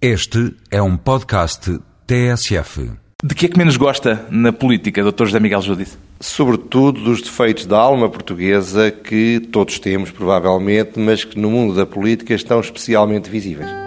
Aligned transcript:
Este 0.00 0.54
é 0.70 0.82
um 0.82 0.94
podcast 0.94 1.80
TSF. 2.06 2.90
De 3.24 3.34
que 3.34 3.46
é 3.46 3.48
que 3.48 3.56
menos 3.56 3.78
gosta 3.78 4.26
na 4.30 4.52
política, 4.52 5.02
Dr. 5.02 5.24
José 5.24 5.40
Miguel 5.40 5.62
Judice? 5.62 5.96
Sobretudo 6.20 7.00
dos 7.00 7.22
defeitos 7.22 7.64
da 7.64 7.78
alma 7.78 8.10
portuguesa 8.10 8.90
que 8.90 9.40
todos 9.50 9.78
temos, 9.78 10.10
provavelmente, 10.10 10.98
mas 10.98 11.24
que 11.24 11.38
no 11.38 11.50
mundo 11.50 11.74
da 11.74 11.86
política 11.86 12.34
estão 12.34 12.60
especialmente 12.60 13.30
visíveis. 13.30 13.85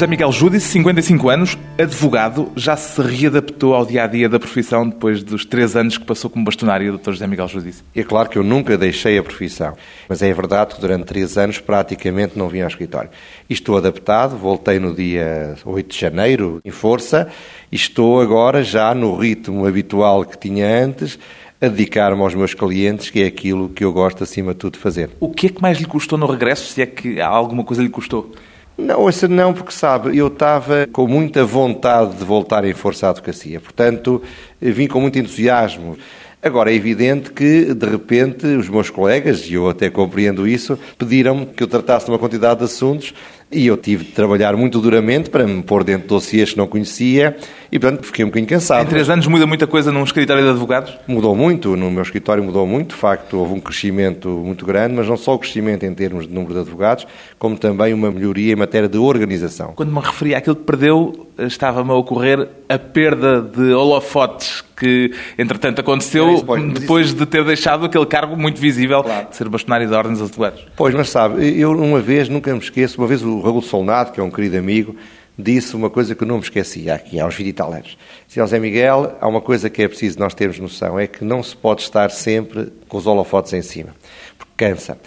José 0.00 0.08
Miguel 0.08 0.32
Judice, 0.32 0.66
55 0.68 1.28
anos, 1.28 1.58
advogado, 1.78 2.50
já 2.56 2.74
se 2.74 3.02
readaptou 3.02 3.74
ao 3.74 3.84
dia 3.84 4.04
a 4.04 4.06
dia 4.06 4.30
da 4.30 4.38
profissão 4.38 4.88
depois 4.88 5.22
dos 5.22 5.44
três 5.44 5.76
anos 5.76 5.98
que 5.98 6.06
passou 6.06 6.30
como 6.30 6.42
bastonário, 6.42 6.96
Dr. 6.96 7.10
José 7.10 7.26
Miguel 7.26 7.46
Judice. 7.46 7.82
É 7.94 8.02
claro 8.02 8.30
que 8.30 8.38
eu 8.38 8.42
nunca 8.42 8.78
deixei 8.78 9.18
a 9.18 9.22
profissão, 9.22 9.74
mas 10.08 10.22
é 10.22 10.32
verdade 10.32 10.74
que 10.74 10.80
durante 10.80 11.04
três 11.04 11.36
anos 11.36 11.58
praticamente 11.58 12.38
não 12.38 12.48
vim 12.48 12.62
ao 12.62 12.68
escritório. 12.68 13.10
E 13.46 13.52
estou 13.52 13.76
adaptado, 13.76 14.38
voltei 14.38 14.78
no 14.78 14.94
dia 14.94 15.54
8 15.66 15.92
de 15.92 16.00
janeiro 16.00 16.62
em 16.64 16.70
força 16.70 17.28
e 17.70 17.76
estou 17.76 18.22
agora 18.22 18.62
já 18.62 18.94
no 18.94 19.14
ritmo 19.14 19.66
habitual 19.66 20.24
que 20.24 20.38
tinha 20.38 20.82
antes, 20.82 21.18
a 21.60 21.68
dedicar-me 21.68 22.22
aos 22.22 22.34
meus 22.34 22.54
clientes, 22.54 23.10
que 23.10 23.22
é 23.22 23.26
aquilo 23.26 23.68
que 23.68 23.84
eu 23.84 23.92
gosto 23.92 24.24
acima 24.24 24.54
de 24.54 24.60
tudo 24.60 24.72
de 24.72 24.78
fazer. 24.78 25.10
O 25.20 25.28
que 25.28 25.48
é 25.48 25.50
que 25.50 25.60
mais 25.60 25.76
lhe 25.76 25.84
custou 25.84 26.18
no 26.18 26.24
regresso, 26.24 26.72
se 26.72 26.80
é 26.80 26.86
que 26.86 27.20
alguma 27.20 27.64
coisa 27.64 27.82
lhe 27.82 27.90
custou? 27.90 28.32
Não, 28.76 29.08
essa 29.08 29.28
não, 29.28 29.52
porque 29.52 29.72
sabe, 29.72 30.16
eu 30.16 30.28
estava 30.28 30.86
com 30.90 31.06
muita 31.06 31.44
vontade 31.44 32.16
de 32.16 32.24
voltar 32.24 32.64
em 32.64 32.72
força 32.72 33.08
à 33.08 33.10
advocacia, 33.10 33.60
portanto, 33.60 34.22
vim 34.60 34.86
com 34.86 35.00
muito 35.00 35.18
entusiasmo. 35.18 35.98
Agora, 36.42 36.72
é 36.72 36.74
evidente 36.74 37.30
que, 37.32 37.74
de 37.74 37.86
repente, 37.86 38.46
os 38.46 38.66
meus 38.70 38.88
colegas, 38.88 39.46
e 39.46 39.54
eu 39.54 39.68
até 39.68 39.90
compreendo 39.90 40.48
isso, 40.48 40.78
pediram-me 40.96 41.44
que 41.44 41.62
eu 41.62 41.68
tratasse 41.68 42.06
de 42.06 42.12
uma 42.12 42.18
quantidade 42.18 42.60
de 42.60 42.64
assuntos 42.64 43.12
e 43.52 43.66
eu 43.66 43.76
tive 43.76 44.04
de 44.04 44.12
trabalhar 44.12 44.56
muito 44.56 44.78
duramente 44.80 45.28
para 45.30 45.46
me 45.46 45.62
pôr 45.62 45.82
dentro 45.84 46.02
de 46.02 46.08
dossiês 46.08 46.50
que 46.52 46.56
não 46.56 46.66
conhecia 46.68 47.36
e, 47.72 47.78
portanto, 47.78 48.04
fiquei 48.06 48.24
um 48.24 48.28
bocadinho 48.28 48.48
cansado. 48.48 48.82
Em 48.84 48.88
três 48.88 49.08
anos 49.10 49.26
muda 49.26 49.46
muita 49.46 49.66
coisa 49.66 49.90
num 49.90 50.04
escritório 50.04 50.42
de 50.42 50.50
advogados? 50.50 50.96
Mudou 51.08 51.34
muito, 51.34 51.76
no 51.76 51.90
meu 51.90 52.02
escritório 52.02 52.42
mudou 52.44 52.66
muito, 52.66 52.90
de 52.90 52.94
facto 52.96 53.36
houve 53.38 53.54
um 53.54 53.60
crescimento 53.60 54.28
muito 54.28 54.64
grande, 54.64 54.94
mas 54.94 55.08
não 55.08 55.16
só 55.16 55.34
o 55.34 55.38
crescimento 55.38 55.84
em 55.84 55.92
termos 55.94 56.26
de 56.28 56.32
número 56.34 56.54
de 56.54 56.60
advogados, 56.60 57.06
como 57.38 57.56
também 57.58 57.92
uma 57.92 58.10
melhoria 58.10 58.52
em 58.52 58.56
matéria 58.56 58.88
de 58.88 58.98
organização. 58.98 59.72
Quando 59.74 59.92
me 59.92 60.00
referi 60.00 60.34
àquilo 60.34 60.56
que 60.56 60.62
perdeu, 60.64 61.26
estava-me 61.38 61.90
a 61.90 61.94
ocorrer 61.94 62.48
a 62.68 62.78
perda 62.78 63.40
de 63.42 63.72
holofotes 63.72 64.62
que, 64.76 65.12
entretanto, 65.38 65.80
aconteceu 65.80 66.28
É 66.28 66.34
isso, 66.34 66.44
pois, 66.44 66.72
depois 66.72 67.06
isso- 67.08 67.16
de 67.16 67.26
ter 67.26 67.44
deixado 67.44 67.84
aquele 67.84 68.06
cargo 68.06 68.36
muito 68.36 68.58
visível 68.60 69.02
Claro. 69.02 69.28
de 69.28 69.36
ser 69.36 69.48
bastonário 69.48 69.88
da 69.88 69.98
Ordem 69.98 70.12
dos 70.14 70.22
Advogados. 70.22 70.64
Pois, 70.76 70.94
mas 70.94 71.10
sabe, 71.10 71.58
eu 71.60 71.72
uma 71.72 72.00
vez, 72.00 72.28
nunca 72.28 72.52
me 72.52 72.58
esqueço, 72.60 72.98
uma 72.98 73.06
vez 73.06 73.22
o 73.22 73.39
Raul 73.40 73.62
Solnado, 73.62 74.12
que 74.12 74.20
é 74.20 74.22
um 74.22 74.30
querido 74.30 74.56
amigo, 74.58 74.96
disse 75.38 75.74
uma 75.74 75.90
coisa 75.90 76.14
que 76.14 76.22
eu 76.22 76.28
não 76.28 76.36
me 76.36 76.42
esqueci, 76.42 76.90
aqui 76.90 77.18
aos 77.18 77.34
20 77.34 77.48
e 77.48 77.52
tal 77.52 77.72
anos. 77.72 77.96
Disse, 78.26 78.40
"Ó 78.40 78.46
Zé 78.46 78.58
Miguel, 78.58 79.16
há 79.20 79.26
uma 79.26 79.40
coisa 79.40 79.70
que 79.70 79.82
é 79.82 79.88
preciso 79.88 80.18
nós 80.18 80.34
termos 80.34 80.58
noção, 80.58 80.98
é 80.98 81.06
que 81.06 81.24
não 81.24 81.42
se 81.42 81.56
pode 81.56 81.82
estar 81.82 82.10
sempre 82.10 82.72
com 82.88 82.96
os 82.98 83.06
holofotes 83.06 83.52
em 83.52 83.62
cima, 83.62 83.94
porque 84.36 84.52
cansa. 84.56 84.98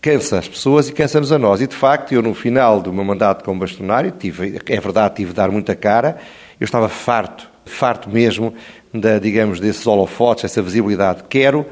Cansa 0.00 0.38
as 0.38 0.48
pessoas 0.48 0.88
e 0.88 0.92
cansa-nos 0.92 1.32
a 1.32 1.38
nós. 1.38 1.60
E, 1.60 1.66
de 1.66 1.74
facto, 1.74 2.12
eu 2.12 2.22
no 2.22 2.34
final 2.34 2.80
do 2.80 2.92
meu 2.92 3.04
mandato 3.04 3.44
como 3.44 3.58
bastonário, 3.58 4.12
tive, 4.12 4.60
é 4.66 4.80
verdade, 4.80 5.16
tive 5.16 5.30
de 5.30 5.36
dar 5.36 5.50
muita 5.50 5.74
cara, 5.74 6.18
eu 6.60 6.64
estava 6.64 6.88
farto, 6.88 7.50
farto 7.64 8.08
mesmo, 8.08 8.54
da, 8.94 9.18
digamos, 9.18 9.58
desses 9.58 9.84
holofotes, 9.86 10.44
essa 10.44 10.62
visibilidade. 10.62 11.24
Quero 11.28 11.66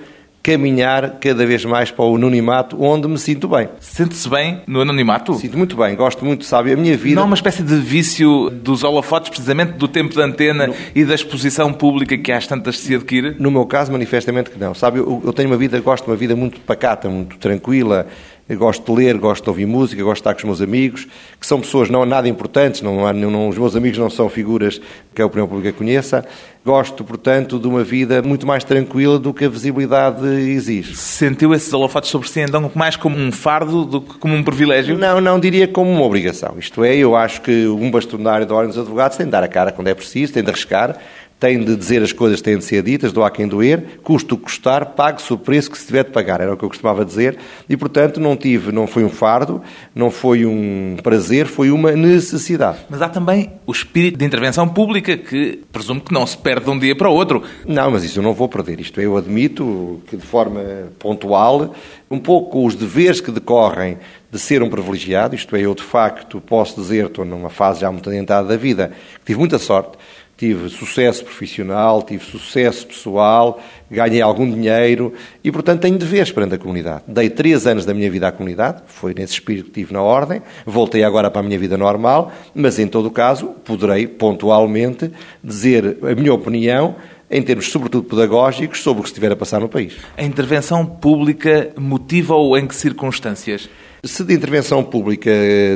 caminhar 0.44 1.18
cada 1.20 1.46
vez 1.46 1.64
mais 1.64 1.90
para 1.90 2.04
o 2.04 2.16
anonimato, 2.16 2.76
onde 2.78 3.08
me 3.08 3.16
sinto 3.16 3.48
bem. 3.48 3.66
Sente-se 3.80 4.28
bem 4.28 4.60
no 4.66 4.82
anonimato? 4.82 5.32
Sinto 5.36 5.56
muito 5.56 5.74
bem, 5.74 5.96
gosto 5.96 6.22
muito, 6.22 6.44
sabe, 6.44 6.70
a 6.70 6.76
minha 6.76 6.94
vida... 6.98 7.16
Não 7.16 7.22
é 7.22 7.24
uma 7.24 7.34
espécie 7.34 7.62
de 7.62 7.76
vício 7.76 8.50
dos 8.50 8.84
holofotes, 8.84 9.30
precisamente 9.30 9.72
do 9.72 9.88
tempo 9.88 10.12
de 10.12 10.20
antena 10.20 10.70
e 10.94 11.02
da 11.02 11.14
exposição 11.14 11.72
pública 11.72 12.18
que 12.18 12.30
às 12.30 12.46
tantas 12.46 12.78
se 12.78 12.94
adquire? 12.94 13.34
No 13.38 13.50
meu 13.50 13.64
caso, 13.64 13.90
manifestamente 13.90 14.50
que 14.50 14.58
não. 14.58 14.74
Sabe, 14.74 14.98
eu, 14.98 15.22
eu 15.24 15.32
tenho 15.32 15.48
uma 15.48 15.56
vida, 15.56 15.80
gosto 15.80 16.04
de 16.04 16.10
uma 16.10 16.16
vida 16.16 16.36
muito 16.36 16.60
pacata, 16.60 17.08
muito 17.08 17.38
tranquila. 17.38 18.06
Gosto 18.50 18.84
de 18.94 19.00
ler, 19.04 19.16
gosto 19.16 19.42
de 19.44 19.48
ouvir 19.48 19.64
música, 19.66 20.02
gosto 20.02 20.16
de 20.16 20.20
estar 20.20 20.34
com 20.34 20.40
os 20.40 20.44
meus 20.44 20.60
amigos, 20.60 21.06
que 21.40 21.46
são 21.46 21.58
pessoas 21.62 21.88
não 21.88 22.04
nada 22.04 22.28
importantes, 22.28 22.82
não, 22.82 23.10
não- 23.14 23.48
os 23.48 23.56
meus 23.56 23.74
amigos 23.74 23.98
não 23.98 24.10
são 24.10 24.28
figuras 24.28 24.78
que 25.14 25.22
a 25.22 25.26
opinião 25.26 25.48
pública 25.48 25.72
conheça. 25.72 26.26
Gosto, 26.62 27.02
portanto, 27.04 27.58
de 27.58 27.66
uma 27.66 27.82
vida 27.82 28.20
muito 28.22 28.46
mais 28.46 28.62
tranquila 28.62 29.18
do 29.18 29.32
que 29.32 29.46
a 29.46 29.48
visibilidade 29.48 30.26
exige. 30.26 30.94
Sentiu 30.94 31.54
esses 31.54 31.72
holofotes 31.72 32.10
sobre 32.10 32.28
si, 32.28 32.40
então, 32.40 32.70
mais 32.74 32.96
como 32.96 33.16
um 33.16 33.32
fardo 33.32 33.84
do 33.86 34.00
que 34.02 34.18
como 34.18 34.34
um 34.34 34.42
privilégio? 34.42 34.96
Não, 34.98 35.22
não 35.22 35.40
diria 35.40 35.66
como 35.66 35.90
uma 35.90 36.02
obrigação. 36.02 36.54
Isto 36.58 36.84
é, 36.84 36.94
eu 36.96 37.16
acho 37.16 37.40
que 37.40 37.66
um 37.66 37.90
bastonário 37.90 38.44
da 38.46 38.54
Ordem 38.54 38.68
dos 38.68 38.78
Advogados 38.78 39.16
tem 39.16 39.24
de 39.26 39.32
dar 39.32 39.42
a 39.42 39.48
cara 39.48 39.72
quando 39.72 39.88
é 39.88 39.94
preciso, 39.94 40.34
tem 40.34 40.42
de 40.42 40.50
arriscar, 40.50 40.98
tem 41.38 41.62
de 41.62 41.76
dizer 41.76 42.02
as 42.02 42.12
coisas 42.12 42.40
que 42.40 42.44
têm 42.44 42.58
de 42.58 42.64
ser 42.64 42.82
ditas, 42.82 43.12
do 43.12 43.22
a 43.22 43.30
quem 43.30 43.46
doer, 43.46 43.98
custe 44.02 44.32
o 44.32 44.36
que 44.36 44.44
custar, 44.44 44.86
pague-se 44.86 45.32
o 45.32 45.38
preço 45.38 45.70
que 45.70 45.76
se 45.76 45.86
tiver 45.86 46.04
de 46.04 46.10
pagar, 46.10 46.40
era 46.40 46.52
o 46.52 46.56
que 46.56 46.64
eu 46.64 46.68
costumava 46.68 47.04
dizer, 47.04 47.36
e 47.68 47.76
portanto 47.76 48.18
não 48.18 48.36
tive, 48.36 48.72
não 48.72 48.86
foi 48.86 49.04
um 49.04 49.10
fardo, 49.10 49.60
não 49.94 50.10
foi 50.10 50.46
um 50.46 50.96
prazer, 51.02 51.46
foi 51.46 51.70
uma 51.70 51.92
necessidade. 51.92 52.78
Mas 52.88 53.02
há 53.02 53.08
também 53.08 53.52
o 53.66 53.72
espírito 53.72 54.18
de 54.18 54.24
intervenção 54.24 54.68
pública, 54.68 55.16
que 55.16 55.60
presumo 55.70 56.00
que 56.00 56.12
não 56.12 56.26
se 56.26 56.36
perde 56.38 56.64
de 56.64 56.70
um 56.70 56.78
dia 56.78 56.96
para 56.96 57.08
o 57.08 57.12
outro. 57.12 57.42
Não, 57.66 57.90
mas 57.90 58.04
isso 58.04 58.18
eu 58.18 58.22
não 58.22 58.32
vou 58.32 58.48
perder. 58.48 58.80
Isto 58.80 59.00
é, 59.00 59.04
eu 59.04 59.16
admito 59.16 60.00
que 60.06 60.16
de 60.16 60.24
forma 60.24 60.62
pontual, 60.98 61.74
um 62.10 62.18
pouco 62.18 62.66
os 62.66 62.74
deveres 62.74 63.20
que 63.20 63.30
decorrem 63.30 63.98
de 64.30 64.38
ser 64.38 64.62
um 64.62 64.68
privilegiado, 64.68 65.34
isto 65.34 65.54
é, 65.54 65.60
eu 65.60 65.74
de 65.74 65.82
facto 65.82 66.40
posso 66.40 66.80
dizer, 66.80 67.06
estou 67.06 67.24
numa 67.24 67.50
fase 67.50 67.80
já 67.80 67.92
muito 67.92 68.08
adiantada 68.08 68.48
da 68.48 68.56
vida, 68.56 68.92
que 69.20 69.26
tive 69.26 69.38
muita 69.38 69.58
sorte, 69.58 69.96
tive 70.36 70.68
sucesso 70.68 71.24
profissional, 71.24 72.02
tive 72.02 72.24
sucesso 72.24 72.86
pessoal, 72.86 73.60
ganhei 73.90 74.20
algum 74.20 74.50
dinheiro 74.50 75.12
e, 75.42 75.52
portanto, 75.52 75.82
tenho 75.82 75.96
deveres 75.96 76.32
perante 76.32 76.54
a 76.54 76.58
comunidade. 76.58 77.04
Dei 77.06 77.30
três 77.30 77.66
anos 77.66 77.84
da 77.84 77.94
minha 77.94 78.10
vida 78.10 78.28
à 78.28 78.32
comunidade, 78.32 78.82
foi 78.86 79.14
nesse 79.14 79.34
espírito 79.34 79.66
que 79.66 79.72
tive 79.72 79.92
na 79.92 80.02
ordem, 80.02 80.42
voltei 80.66 81.04
agora 81.04 81.30
para 81.30 81.40
a 81.40 81.44
minha 81.44 81.58
vida 81.58 81.76
normal, 81.76 82.32
mas 82.54 82.78
em 82.78 82.86
todo 82.86 83.06
o 83.06 83.10
caso 83.10 83.48
poderei 83.64 84.06
pontualmente 84.06 85.10
dizer 85.42 85.98
a 86.02 86.14
minha 86.14 86.34
opinião 86.34 86.96
em 87.30 87.42
termos, 87.42 87.70
sobretudo, 87.70 88.04
pedagógicos, 88.04 88.82
sobre 88.82 89.00
o 89.00 89.02
que 89.02 89.08
se 89.08 89.14
estiver 89.14 89.32
a 89.32 89.36
passar 89.36 89.60
no 89.60 89.68
país. 89.68 89.94
A 90.16 90.22
intervenção 90.22 90.84
pública 90.84 91.72
motiva-o 91.76 92.56
em 92.56 92.66
que 92.66 92.76
circunstâncias? 92.76 93.68
Se 94.04 94.22
de 94.22 94.34
intervenção 94.34 94.84
pública 94.84 95.30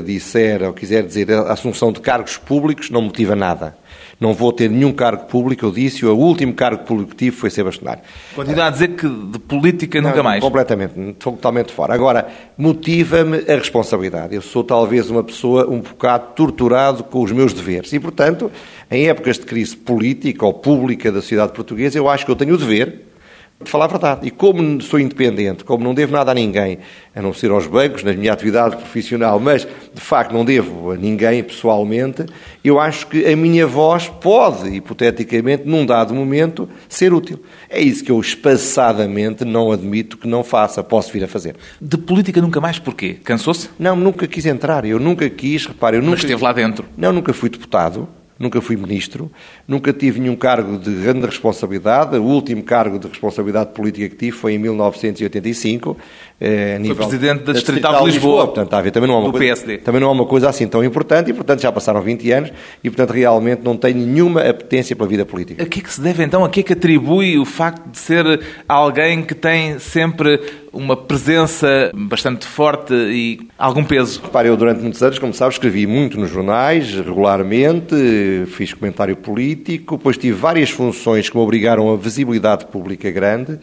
disser 0.04 0.62
ou 0.62 0.72
quiser 0.72 1.02
dizer 1.02 1.32
a 1.32 1.52
assunção 1.52 1.90
de 1.90 2.00
cargos 2.00 2.36
públicos, 2.36 2.90
não 2.90 3.00
motiva 3.00 3.34
nada. 3.34 3.75
Não 4.21 4.34
vou 4.34 4.53
ter 4.53 4.69
nenhum 4.69 4.93
cargo 4.93 5.27
público, 5.27 5.65
eu 5.65 5.71
disse, 5.71 6.05
o 6.05 6.17
último 6.17 6.53
cargo 6.53 6.84
público 6.84 7.11
que 7.11 7.17
tive 7.17 7.37
foi 7.37 7.51
ser 7.51 7.62
bastonário. 7.62 8.03
Continua 8.34 8.67
a 8.67 8.71
dizer 8.71 8.89
que 8.89 9.09
de 9.09 9.39
política 9.39 10.01
nunca 10.01 10.17
Não, 10.17 10.25
mais. 10.25 10.43
Completamente, 10.43 10.99
estou 11.11 11.34
totalmente 11.34 11.73
fora. 11.73 11.95
Agora, 11.95 12.27
motiva-me 12.56 13.44
a 13.49 13.55
responsabilidade. 13.55 14.35
Eu 14.35 14.43
sou 14.43 14.65
talvez 14.65 15.09
uma 15.09 15.23
pessoa 15.23 15.69
um 15.70 15.79
bocado 15.79 16.32
torturado 16.35 17.05
com 17.05 17.23
os 17.23 17.31
meus 17.31 17.53
deveres 17.53 17.93
e, 17.93 18.00
portanto, 18.00 18.50
em 18.91 19.09
épocas 19.09 19.38
de 19.38 19.47
crise 19.47 19.76
política 19.76 20.44
ou 20.44 20.53
pública 20.53 21.12
da 21.12 21.21
sociedade 21.21 21.53
portuguesa, 21.53 21.97
eu 21.97 22.09
acho 22.09 22.25
que 22.25 22.31
eu 22.31 22.37
tenho 22.37 22.55
o 22.55 22.59
dever 22.59 23.07
de 23.62 23.69
falar 23.69 23.87
a 23.87 23.88
verdade. 23.88 24.26
E 24.26 24.31
como 24.31 24.81
sou 24.81 25.00
independente, 25.00 25.64
como 25.64 25.82
não 25.82 25.93
devo 25.93 26.12
nada 26.12 26.31
a 26.31 26.34
ninguém, 26.34 26.78
a 27.14 27.20
não 27.20 27.32
ser 27.32 27.50
aos 27.50 27.66
bancos, 27.66 28.05
na 28.05 28.12
minha 28.12 28.32
atividade 28.32 28.76
profissional, 28.76 29.40
mas 29.40 29.66
de 29.93 30.00
facto 30.00 30.32
não 30.32 30.44
devo 30.44 30.93
a 30.93 30.96
ninguém 30.96 31.43
pessoalmente, 31.43 32.25
eu 32.62 32.78
acho 32.78 33.08
que 33.08 33.26
a 33.26 33.37
minha 33.37 33.66
voz 33.66 34.08
pode, 34.08 34.69
hipoteticamente, 34.75 35.64
num 35.66 35.84
dado 35.84 36.14
momento, 36.14 36.69
ser 36.88 37.12
útil. 37.12 37.43
É 37.69 37.81
isso 37.81 38.05
que 38.05 38.12
eu 38.12 38.20
espaçadamente 38.20 39.44
não 39.44 39.72
admito 39.72 40.16
que 40.16 40.28
não 40.28 40.44
faça, 40.44 40.82
posso 40.84 41.12
vir 41.12 41.25
a 41.25 41.28
fazer. 41.28 41.56
De 41.81 41.99
política 41.99 42.40
nunca 42.40 42.61
mais, 42.61 42.78
porquê? 42.78 43.16
Cansou-se? 43.25 43.70
Não, 43.78 43.96
nunca 43.96 44.26
quis 44.28 44.46
entrar, 44.46 44.84
eu 44.84 45.00
nunca 45.00 45.28
quis, 45.28 45.66
repare, 45.66 45.96
eu 45.96 46.00
nunca... 46.00 46.12
Mas 46.12 46.25
esteve 46.25 46.44
lá 46.44 46.52
dentro. 46.52 46.84
Não, 46.96 47.12
nunca 47.12 47.32
fui 47.32 47.49
deputado, 47.49 48.08
nunca 48.38 48.61
fui 48.61 48.76
ministro, 48.76 49.31
nunca 49.67 49.93
tive 49.93 50.20
nenhum 50.20 50.37
cargo 50.37 50.79
de 50.79 50.90
grande 50.90 51.26
responsabilidade. 51.26 52.17
O 52.17 52.23
último 52.23 52.62
cargo 52.62 52.99
de 52.99 53.08
responsabilidade 53.08 53.73
política 53.73 54.08
que 54.08 54.17
tive 54.17 54.32
foi 54.32 54.55
em 54.55 54.58
1985. 54.58 55.96
Eh, 56.40 56.76
a 56.76 56.79
nível 56.79 56.96
foi 56.96 57.06
presidente 57.06 57.43
da 57.43 57.52
Distrital, 57.52 57.99
de 57.99 58.05
Lisboa. 58.05 58.14
Lisboa. 58.14 58.46
Portanto, 58.46 58.75
a 58.75 58.81
ver, 58.81 58.90
também 58.93 59.08
não, 59.08 59.17
é 59.17 59.19
uma 59.19 59.32
coisa, 59.32 59.46
PSD. 59.46 59.79
também 59.79 60.00
não 60.00 60.08
é 60.08 60.12
uma 60.12 60.26
coisa 60.26 60.49
assim 60.49 60.69
tão 60.69 60.85
importante 60.85 61.31
e, 61.31 61.35
portanto, 61.35 61.61
já 61.61 61.73
passaram 61.73 62.00
20 62.00 62.31
anos 62.31 62.52
e, 62.82 62.88
portanto, 62.88 63.11
realmente 63.11 63.62
não 63.64 63.76
tenho 63.76 63.99
nenhuma 63.99 64.43
apetência 64.43 64.94
pela 64.94 65.08
vida 65.08 65.26
política. 65.26 65.62
A 65.62 65.67
que 65.67 65.81
é 65.81 65.82
que 65.82 65.93
se 65.93 66.00
deve, 66.00 66.23
então, 66.23 66.44
a 66.44 66.49
que 66.49 66.61
é 66.61 66.62
que 66.62 66.73
atribui 66.75 67.38
o 67.38 67.44
facto 67.44 67.90
de 67.90 67.99
ser 67.99 68.40
alguém 68.69 69.23
que 69.23 69.35
tem 69.35 69.81
sempre 69.81 70.40
uma 70.78 70.96
presença 70.96 71.90
bastante 71.92 72.46
forte 72.46 72.94
e 72.94 73.40
algum 73.58 73.84
peso? 73.84 74.20
Repare, 74.22 74.48
eu 74.48 74.56
durante 74.56 74.80
muitos 74.80 75.02
anos, 75.02 75.19
como 75.19 75.34
sabe, 75.34 75.52
escrevi 75.52 75.86
muito 75.86 76.19
nos 76.19 76.30
jornais, 76.30 76.94
regularmente, 76.94 77.94
fiz 78.46 78.72
comentário 78.72 79.16
político, 79.16 79.96
depois 79.96 80.16
tive 80.16 80.34
várias 80.34 80.70
funções 80.70 81.28
que 81.28 81.36
me 81.36 81.42
obrigaram 81.42 81.92
a 81.92 81.96
visibilidade 81.96 82.66
pública 82.66 83.10
grande 83.10 83.58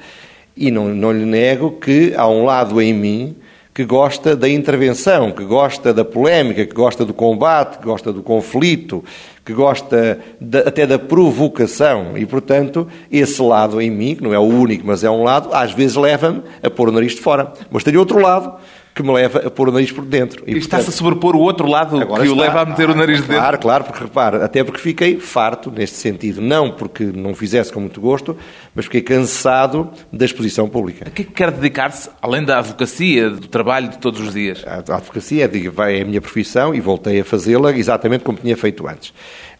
e 0.57 0.69
não, 0.69 0.89
não 0.89 1.13
lhe 1.13 1.25
nego 1.25 1.71
que 1.71 2.13
há 2.15 2.27
um 2.27 2.43
lado 2.43 2.81
em 2.81 2.93
mim 2.93 3.35
que 3.73 3.83
gosta 3.83 4.35
da 4.35 4.47
intervenção, 4.47 5.31
que 5.31 5.43
gosta 5.43 5.93
da 5.93 6.05
polémica, 6.05 6.65
que 6.65 6.73
gosta 6.73 7.05
do 7.05 7.13
combate, 7.13 7.79
que 7.79 7.85
gosta 7.85 8.11
do 8.11 8.23
conflito, 8.23 9.03
que 9.45 9.53
gosta 9.53 10.19
de, 10.41 10.57
até 10.57 10.87
da 10.87 10.97
provocação. 10.97 12.17
E, 12.17 12.25
portanto, 12.25 12.87
esse 13.11 13.39
lado 13.41 13.79
em 13.79 13.91
mim, 13.91 14.15
que 14.15 14.23
não 14.23 14.33
é 14.33 14.39
o 14.39 14.41
único, 14.41 14.85
mas 14.87 15.03
é 15.03 15.09
um 15.09 15.23
lado, 15.23 15.49
às 15.53 15.71
vezes 15.71 15.95
leva-me 15.95 16.41
a 16.63 16.69
pôr 16.69 16.89
o 16.89 16.91
nariz 16.91 17.13
de 17.13 17.21
fora. 17.21 17.53
Mas 17.69 17.83
tem 17.83 17.95
outro 17.95 18.19
lado, 18.19 18.55
que 18.95 19.03
me 19.03 19.11
leva 19.11 19.39
a 19.45 19.51
pôr 19.51 19.67
o 19.67 19.71
nariz 19.73 19.91
por 19.91 20.05
dentro. 20.05 20.41
E, 20.47 20.53
e 20.53 20.57
está-se 20.57 20.87
a 20.87 20.91
sobrepor 20.91 21.35
o 21.35 21.39
outro 21.39 21.67
lado 21.67 21.97
que 21.97 22.03
está, 22.03 22.23
o 22.23 22.35
leva 22.35 22.61
a 22.61 22.65
meter 22.65 22.89
o 22.89 22.95
nariz 22.95 23.17
de 23.17 23.27
dentro. 23.27 23.41
Claro, 23.41 23.59
claro, 23.59 23.83
porque 23.83 24.01
repara, 24.01 24.45
até 24.45 24.63
porque 24.63 24.79
fiquei 24.79 25.19
farto 25.19 25.69
neste 25.69 25.97
sentido, 25.97 26.41
não 26.41 26.71
porque 26.71 27.03
não 27.03 27.35
fizesse 27.35 27.73
com 27.73 27.81
muito 27.81 27.99
gosto, 27.99 28.37
mas 28.73 28.85
fiquei 28.85 29.01
cansado 29.01 29.91
da 30.13 30.23
exposição 30.23 30.69
pública. 30.69 31.05
A 31.07 31.11
que 31.11 31.23
é 31.23 31.25
que 31.25 31.31
quer 31.31 31.51
dedicar-se, 31.51 32.09
além 32.21 32.45
da 32.45 32.59
advocacia, 32.59 33.29
do 33.29 33.49
trabalho 33.49 33.89
de 33.89 33.97
todos 33.97 34.21
os 34.21 34.33
dias? 34.33 34.63
A 34.65 34.95
advocacia 34.95 35.43
é 35.43 36.01
a 36.01 36.05
minha 36.05 36.21
profissão 36.21 36.73
e 36.73 36.79
voltei 36.79 37.19
a 37.19 37.25
fazê-la 37.25 37.71
exatamente 37.73 38.23
como 38.23 38.37
tinha 38.37 38.55
feito 38.55 38.87
antes. 38.87 39.13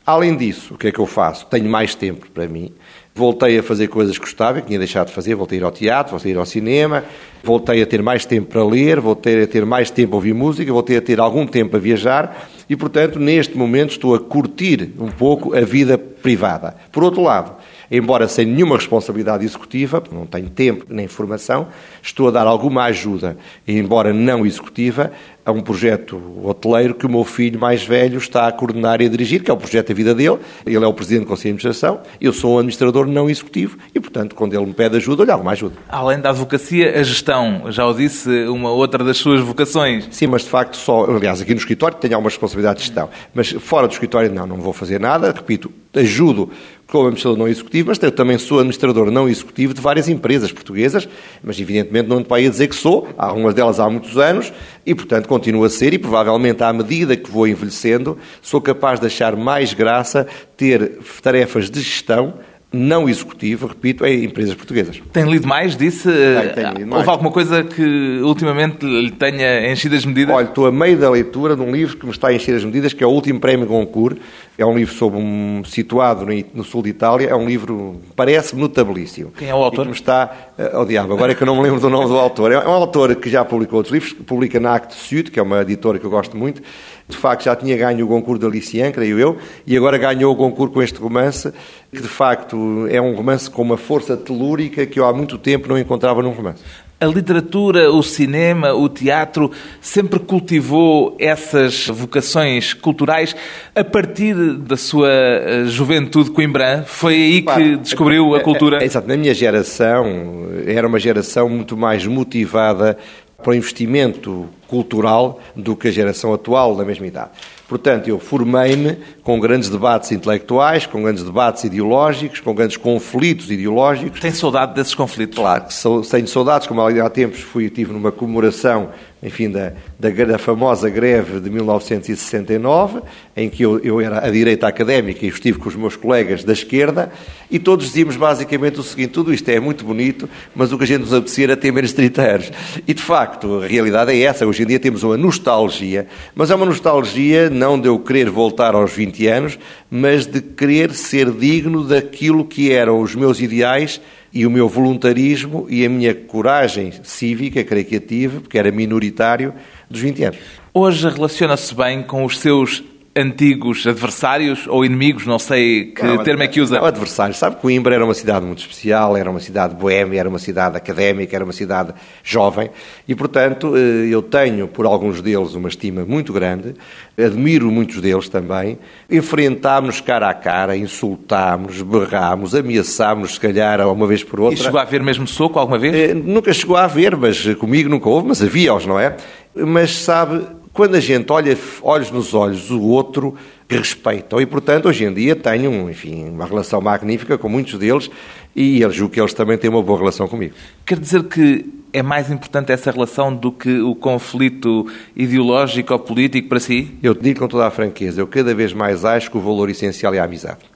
Além 0.06 0.38
disso, 0.38 0.76
o 0.76 0.78
que 0.78 0.88
é 0.88 0.92
que 0.92 1.00
eu 1.00 1.08
faço? 1.08 1.46
Tenho 1.48 1.68
mais 1.70 1.94
tempo 1.94 2.28
para 2.32 2.48
mim. 2.48 2.72
Voltei 3.18 3.58
a 3.58 3.64
fazer 3.64 3.88
coisas 3.88 4.18
que 4.18 4.26
gostava, 4.26 4.60
que 4.60 4.68
tinha 4.68 4.78
deixado 4.78 5.08
de 5.08 5.14
fazer. 5.14 5.36
Voltei 5.36 5.58
a 5.58 5.62
ir 5.62 5.64
ao 5.64 5.72
teatro, 5.72 6.12
voltei 6.12 6.34
a 6.34 6.36
ir 6.36 6.38
ao 6.38 6.46
cinema, 6.46 7.06
voltei 7.42 7.82
a 7.82 7.86
ter 7.86 8.04
mais 8.04 8.26
tempo 8.26 8.48
para 8.48 8.62
ler, 8.62 9.00
voltei 9.00 9.42
a 9.42 9.48
ter 9.48 9.66
mais 9.66 9.90
tempo 9.90 10.16
a 10.16 10.18
ouvir 10.18 10.34
música, 10.34 10.70
voltei 10.74 10.98
a 10.98 11.02
ter 11.02 11.18
algum 11.22 11.48
tempo 11.48 11.78
a 11.78 11.80
viajar 11.80 12.50
e, 12.70 12.76
portanto, 12.76 13.18
neste 13.18 13.58
momento 13.58 13.92
estou 13.92 14.16
a 14.16 14.20
curtir 14.20 14.92
um 15.00 15.08
pouco 15.08 15.56
a 15.56 15.62
vida 15.62 15.98
privada. 15.98 16.76
Por 16.92 17.06
outro 17.06 17.22
lado, 17.22 17.56
embora 17.90 18.28
sem 18.28 18.46
nenhuma 18.46 18.76
responsabilidade 18.76 19.46
executiva, 19.46 20.04
não 20.12 20.26
tenho 20.26 20.50
tempo 20.50 20.86
nem 20.90 21.08
formação, 21.08 21.70
estou 22.04 22.28
a 22.28 22.32
dar 22.32 22.46
alguma 22.46 22.84
ajuda, 22.84 23.38
embora 23.66 24.12
não 24.12 24.46
executiva, 24.46 25.14
a 25.46 25.52
um 25.52 25.62
projeto 25.62 26.20
hoteleiro 26.44 26.96
que 26.96 27.06
o 27.06 27.10
meu 27.10 27.24
filho 27.24 27.60
mais 27.60 27.84
velho 27.84 28.18
está 28.18 28.48
a 28.48 28.52
coordenar 28.52 29.02
e 29.02 29.06
a 29.06 29.10
dirigir, 29.10 29.44
que 29.44 29.52
é 29.52 29.54
o 29.54 29.58
projeto 29.58 29.90
da 29.90 29.94
vida 29.94 30.16
dele. 30.16 30.40
Ele 30.66 30.84
é 30.84 30.88
o 30.88 30.94
presidente 30.94 31.26
do 31.26 31.28
Conselho 31.28 31.56
de 31.56 31.68
Administração, 31.68 32.02
eu 32.20 32.34
sou 32.34 32.56
um 32.56 32.58
administrador 32.58 33.06
não 33.06 33.30
executivo 33.30 33.78
e, 33.94 34.00
portanto, 34.00 34.36
quando 34.36 34.56
ele 34.56 34.66
me 34.66 34.74
pede 34.74 34.98
ajuda, 34.98 35.22
eu 35.22 35.26
lhe 35.26 35.32
alguma 35.32 35.52
ajuda. 35.52 35.76
Além 35.88 36.20
da 36.20 36.32
advocacia, 36.32 37.00
a 37.00 37.04
gestão, 37.04 37.72
já 37.72 37.86
o 37.86 37.94
disse, 37.94 38.30
uma 38.48 38.72
outra 38.72 39.04
das 39.04 39.18
suas 39.18 39.42
vocações. 39.42 40.08
Sim, 40.12 40.28
mas 40.28 40.44
de 40.44 40.50
facto 40.50 40.76
só, 40.78 41.06
aliás, 41.06 41.42
aqui 41.42 41.54
no 41.54 41.60
escritório 41.60 41.98
tenho 41.98 42.16
algumas 42.16 42.34
responsabilidades 42.34 42.82
de 42.82 42.88
gestão, 42.88 43.10
mas 43.34 43.52
fora 43.52 43.88
do 43.88 43.92
escritório 43.92 44.32
não, 44.34 44.48
não 44.48 44.58
vou 44.58 44.74
fazer 44.74 45.00
nada, 45.00 45.32
repito, 45.32 45.72
ajudo 46.00 46.50
como 46.88 47.06
administrador 47.06 47.38
não 47.38 47.48
executivo, 47.48 47.90
mas 47.90 48.02
eu 48.02 48.12
também 48.12 48.38
sou 48.38 48.60
administrador 48.60 49.10
não 49.10 49.28
executivo 49.28 49.74
de 49.74 49.82
várias 49.82 50.08
empresas 50.08 50.52
portuguesas, 50.52 51.08
mas 51.44 51.60
evidentemente 51.60 52.08
não 52.08 52.22
estou 52.22 52.38
a 52.38 52.42
dizer 52.42 52.68
que 52.68 52.76
sou, 52.76 53.08
há 53.18 53.26
algumas 53.26 53.54
delas 53.54 53.80
há 53.80 53.90
muitos 53.90 54.18
anos, 54.18 54.54
e 54.86 54.94
portanto 54.94 55.28
continuo 55.28 55.64
a 55.64 55.70
ser, 55.70 55.94
e 55.94 55.98
provavelmente 55.98 56.64
à 56.64 56.72
medida 56.72 57.18
que 57.18 57.30
vou 57.30 57.48
envelhecendo, 57.48 58.18
sou 58.42 58.62
capaz 58.62 59.00
de 59.00 59.08
achar 59.08 59.36
mais 59.36 59.74
graça 59.74 60.28
ter 60.56 61.00
tarefas 61.22 61.70
de 61.70 61.82
gestão 61.82 62.36
não 62.76 63.08
executivo, 63.10 63.68
repito, 63.68 64.06
em 64.06 64.26
empresas 64.26 64.54
portuguesas. 64.56 65.02
Tem 65.12 65.24
lido 65.24 65.48
mais, 65.48 65.76
disse? 65.76 66.10
Tem, 66.10 66.54
tenho 66.54 66.74
lido 66.74 66.88
mais. 66.88 67.00
Houve 67.00 67.10
alguma 67.10 67.32
coisa 67.32 67.64
que 67.64 68.20
ultimamente 68.22 68.86
lhe 68.86 69.12
tenha 69.12 69.72
enchido 69.72 69.96
as 69.96 70.06
medidas? 70.06 70.36
Olha, 70.36 70.46
estou 70.46 70.68
a 70.68 70.72
meio 70.72 70.98
da 70.98 71.10
leitura 71.10 71.56
de 71.56 71.62
um 71.62 71.72
livro 71.72 71.98
que 71.98 72.06
me 72.06 72.12
está 72.12 72.28
a 72.28 72.34
encher 72.34 72.56
as 72.56 72.64
medidas, 72.64 72.94
que 72.94 73.04
é 73.04 73.08
o 73.08 73.10
Último 73.10 73.40
Prémio 73.40 73.66
Goncourt. 73.66 74.18
É 74.58 74.66
um 74.66 74.78
livro 74.78 74.94
sobre 74.94 75.20
um 75.20 75.64
situado 75.66 76.26
no, 76.54 76.64
sul 76.64 76.82
de 76.82 76.90
Itália. 76.90 77.28
É 77.28 77.36
um 77.36 77.46
livro, 77.46 78.00
parece 78.16 78.56
notabilíssimo. 78.56 79.32
Quem 79.38 79.50
é 79.50 79.56
o 79.56 79.58
autor? 79.58 79.82
E 79.82 79.84
que 79.84 79.90
me 79.90 79.96
está, 79.96 80.32
ao 80.74 80.84
oh, 80.84 80.86
diabo, 80.86 81.14
agora 81.14 81.34
é 81.34 81.36
que 81.36 81.44
eu 81.44 81.48
não 81.48 81.58
me 81.58 81.64
lembro 81.64 81.80
do 81.80 81.90
nome 81.90 82.08
do 82.08 82.18
autor. 82.18 82.52
É 82.52 82.60
um 82.60 82.72
autor 82.72 83.16
que 83.16 83.30
já 83.30 83.44
publicou 83.44 83.78
outros 83.78 83.94
livros, 83.94 84.14
publica 84.14 84.60
na 84.60 84.76
Acte 84.76 84.96
Sud, 84.96 85.30
que 85.32 85.40
é 85.40 85.44
uma 85.44 85.62
editora 85.62 86.00
que 86.00 86.06
eu 86.06 86.10
gosto 86.10 86.38
muito, 86.38 86.62
de 87.08 87.16
facto 87.16 87.44
já 87.44 87.56
tinha 87.56 87.78
ganho 87.78 88.06
o 88.06 88.10
concurso 88.10 88.42
da 88.42 88.48
Licien, 88.48 88.92
creio 88.92 89.20
eu, 89.20 89.38
e 89.66 89.78
agora 89.78 89.98
ganhou 89.98 90.34
o 90.34 90.36
concurso 90.36 90.74
com 90.74 90.82
este 90.82 91.00
romance, 91.00 91.52
que 91.92 92.02
de 92.02 92.08
facto 92.08 92.88
é 92.90 93.00
um 93.00 93.14
romance 93.16 93.50
com 93.50 93.62
uma 93.62 93.78
força 93.78 94.18
telúrica 94.18 94.86
que 94.86 95.00
eu 95.00 95.06
há 95.06 95.14
muito 95.14 95.38
tempo 95.38 95.68
não 95.68 95.78
encontrava 95.78 96.22
num 96.24 96.32
romance. 96.32 96.64
A 96.98 97.08
literatura, 97.08 97.92
o 97.92 98.02
cinema, 98.02 98.74
o 98.74 98.88
teatro 98.88 99.52
sempre 99.82 100.18
cultivou 100.18 101.16
essas 101.20 101.88
vocações 101.88 102.74
culturais 102.74 103.36
a 103.76 103.84
partir 103.84 104.34
da 104.34 104.78
sua 104.78 105.10
eh, 105.10 105.66
juventude 105.66 106.32
coimbrã? 106.32 106.84
Foi 106.84 107.14
aí 107.14 107.42
que 107.42 107.76
descobriu 107.76 108.34
a 108.34 108.40
cultura? 108.40 108.84
Exato. 108.84 109.10
Na 109.10 109.18
minha 109.18 109.34
geração, 109.34 110.48
era 110.66 110.88
uma 110.88 110.98
geração 110.98 111.50
muito 111.50 111.76
mais 111.76 112.08
motivada 112.08 112.98
para 113.44 113.52
o 113.52 113.54
investimento 113.54 114.48
cultural 114.68 115.40
do 115.56 115.76
que 115.76 115.88
a 115.88 115.92
geração 115.92 116.34
atual 116.34 116.76
da 116.76 116.84
mesma 116.84 117.08
idade. 117.08 117.32
Portanto, 117.68 118.08
eu 118.08 118.20
formei-me 118.20 118.98
com 119.24 119.40
grandes 119.40 119.70
debates 119.70 120.12
intelectuais, 120.12 120.86
com 120.86 121.02
grandes 121.02 121.24
debates 121.24 121.64
ideológicos, 121.64 122.40
com 122.40 122.54
grandes 122.54 122.78
conflitos 122.78 123.50
ideológicos. 123.50 124.20
Tem 124.20 124.32
saudade 124.32 124.76
desses 124.76 124.94
conflitos? 124.94 125.36
Claro, 125.36 125.66
tenho 126.10 126.28
saudades, 126.28 126.68
como 126.68 126.82
há 126.82 127.10
tempos 127.10 127.40
fui, 127.40 127.70
tive 127.70 127.92
numa 127.92 128.12
comemoração 128.12 128.90
enfim, 129.26 129.50
da, 129.50 129.74
da, 130.00 130.10
da, 130.10 130.38
famosa 130.38 130.88
greve 130.88 131.40
de 131.40 131.50
1969, 131.50 133.02
em 133.36 133.50
que 133.50 133.64
eu, 133.64 133.80
eu, 133.80 134.00
era 134.00 134.24
a 134.24 134.30
direita 134.30 134.68
académica 134.68 135.26
e 135.26 135.30
estive 135.30 135.58
com 135.58 135.68
os 135.68 135.76
meus 135.76 135.96
colegas 135.96 136.44
da 136.44 136.54
esquerda, 136.54 137.12
e 137.50 137.58
todos 137.58 137.88
dizíamos 137.88 138.16
basicamente 138.16 138.80
o 138.80 138.84
seguinte: 138.84 139.10
tudo 139.10 139.34
isto 139.34 139.50
é 139.50 139.60
muito 139.60 139.84
bonito, 139.84 140.30
mas 140.54 140.72
o 140.72 140.78
que 140.78 140.84
a 140.84 140.88
gente 140.88 141.02
nos 141.02 141.14
apetecia 141.14 141.46
era 141.46 141.58
ter 141.58 141.72
menos 141.72 141.90
de 141.90 141.96
30 141.96 142.22
anos. 142.22 142.52
E 142.88 142.94
de 142.94 143.02
facto, 143.02 143.64
a 143.64 143.68
realidade 143.68 144.12
é 144.12 144.20
essa. 144.22 144.46
Hoje 144.56 144.64
em 144.64 144.68
dia 144.68 144.80
temos 144.80 145.04
uma 145.04 145.18
nostalgia, 145.18 146.08
mas 146.34 146.50
é 146.50 146.56
uma 146.56 146.66
nostalgia 146.66 147.50
não 147.50 147.78
de 147.78 147.90
eu 147.90 148.00
querer 148.00 148.30
voltar 148.30 148.74
aos 148.74 148.94
20 148.94 149.28
anos, 149.28 149.60
mas 149.92 150.26
de 150.26 150.40
querer 150.40 150.94
ser 150.94 151.30
digno 151.30 151.84
daquilo 151.84 152.46
que 152.46 152.72
eram 152.72 153.02
os 153.02 153.14
meus 153.16 153.42
ideais 153.42 154.00
e 154.32 154.46
o 154.46 154.50
meu 154.50 154.70
voluntarismo 154.70 155.68
e 155.70 155.86
a 155.86 155.90
minha 155.90 156.16
coragem 156.16 156.94
cívica, 157.04 157.66
creio 157.66 157.84
que 157.84 158.00
tive, 158.00 158.40
porque 158.40 158.58
era 158.58 158.72
minoritário, 158.72 159.54
dos 159.90 160.00
20 160.00 160.24
anos. 160.24 160.40
Hoje 160.74 161.10
relaciona-se 161.10 161.76
bem 161.76 162.02
com 162.02 162.24
os 162.24 162.40
seus 162.40 162.82
antigos 163.18 163.88
adversários 163.88 164.68
ou 164.68 164.84
inimigos, 164.84 165.26
não 165.26 165.40
sei 165.40 165.86
que 165.86 166.04
não, 166.04 166.22
termo 166.22 166.44
é 166.44 166.48
que 166.48 166.60
usa. 166.60 166.78
Não, 166.78 166.86
adversários. 166.86 167.38
Sabe 167.38 167.56
Coimbra 167.56 167.96
era 167.96 168.04
uma 168.04 168.14
cidade 168.14 168.46
muito 168.46 168.60
especial, 168.60 169.16
era 169.16 169.30
uma 169.30 169.40
cidade 169.40 169.74
boêmia, 169.74 170.20
era 170.20 170.28
uma 170.28 170.38
cidade 170.38 170.76
académica, 170.76 171.34
era 171.34 171.46
uma 171.46 171.54
cidade 171.54 171.94
jovem 172.22 172.70
e, 173.08 173.16
portanto, 173.16 173.74
eh, 173.78 174.08
eu 174.10 174.22
tenho 174.22 174.68
por 174.68 174.86
alguns 174.86 175.22
deles 175.22 175.54
uma 175.54 175.70
estima 175.70 176.04
muito 176.04 176.34
grande, 176.34 176.76
admiro 177.18 177.72
muitos 177.72 178.02
deles 178.02 178.28
também. 178.28 178.78
Enfrentámos 179.10 180.02
cara 180.02 180.30
a 180.30 180.34
cara, 180.34 180.76
insultámos, 180.76 181.82
berrámos, 181.82 182.54
ameaçámos, 182.54 183.36
se 183.36 183.40
calhar, 183.40 183.80
uma 183.88 184.08
vez 184.08 184.26
por 184.26 184.42
outra. 184.42 184.60
E 184.60 184.62
chegou 184.62 184.80
a 184.80 184.84
haver 184.84 185.02
mesmo 185.02 185.26
soco 185.26 185.58
alguma 185.58 185.80
vez? 185.80 185.96
Eh, 185.96 186.14
nunca 186.14 186.52
chegou 186.52 186.76
a 186.76 186.84
haver, 186.84 187.16
mas 187.16 187.56
comigo 187.56 187.88
nunca 187.88 188.10
houve, 188.10 188.28
mas 188.28 188.42
havia-os, 188.42 188.86
não 188.86 189.00
é? 189.00 189.16
Mas 189.56 189.96
sabe, 189.96 190.46
quando 190.76 190.96
a 190.96 191.00
gente 191.00 191.32
olha 191.32 191.58
olhos 191.82 192.12
nos 192.12 192.34
olhos 192.34 192.70
o 192.70 192.82
outro, 192.82 193.34
respeita. 193.68 194.42
E, 194.42 194.46
portanto, 194.46 194.90
hoje 194.90 195.06
em 195.06 195.14
dia 195.14 195.34
tenho, 195.34 195.90
enfim, 195.90 196.28
uma 196.28 196.46
relação 196.46 196.82
magnífica 196.82 197.38
com 197.38 197.48
muitos 197.48 197.80
deles 197.80 198.12
e 198.54 198.82
eu 198.82 198.92
julgo 198.92 199.14
que 199.14 199.22
eles 199.22 199.34
também 199.34 199.58
têm 199.58 199.70
uma 199.70 199.82
boa 199.82 199.98
relação 199.98 200.28
comigo. 200.28 200.54
Quer 200.86 201.00
dizer 201.00 201.24
que 201.24 201.66
é 201.94 202.04
mais 202.04 202.30
importante 202.30 202.74
essa 202.74 202.92
relação 202.92 203.34
do 203.34 203.54
que 203.54 203.80
o 203.80 203.96
conflito 203.96 204.86
ideológico 205.16 205.94
ou 205.94 206.00
político 206.00 206.50
para 206.50 206.60
si? 206.60 206.94
Eu 207.02 207.14
digo 207.14 207.40
com 207.40 207.48
toda 207.48 207.66
a 207.66 207.72
franqueza, 207.72 208.20
eu 208.20 208.28
cada 208.28 208.54
vez 208.54 208.74
mais 208.74 209.06
acho 209.06 209.32
que 209.32 209.38
o 209.38 209.42
valor 209.42 209.70
essencial 209.70 210.14
é 210.14 210.20
a 210.20 210.26
amizade. 210.26 210.75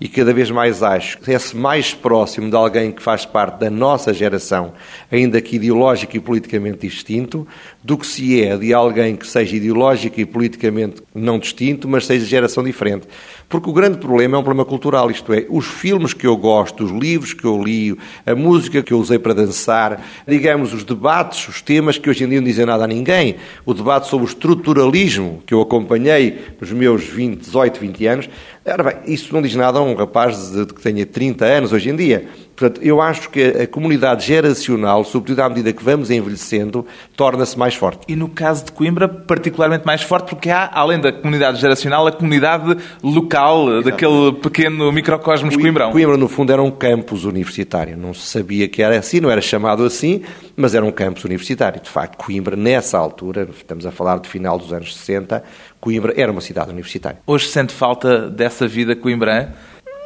E 0.00 0.08
cada 0.08 0.32
vez 0.32 0.50
mais 0.50 0.82
acho 0.82 1.18
que 1.18 1.32
é-se 1.32 1.56
mais 1.56 1.92
próximo 1.92 2.48
de 2.48 2.56
alguém 2.56 2.92
que 2.92 3.02
faz 3.02 3.24
parte 3.24 3.58
da 3.58 3.70
nossa 3.70 4.14
geração, 4.14 4.72
ainda 5.10 5.40
que 5.40 5.56
ideológico 5.56 6.16
e 6.16 6.20
politicamente 6.20 6.86
distinto, 6.86 7.46
do 7.82 7.96
que 7.98 8.06
se 8.06 8.42
é 8.42 8.56
de 8.56 8.72
alguém 8.72 9.16
que 9.16 9.26
seja 9.26 9.56
ideológico 9.56 10.20
e 10.20 10.26
politicamente 10.26 11.02
não 11.14 11.38
distinto, 11.38 11.88
mas 11.88 12.06
seja 12.06 12.24
geração 12.24 12.62
diferente. 12.62 13.08
Porque 13.48 13.70
o 13.70 13.72
grande 13.72 13.98
problema 13.98 14.36
é 14.36 14.40
um 14.40 14.42
problema 14.42 14.68
cultural, 14.68 15.10
isto 15.10 15.32
é, 15.32 15.46
os 15.48 15.66
filmes 15.66 16.12
que 16.12 16.26
eu 16.26 16.36
gosto, 16.36 16.84
os 16.84 16.90
livros 16.90 17.32
que 17.32 17.44
eu 17.44 17.60
li, 17.62 17.96
a 18.26 18.34
música 18.34 18.82
que 18.82 18.92
eu 18.92 18.98
usei 18.98 19.18
para 19.18 19.32
dançar, 19.32 20.04
digamos, 20.26 20.74
os 20.74 20.84
debates, 20.84 21.48
os 21.48 21.62
temas 21.62 21.96
que 21.96 22.10
hoje 22.10 22.24
em 22.24 22.28
dia 22.28 22.40
não 22.40 22.46
dizem 22.46 22.66
nada 22.66 22.84
a 22.84 22.86
ninguém, 22.86 23.36
o 23.64 23.72
debate 23.72 24.06
sobre 24.06 24.26
o 24.26 24.28
estruturalismo 24.28 25.42
que 25.46 25.54
eu 25.54 25.62
acompanhei 25.62 26.38
nos 26.60 26.70
meus 26.72 27.04
20, 27.04 27.40
18, 27.40 27.80
20 27.80 28.06
anos, 28.06 28.28
Ora 28.72 28.82
bem, 28.82 28.96
isso 29.06 29.32
não 29.32 29.40
diz 29.40 29.54
nada 29.54 29.78
a 29.78 29.82
um 29.82 29.94
rapaz 29.94 30.50
de, 30.50 30.66
que 30.66 30.80
tenha 30.80 31.06
30 31.06 31.44
anos 31.44 31.72
hoje 31.72 31.90
em 31.90 31.96
dia. 31.96 32.28
Portanto, 32.54 32.80
eu 32.82 33.00
acho 33.00 33.30
que 33.30 33.40
a 33.40 33.66
comunidade 33.68 34.26
geracional, 34.26 35.04
sobretudo 35.04 35.40
à 35.40 35.48
medida 35.48 35.72
que 35.72 35.82
vamos 35.82 36.10
envelhecendo, 36.10 36.84
torna-se 37.16 37.56
mais 37.56 37.76
forte. 37.76 38.00
E 38.08 38.16
no 38.16 38.28
caso 38.28 38.64
de 38.64 38.72
Coimbra, 38.72 39.08
particularmente 39.08 39.86
mais 39.86 40.02
forte, 40.02 40.28
porque 40.28 40.50
há, 40.50 40.68
além 40.72 40.98
da 40.98 41.12
comunidade 41.12 41.60
geracional, 41.60 42.04
a 42.08 42.10
comunidade 42.10 42.76
local, 43.00 43.62
Exatamente. 43.62 43.84
daquele 43.84 44.32
pequeno 44.32 44.90
microcosmos 44.90 45.54
o, 45.54 45.58
Coimbrão. 45.60 45.92
Coimbra, 45.92 46.16
no 46.16 46.26
fundo, 46.26 46.52
era 46.52 46.60
um 46.60 46.70
campus 46.70 47.24
universitário. 47.24 47.96
Não 47.96 48.12
se 48.12 48.26
sabia 48.26 48.66
que 48.66 48.82
era 48.82 48.98
assim, 48.98 49.20
não 49.20 49.30
era 49.30 49.40
chamado 49.40 49.84
assim, 49.84 50.22
mas 50.56 50.74
era 50.74 50.84
um 50.84 50.90
campus 50.90 51.24
universitário. 51.24 51.80
De 51.80 51.88
facto, 51.88 52.16
Coimbra, 52.16 52.56
nessa 52.56 52.98
altura, 52.98 53.48
estamos 53.56 53.86
a 53.86 53.92
falar 53.92 54.18
de 54.18 54.28
final 54.28 54.58
dos 54.58 54.72
anos 54.72 54.96
60, 54.96 55.44
Coimbra 55.80 56.12
era 56.16 56.30
uma 56.30 56.40
cidade 56.40 56.70
universitária. 56.70 57.20
Hoje 57.26 57.48
sente 57.48 57.72
falta 57.72 58.28
dessa 58.28 58.66
vida 58.66 58.96
coimbrã? 58.96 59.48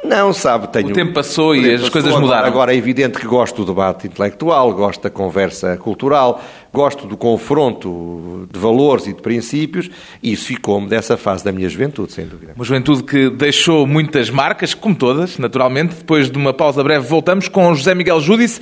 Não, 0.05 0.33
sabe, 0.33 0.67
tenho... 0.67 0.89
O 0.89 0.93
tempo 0.93 1.13
passou 1.13 1.55
e 1.55 1.61
as 1.75 1.81
passou, 1.83 1.93
coisas 1.93 2.19
mudaram. 2.19 2.49
Agora 2.49 2.75
é 2.75 2.77
evidente 2.77 3.21
que 3.21 3.27
gosto 3.27 3.65
do 3.65 3.67
debate 3.73 4.09
intelectual, 4.09 4.75
gosto 4.75 5.01
da 5.01 5.11
conversa 5.11 5.77
cultural, 5.77 6.43
gosto 6.73 7.07
do 7.07 7.17
confronto 7.17 8.49
de 8.53 8.59
valores 8.59 9.07
e 9.07 9.13
de 9.13 9.23
princípios, 9.23 9.89
e 10.21 10.33
isso 10.33 10.47
ficou-me 10.47 10.89
dessa 10.89 11.17
fase 11.17 11.45
da 11.45 11.53
minha 11.53 11.69
juventude, 11.69 12.13
sem 12.13 12.27
dúvida. 12.27 12.53
Uma 12.57 12.65
juventude 12.65 13.05
que 13.05 13.31
deixou 13.31 13.87
muitas 13.87 14.29
marcas, 14.29 14.75
como 14.75 14.97
todas, 14.97 15.39
naturalmente. 15.39 15.95
Depois 15.95 16.29
de 16.29 16.37
uma 16.37 16.53
pausa 16.53 16.83
breve, 16.83 17.07
voltamos 17.07 17.47
com 17.47 17.73
José 17.73 17.95
Miguel 17.95 18.21
Júdice 18.21 18.61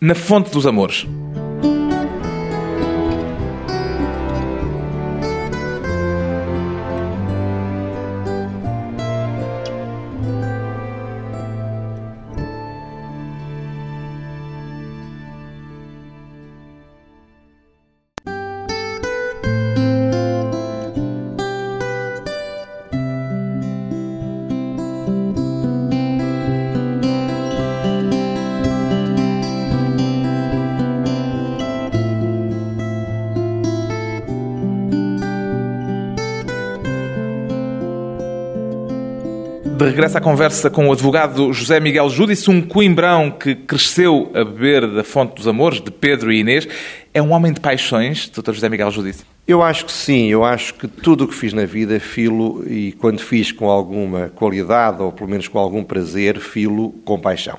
na 0.00 0.14
Fonte 0.14 0.50
dos 0.50 0.66
Amores. 0.66 1.06
De 39.88 39.94
regresso 39.94 40.18
à 40.18 40.20
conversa 40.20 40.68
com 40.68 40.86
o 40.86 40.92
advogado 40.92 41.50
José 41.50 41.80
Miguel 41.80 42.10
Júdice, 42.10 42.50
um 42.50 42.60
coimbrão 42.60 43.30
que 43.30 43.54
cresceu 43.54 44.30
a 44.34 44.44
beber 44.44 44.86
da 44.86 45.02
fonte 45.02 45.36
dos 45.36 45.48
amores, 45.48 45.80
de 45.80 45.90
Pedro 45.90 46.30
e 46.30 46.40
Inês. 46.40 46.68
É 47.14 47.22
um 47.22 47.32
homem 47.32 47.54
de 47.54 47.58
paixões, 47.58 48.28
doutor 48.28 48.54
José 48.54 48.68
Miguel 48.68 48.90
Júdice? 48.90 49.24
Eu 49.46 49.62
acho 49.62 49.86
que 49.86 49.92
sim, 49.92 50.28
eu 50.28 50.44
acho 50.44 50.74
que 50.74 50.86
tudo 50.86 51.24
o 51.24 51.28
que 51.28 51.34
fiz 51.34 51.54
na 51.54 51.64
vida 51.64 51.98
filo, 51.98 52.62
e 52.68 52.92
quando 52.92 53.20
fiz 53.20 53.50
com 53.50 53.70
alguma 53.70 54.28
qualidade, 54.28 55.00
ou 55.00 55.10
pelo 55.10 55.30
menos 55.30 55.48
com 55.48 55.58
algum 55.58 55.82
prazer, 55.82 56.38
filo 56.38 56.90
com 57.02 57.18
paixão. 57.18 57.56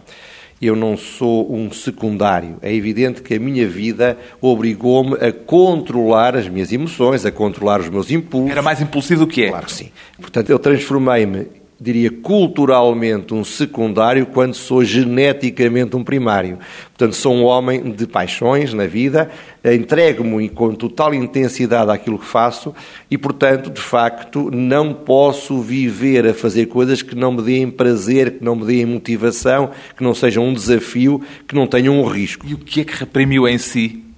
Eu 0.61 0.75
não 0.75 0.95
sou 0.97 1.51
um 1.51 1.71
secundário. 1.71 2.57
É 2.61 2.71
evidente 2.71 3.23
que 3.23 3.33
a 3.33 3.39
minha 3.39 3.67
vida 3.67 4.17
obrigou-me 4.39 5.15
a 5.15 5.31
controlar 5.31 6.35
as 6.35 6.47
minhas 6.47 6.71
emoções, 6.71 7.25
a 7.25 7.31
controlar 7.31 7.79
os 7.79 7.89
meus 7.89 8.11
impulsos. 8.11 8.51
Era 8.51 8.61
mais 8.61 8.79
impulsivo 8.79 9.25
do 9.25 9.27
que 9.27 9.45
é? 9.45 9.49
Claro 9.49 9.65
que 9.65 9.71
sim. 9.71 9.89
Portanto, 10.19 10.49
eu 10.51 10.59
transformei-me 10.59 11.47
diria, 11.79 12.11
culturalmente 12.11 13.33
um 13.33 13.43
secundário 13.43 14.25
quando 14.25 14.53
sou 14.53 14.83
geneticamente 14.83 15.95
um 15.95 16.03
primário. 16.03 16.59
Portanto, 16.89 17.15
sou 17.15 17.33
um 17.33 17.43
homem 17.43 17.91
de 17.91 18.05
paixões 18.05 18.73
na 18.73 18.85
vida, 18.85 19.29
entrego-me 19.63 20.49
com 20.49 20.73
total 20.75 21.13
intensidade 21.13 21.89
àquilo 21.89 22.19
que 22.19 22.25
faço 22.25 22.75
e, 23.09 23.17
portanto, 23.17 23.69
de 23.69 23.79
facto, 23.79 24.51
não 24.51 24.93
posso 24.93 25.61
viver 25.61 26.27
a 26.27 26.33
fazer 26.33 26.65
coisas 26.65 27.01
que 27.01 27.15
não 27.15 27.31
me 27.31 27.41
deem 27.41 27.71
prazer, 27.71 28.39
que 28.39 28.43
não 28.43 28.55
me 28.55 28.65
deem 28.65 28.85
motivação, 28.85 29.71
que 29.95 30.03
não 30.03 30.13
sejam 30.13 30.45
um 30.45 30.53
desafio, 30.53 31.21
que 31.47 31.55
não 31.55 31.65
tenham 31.65 31.97
um 31.97 32.05
risco. 32.05 32.45
E 32.45 32.53
o 32.53 32.57
que 32.57 32.81
é 32.81 32.83
que 32.83 32.93
reprimiu 32.93 33.47
em 33.47 33.57
si 33.57 34.08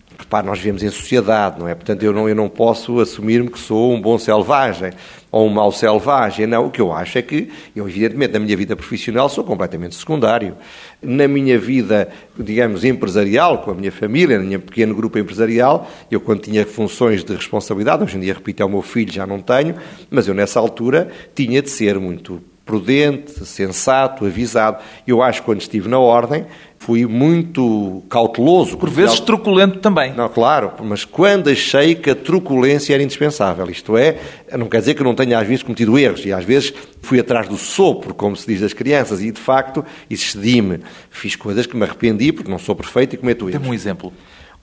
nós 0.43 0.59
vivemos 0.59 0.81
em 0.83 0.89
sociedade, 0.89 1.59
não 1.59 1.67
é? 1.67 1.75
Portanto, 1.75 2.03
eu 2.03 2.13
não, 2.13 2.29
eu 2.29 2.35
não 2.35 2.47
posso 2.47 2.99
assumir-me 3.01 3.49
que 3.49 3.59
sou 3.59 3.93
um 3.93 3.99
bom 3.99 4.17
selvagem 4.17 4.91
ou 5.31 5.47
um 5.47 5.49
mau 5.49 5.71
selvagem. 5.71 6.47
Não, 6.47 6.67
o 6.67 6.71
que 6.71 6.79
eu 6.79 6.93
acho 6.93 7.17
é 7.17 7.21
que, 7.21 7.49
eu, 7.75 7.87
evidentemente, 7.87 8.33
na 8.33 8.39
minha 8.39 8.55
vida 8.55 8.75
profissional 8.75 9.27
sou 9.27 9.43
completamente 9.43 9.95
secundário. 9.95 10.55
Na 11.01 11.27
minha 11.27 11.57
vida, 11.59 12.09
digamos, 12.37 12.85
empresarial, 12.85 13.59
com 13.59 13.71
a 13.71 13.73
minha 13.73 13.91
família, 13.91 14.39
no 14.39 14.45
meu 14.45 14.59
pequeno 14.59 14.95
grupo 14.95 15.17
empresarial, 15.17 15.89
eu, 16.09 16.21
quando 16.21 16.41
tinha 16.41 16.65
funções 16.65 17.23
de 17.23 17.33
responsabilidade, 17.33 18.03
hoje 18.03 18.17
em 18.17 18.21
dia, 18.21 18.33
repito, 18.33 18.63
é 18.63 18.65
o 18.65 18.69
meu 18.69 18.81
filho, 18.81 19.11
já 19.11 19.27
não 19.27 19.41
tenho, 19.41 19.75
mas 20.09 20.27
eu, 20.27 20.33
nessa 20.33 20.59
altura, 20.59 21.09
tinha 21.35 21.61
de 21.61 21.69
ser 21.69 21.99
muito 21.99 22.41
prudente, 22.65 23.45
sensato, 23.45 24.25
avisado. 24.25 24.81
Eu 25.05 25.21
acho 25.21 25.41
que 25.41 25.45
quando 25.45 25.61
estive 25.61 25.89
na 25.89 25.99
Ordem 25.99 26.45
fui 26.81 27.05
muito 27.05 28.01
cauteloso. 28.09 28.75
Por 28.75 28.89
vezes 28.89 29.19
truculento 29.19 29.77
também. 29.77 30.15
Não, 30.15 30.27
claro, 30.27 30.71
mas 30.83 31.05
quando 31.05 31.47
achei 31.47 31.93
que 31.93 32.09
a 32.09 32.15
truculência 32.15 32.95
era 32.95 33.03
indispensável, 33.03 33.69
isto 33.69 33.95
é, 33.95 34.17
não 34.57 34.67
quer 34.67 34.79
dizer 34.79 34.95
que 34.95 35.01
eu 35.01 35.05
não 35.05 35.13
tenha 35.13 35.37
às 35.37 35.47
vezes 35.47 35.61
cometido 35.61 35.95
erros, 35.95 36.25
e 36.25 36.33
às 36.33 36.43
vezes 36.43 36.73
fui 36.99 37.19
atrás 37.19 37.47
do 37.47 37.55
sopro, 37.55 38.15
como 38.15 38.35
se 38.35 38.47
diz 38.47 38.61
das 38.61 38.73
crianças, 38.73 39.21
e 39.21 39.31
de 39.31 39.39
facto 39.39 39.85
excedi-me. 40.09 40.79
Fiz 41.11 41.35
coisas 41.35 41.67
que 41.67 41.77
me 41.77 41.83
arrependi, 41.83 42.31
porque 42.31 42.49
não 42.49 42.57
sou 42.57 42.75
perfeito 42.75 43.13
e 43.13 43.17
cometo 43.19 43.47
erros. 43.47 43.61
Dê-me 43.61 43.69
um 43.69 43.75
exemplo. 43.75 44.11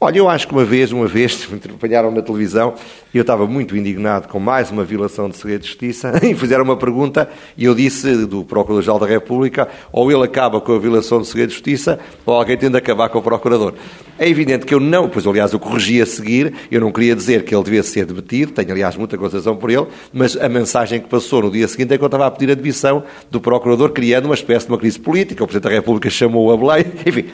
Olha, 0.01 0.19
eu 0.19 0.29
acho 0.29 0.47
que 0.47 0.53
uma 0.55 0.65
vez, 0.65 0.93
uma 0.93 1.09
vez, 1.09 1.45
me 1.51 1.59
acompanharam 1.59 2.13
na 2.13 2.23
televisão 2.23 2.75
e 3.13 3.19
eu 3.19 3.23
estava 3.23 3.49
muito 3.49 3.77
indignado 3.77 4.29
com 4.29 4.39
mais 4.39 4.71
uma 4.71 4.85
violação 4.85 5.29
de 5.29 5.37
segredo 5.37 5.63
de 5.63 5.67
justiça 5.67 6.13
e 6.23 6.37
fizeram 6.37 6.63
uma 6.63 6.77
pergunta 6.77 7.29
e 7.57 7.65
eu 7.65 7.75
disse 7.75 8.25
do 8.25 8.45
Procurador-Geral 8.45 9.01
da 9.01 9.07
República 9.07 9.69
ou 9.91 10.13
ele 10.13 10.23
acaba 10.23 10.61
com 10.61 10.73
a 10.73 10.79
violação 10.79 11.21
de 11.21 11.27
segredo 11.27 11.49
de 11.49 11.55
justiça 11.55 11.99
ou 12.25 12.33
alguém 12.33 12.57
tem 12.57 12.71
de 12.71 12.77
acabar 12.79 13.09
com 13.09 13.19
o 13.19 13.23
Procurador. 13.23 13.75
É 14.17 14.29
evidente 14.29 14.67
que 14.67 14.73
eu 14.73 14.79
não, 14.79 15.09
pois 15.09 15.27
aliás 15.27 15.53
eu 15.53 15.59
corrigi 15.59 16.01
a 16.01 16.07
seguir, 16.07 16.55
eu 16.71 16.81
não 16.81 16.93
queria 16.93 17.17
dizer 17.17 17.43
que 17.43 17.53
ele 17.53 17.65
devia 17.65 17.83
ser 17.83 18.07
demitido, 18.07 18.53
tenho 18.53 18.71
aliás 18.71 18.95
muita 18.95 19.19
consideração 19.19 19.57
por 19.57 19.69
ele, 19.69 19.89
mas 20.13 20.37
a 20.37 20.49
mensagem 20.49 21.01
que 21.01 21.09
passou 21.09 21.43
no 21.43 21.51
dia 21.51 21.67
seguinte 21.67 21.93
é 21.95 21.99
que 21.99 22.05
eu 22.05 22.07
estava 22.07 22.25
a 22.25 22.31
pedir 22.31 22.53
a 22.53 22.55
demissão 22.55 23.03
do 23.33 23.41
Procurador, 23.41 23.91
criando 23.91 24.27
uma 24.27 24.35
espécie 24.35 24.67
de 24.67 24.73
uma 24.73 24.79
crise 24.79 25.01
política, 25.01 25.43
o 25.43 25.47
Presidente 25.49 25.69
da 25.69 25.77
República 25.77 26.09
chamou-o 26.09 26.53
a 26.53 26.57
Belém, 26.57 26.85
enfim... 27.05 27.25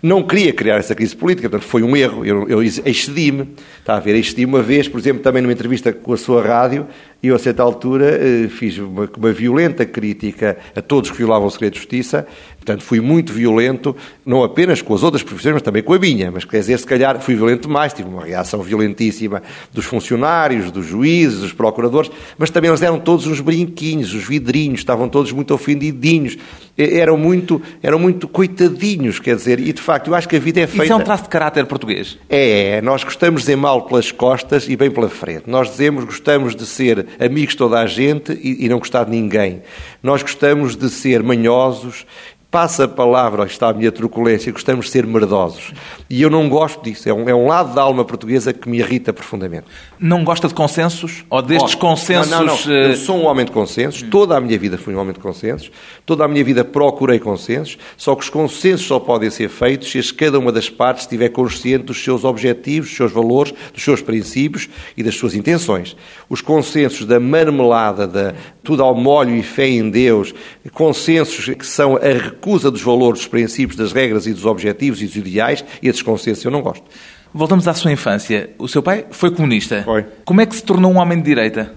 Não 0.00 0.22
queria 0.22 0.52
criar 0.52 0.76
essa 0.76 0.94
crise 0.94 1.16
política, 1.16 1.50
portanto 1.50 1.68
foi 1.68 1.82
um 1.82 1.96
erro. 1.96 2.24
Eu, 2.24 2.48
eu 2.48 2.62
excedi-me, 2.62 3.48
está 3.80 3.96
a 3.96 4.00
ver, 4.00 4.14
excedi-me 4.14 4.52
uma 4.52 4.62
vez, 4.62 4.86
por 4.86 4.98
exemplo, 4.98 5.22
também 5.22 5.42
numa 5.42 5.52
entrevista 5.52 5.92
com 5.92 6.12
a 6.12 6.16
sua 6.16 6.40
rádio, 6.40 6.86
e 7.20 7.28
eu, 7.28 7.34
a 7.34 7.38
certa 7.38 7.64
altura, 7.64 8.06
eh, 8.06 8.48
fiz 8.48 8.78
uma, 8.78 9.10
uma 9.16 9.32
violenta 9.32 9.84
crítica 9.84 10.56
a 10.74 10.80
todos 10.80 11.10
que 11.10 11.16
violavam 11.16 11.48
o 11.48 11.50
segredo 11.50 11.72
de 11.72 11.78
justiça. 11.80 12.24
Portanto, 12.58 12.84
fui 12.84 13.00
muito 13.00 13.32
violento, 13.32 13.96
não 14.24 14.44
apenas 14.44 14.82
com 14.82 14.94
as 14.94 15.02
outras 15.02 15.22
profissões, 15.22 15.54
mas 15.54 15.62
também 15.62 15.82
com 15.82 15.94
a 15.94 15.98
minha. 15.98 16.30
Mas, 16.30 16.44
quer 16.44 16.60
dizer, 16.60 16.78
se 16.78 16.86
calhar 16.86 17.18
fui 17.20 17.34
violento 17.34 17.66
demais. 17.66 17.92
Tive 17.92 18.08
uma 18.08 18.24
reação 18.24 18.62
violentíssima 18.62 19.42
dos 19.72 19.84
funcionários, 19.84 20.70
dos 20.70 20.86
juízes, 20.86 21.40
dos 21.40 21.52
procuradores, 21.52 22.10
mas 22.36 22.50
também 22.50 22.68
eles 22.70 22.82
eram 22.82 23.00
todos 23.00 23.26
uns 23.26 23.40
brinquinhos, 23.40 24.14
os 24.14 24.24
vidrinhos, 24.24 24.80
estavam 24.80 25.08
todos 25.08 25.32
muito 25.32 25.52
ofendidinhos. 25.52 26.36
Eram 26.76 27.16
muito, 27.16 27.60
eram 27.82 27.98
muito 27.98 28.28
coitadinhos, 28.28 29.18
quer 29.18 29.34
dizer, 29.34 29.58
e 29.58 29.72
de 29.72 29.82
facto, 29.82 30.06
eu 30.08 30.14
acho 30.14 30.28
que 30.28 30.36
a 30.36 30.38
vida 30.38 30.60
é 30.60 30.66
feita... 30.68 30.84
Isso 30.84 30.92
é 30.92 30.96
um 30.96 31.02
traço 31.02 31.24
de 31.24 31.28
caráter 31.28 31.66
português? 31.66 32.16
É, 32.28 32.80
nós 32.82 33.02
gostamos 33.02 33.40
de 33.40 33.46
dizer 33.46 33.56
mal 33.56 33.82
pelas 33.82 34.12
costas 34.12 34.68
e 34.68 34.76
bem 34.76 34.88
pela 34.88 35.08
frente. 35.08 35.44
Nós 35.48 35.68
dizemos, 35.70 36.04
gostamos 36.04 36.54
de 36.54 36.64
ser 36.64 37.07
amigos 37.18 37.54
toda 37.54 37.78
a 37.78 37.86
gente 37.86 38.32
e, 38.32 38.64
e 38.64 38.68
não 38.68 38.78
gostar 38.78 39.04
de 39.04 39.10
ninguém. 39.10 39.62
Nós 40.02 40.22
gostamos 40.22 40.76
de 40.76 40.88
ser 40.88 41.22
manhosos, 41.22 42.06
passa 42.50 42.84
a 42.84 42.88
palavra, 42.88 43.44
está 43.44 43.68
a 43.68 43.72
minha 43.72 43.92
truculência, 43.92 44.50
gostamos 44.52 44.86
de 44.86 44.92
ser 44.92 45.06
merdosos. 45.06 45.72
E 46.08 46.22
eu 46.22 46.30
não 46.30 46.48
gosto 46.48 46.82
disso. 46.82 47.08
É 47.08 47.12
um, 47.12 47.28
é 47.28 47.34
um 47.34 47.46
lado 47.46 47.74
da 47.74 47.82
alma 47.82 48.04
portuguesa 48.04 48.52
que 48.52 48.68
me 48.68 48.78
irrita 48.78 49.12
profundamente. 49.12 49.66
Não 50.00 50.22
gosta 50.22 50.46
de 50.46 50.54
consensos? 50.54 51.24
Ou 51.28 51.42
destes 51.42 51.74
Oh, 51.74 51.78
consensos... 51.78 52.30
Não, 52.30 52.44
não, 52.44 52.56
não. 52.66 52.72
eh, 52.72 52.90
Eu 52.92 52.96
sou 52.96 53.16
um 53.16 53.26
homem 53.26 53.44
de 53.44 53.50
consensos. 53.50 54.02
Toda 54.02 54.36
a 54.36 54.40
minha 54.40 54.58
vida 54.58 54.78
fui 54.78 54.94
um 54.94 54.98
homem 54.98 55.12
de 55.12 55.18
consensos. 55.18 55.70
Toda 56.06 56.24
a 56.24 56.28
minha 56.28 56.44
vida 56.44 56.64
procurei 56.64 57.18
consensos. 57.18 57.76
Só 57.96 58.14
que 58.14 58.22
os 58.22 58.30
consensos 58.30 58.86
só 58.86 59.00
podem 59.00 59.28
ser 59.30 59.48
feitos 59.48 59.90
se 59.90 60.14
cada 60.14 60.38
uma 60.38 60.52
das 60.52 60.70
partes 60.70 61.02
estiver 61.02 61.30
consciente 61.30 61.84
dos 61.86 62.02
seus 62.02 62.22
objetivos, 62.24 62.88
dos 62.88 62.96
seus 62.96 63.12
valores, 63.12 63.52
dos 63.74 63.82
seus 63.82 64.00
princípios 64.00 64.68
e 64.96 65.02
das 65.02 65.16
suas 65.16 65.34
intenções. 65.34 65.96
Os 66.28 66.40
consensos 66.40 67.04
da 67.04 67.18
marmelada, 67.18 68.06
da 68.06 68.34
tudo 68.62 68.82
ao 68.82 68.94
molho 68.94 69.34
e 69.34 69.42
fé 69.42 69.66
em 69.68 69.88
Deus, 69.90 70.32
consensos 70.72 71.46
que 71.54 71.66
são 71.66 71.96
a 71.96 72.00
recusa 72.00 72.70
dos 72.70 72.82
valores, 72.82 73.20
dos 73.20 73.28
princípios, 73.28 73.76
das 73.76 73.92
regras 73.92 74.26
e 74.26 74.32
dos 74.32 74.44
objetivos 74.44 75.02
e 75.02 75.06
dos 75.06 75.16
ideais, 75.16 75.64
esses 75.82 76.02
consensos 76.02 76.44
eu 76.44 76.50
não 76.50 76.62
gosto. 76.62 76.84
Voltamos 77.32 77.68
à 77.68 77.74
sua 77.74 77.92
infância. 77.92 78.50
O 78.58 78.66
seu 78.66 78.82
pai 78.82 79.06
foi 79.10 79.30
comunista. 79.30 79.82
Foi. 79.82 80.04
Como 80.24 80.40
é 80.40 80.46
que 80.46 80.56
se 80.56 80.62
tornou 80.62 80.92
um 80.92 80.98
homem 80.98 81.18
de 81.18 81.24
direita? 81.24 81.72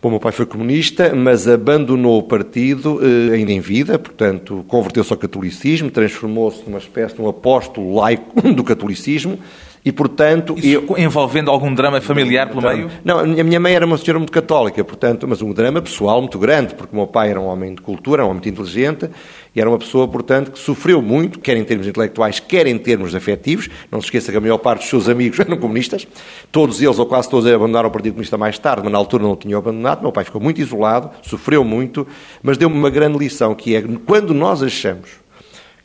Bom, 0.00 0.10
meu 0.10 0.20
pai 0.20 0.30
foi 0.30 0.46
comunista, 0.46 1.12
mas 1.12 1.48
abandonou 1.48 2.18
o 2.18 2.22
partido 2.22 3.00
eh, 3.02 3.34
ainda 3.34 3.50
em 3.50 3.58
vida, 3.58 3.98
portanto, 3.98 4.64
converteu-se 4.68 5.12
ao 5.12 5.18
catolicismo, 5.18 5.90
transformou-se 5.90 6.62
numa 6.64 6.78
espécie 6.78 7.16
de 7.16 7.20
um 7.20 7.28
apóstolo 7.28 7.96
laico 7.96 8.40
do 8.54 8.62
catolicismo 8.62 9.40
e, 9.84 9.92
portanto... 9.92 10.54
Isso 10.56 10.66
eu- 10.68 10.98
envolvendo 10.98 11.50
algum 11.50 11.72
drama 11.72 12.00
familiar 12.00 12.48
pelo 12.48 12.62
meio? 12.62 12.90
Não, 13.04 13.18
a 13.20 13.24
minha 13.24 13.60
mãe 13.60 13.74
era 13.74 13.86
uma 13.86 13.96
senhora 13.98 14.18
muito 14.18 14.32
católica, 14.32 14.82
portanto, 14.84 15.26
mas 15.28 15.40
um 15.42 15.52
drama 15.52 15.80
pessoal 15.80 16.20
muito 16.20 16.38
grande, 16.38 16.74
porque 16.74 16.92
o 16.92 16.96
meu 16.96 17.06
pai 17.06 17.30
era 17.30 17.40
um 17.40 17.46
homem 17.46 17.74
de 17.74 17.80
cultura, 17.82 18.22
um 18.22 18.26
homem 18.26 18.34
muito 18.34 18.48
inteligente, 18.48 19.08
e 19.54 19.60
era 19.60 19.68
uma 19.68 19.78
pessoa, 19.78 20.06
portanto, 20.06 20.52
que 20.52 20.58
sofreu 20.58 21.00
muito, 21.02 21.38
quer 21.38 21.56
em 21.56 21.64
termos 21.64 21.86
intelectuais, 21.86 22.38
quer 22.38 22.66
em 22.66 22.78
termos 22.78 23.14
afetivos. 23.14 23.68
Não 23.90 24.00
se 24.00 24.06
esqueça 24.06 24.30
que 24.30 24.38
a 24.38 24.40
maior 24.40 24.58
parte 24.58 24.80
dos 24.80 24.88
seus 24.88 25.08
amigos 25.08 25.38
eram 25.40 25.56
comunistas. 25.56 26.06
Todos 26.52 26.80
eles, 26.80 26.98
ou 26.98 27.06
quase 27.06 27.28
todos, 27.28 27.50
abandonaram 27.50 27.88
o 27.88 27.92
Partido 27.92 28.12
Comunista 28.12 28.36
mais 28.36 28.58
tarde, 28.58 28.82
mas 28.84 28.92
na 28.92 28.98
altura 28.98 29.22
não 29.22 29.32
o 29.32 29.36
tinham 29.36 29.58
abandonado. 29.58 30.02
Meu 30.02 30.12
pai 30.12 30.24
ficou 30.24 30.40
muito 30.40 30.60
isolado, 30.60 31.10
sofreu 31.22 31.64
muito, 31.64 32.06
mas 32.42 32.56
deu-me 32.58 32.76
uma 32.76 32.90
grande 32.90 33.18
lição, 33.18 33.54
que 33.54 33.74
é 33.74 33.82
quando 34.04 34.32
nós 34.34 34.62
achamos 34.62 35.08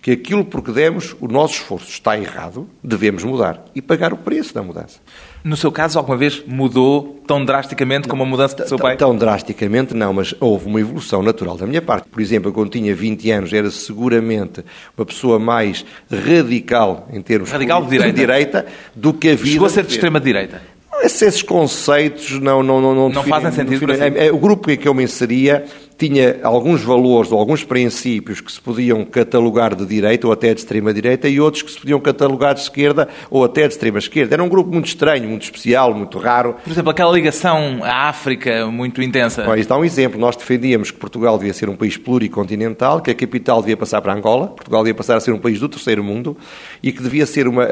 que 0.03 0.11
aquilo 0.11 0.43
por 0.43 0.61
que 0.61 0.71
demos 0.71 1.15
o 1.21 1.27
nosso 1.29 1.53
esforço 1.55 1.89
está 1.89 2.15
errado, 2.19 2.67
devemos 2.83 3.23
mudar 3.23 3.63
e 3.73 3.81
pagar 3.81 4.11
o 4.13 4.17
preço 4.17 4.53
da 4.53 4.61
mudança. 4.61 4.99
No 5.45 5.55
seu 5.57 5.71
caso, 5.71 5.97
alguma 5.97 6.17
vez 6.17 6.43
mudou 6.45 7.21
tão 7.25 7.43
drasticamente 7.43 8.07
como 8.09 8.21
a 8.21 8.25
mudança 8.25 8.55
do 8.57 8.67
seu 8.67 8.77
pai? 8.77 8.97
Tão 8.97 9.15
drasticamente 9.15 9.93
não, 9.93 10.11
mas 10.13 10.35
houve 10.41 10.67
uma 10.67 10.79
evolução 10.81 11.23
natural 11.23 11.55
da 11.57 11.65
minha 11.65 11.81
parte. 11.81 12.07
Por 12.09 12.21
exemplo, 12.21 12.49
eu, 12.49 12.53
quando 12.53 12.69
tinha 12.69 12.93
20 12.93 13.31
anos 13.31 13.53
era 13.53 13.71
seguramente 13.71 14.63
uma 14.97 15.05
pessoa 15.05 15.39
mais 15.39 15.85
radical 16.11 17.07
em 17.11 17.21
termos 17.21 17.49
Radical 17.49 17.85
de 17.85 18.11
direita? 18.11 18.65
do 18.95 19.13
que 19.13 19.29
a 19.29 19.35
vida. 19.35 19.47
Chegou 19.51 19.67
a 19.67 19.69
ser 19.69 19.83
de 19.85 19.93
extrema-direita. 19.93 20.61
Esses 21.01 21.41
conceitos 21.41 22.31
não 22.39 22.61
não 22.63 22.79
não 22.79 22.93
não, 22.95 23.01
Não 23.03 23.09
definem- 23.09 23.29
fazem 23.29 23.51
sentido 23.51 23.85
definem-? 23.87 24.17
É- 24.17 24.27
é- 24.27 24.31
O 24.31 24.37
grupo 24.37 24.69
em 24.71 24.77
que 24.77 24.87
eu 24.87 24.93
me 24.93 25.03
inseria 25.03 25.65
tinha 25.97 26.39
alguns 26.43 26.81
valores 26.81 27.31
ou 27.31 27.39
alguns 27.39 27.63
princípios 27.63 28.41
que 28.41 28.51
se 28.51 28.61
podiam 28.61 29.03
catalogar 29.05 29.75
de 29.75 29.85
direita 29.85 30.27
ou 30.27 30.33
até 30.33 30.53
de 30.53 30.59
extrema 30.59 30.93
direita 30.93 31.27
e 31.27 31.39
outros 31.39 31.63
que 31.63 31.71
se 31.71 31.79
podiam 31.79 31.99
catalogar 31.99 32.53
de 32.53 32.61
esquerda 32.61 33.07
ou 33.29 33.43
até 33.43 33.67
de 33.67 33.73
extrema 33.73 33.99
esquerda. 33.99 34.35
Era 34.35 34.43
um 34.43 34.49
grupo 34.49 34.71
muito 34.71 34.87
estranho, 34.87 35.27
muito 35.29 35.43
especial, 35.43 35.93
muito 35.93 36.17
raro. 36.17 36.55
Por 36.63 36.71
exemplo, 36.71 36.91
aquela 36.91 37.11
ligação 37.11 37.79
à 37.83 38.09
África 38.09 38.65
muito 38.67 39.01
intensa. 39.01 39.43
Bom, 39.43 39.55
isto 39.55 39.69
dá 39.69 39.77
um 39.77 39.85
exemplo. 39.85 40.19
Nós 40.19 40.35
defendíamos 40.35 40.91
que 40.91 40.97
Portugal 40.97 41.37
devia 41.37 41.53
ser 41.53 41.69
um 41.69 41.75
país 41.75 41.97
pluricontinental, 41.97 43.01
que 43.01 43.11
a 43.11 43.15
capital 43.15 43.61
devia 43.61 43.77
passar 43.77 44.01
para 44.01 44.13
Angola, 44.13 44.47
Portugal 44.47 44.83
devia 44.83 44.95
passar 44.95 45.17
a 45.17 45.19
ser 45.19 45.31
um 45.31 45.39
país 45.39 45.59
do 45.59 45.67
terceiro 45.69 46.03
mundo 46.03 46.37
e 46.81 46.91
que 46.91 47.01
devia 47.01 47.25
ser 47.25 47.47
uma 47.47 47.63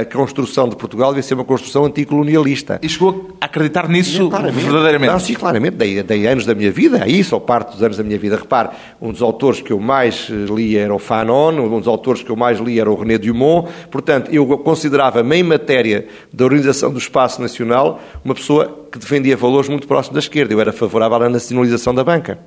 a 0.00 0.04
construção 0.04 0.68
de 0.68 0.76
Portugal 0.76 1.10
devia 1.10 1.22
ser 1.22 1.34
uma 1.34 1.44
construção 1.44 1.84
anticolonialista. 1.84 2.78
E 2.82 2.88
chegou 2.88 3.30
a 3.40 3.46
acreditar 3.46 3.88
nisso 3.88 4.30
verdadeiramente. 4.30 5.12
Não, 5.12 5.20
sim, 5.20 5.34
claramente. 5.34 5.76
Dei, 5.76 6.02
dei 6.02 6.26
anos 6.26 6.46
da 6.46 6.54
minha 6.54 6.70
vida 6.70 7.02
a 7.02 7.08
isso, 7.08 7.34
ou 7.34 7.40
parte 7.40 7.69
dos 7.70 7.82
anos 7.82 7.96
da 7.96 8.02
minha 8.02 8.18
vida. 8.18 8.36
Repare, 8.36 8.70
um 9.00 9.10
dos 9.12 9.22
autores 9.22 9.60
que 9.60 9.72
eu 9.72 9.80
mais 9.80 10.28
eh, 10.30 10.52
li 10.52 10.76
era 10.76 10.94
o 10.94 10.98
Fanon, 10.98 11.52
um 11.52 11.78
dos 11.78 11.88
autores 11.88 12.22
que 12.22 12.30
eu 12.30 12.36
mais 12.36 12.58
li 12.58 12.78
era 12.80 12.90
o 12.90 12.94
René 12.94 13.18
Dumont. 13.18 13.68
Portanto, 13.90 14.30
eu 14.32 14.46
considerava-me, 14.58 15.36
em 15.36 15.42
matéria 15.42 16.06
da 16.32 16.44
organização 16.44 16.90
do 16.92 16.98
espaço 16.98 17.40
nacional, 17.40 18.00
uma 18.24 18.34
pessoa 18.34 18.86
que 18.90 18.98
defendia 18.98 19.36
valores 19.36 19.68
muito 19.68 19.86
próximos 19.86 20.14
da 20.14 20.20
esquerda. 20.20 20.52
Eu 20.52 20.60
era 20.60 20.72
favorável 20.72 21.16
à 21.22 21.28
nacionalização 21.28 21.94
da 21.94 22.02
banca. 22.04 22.38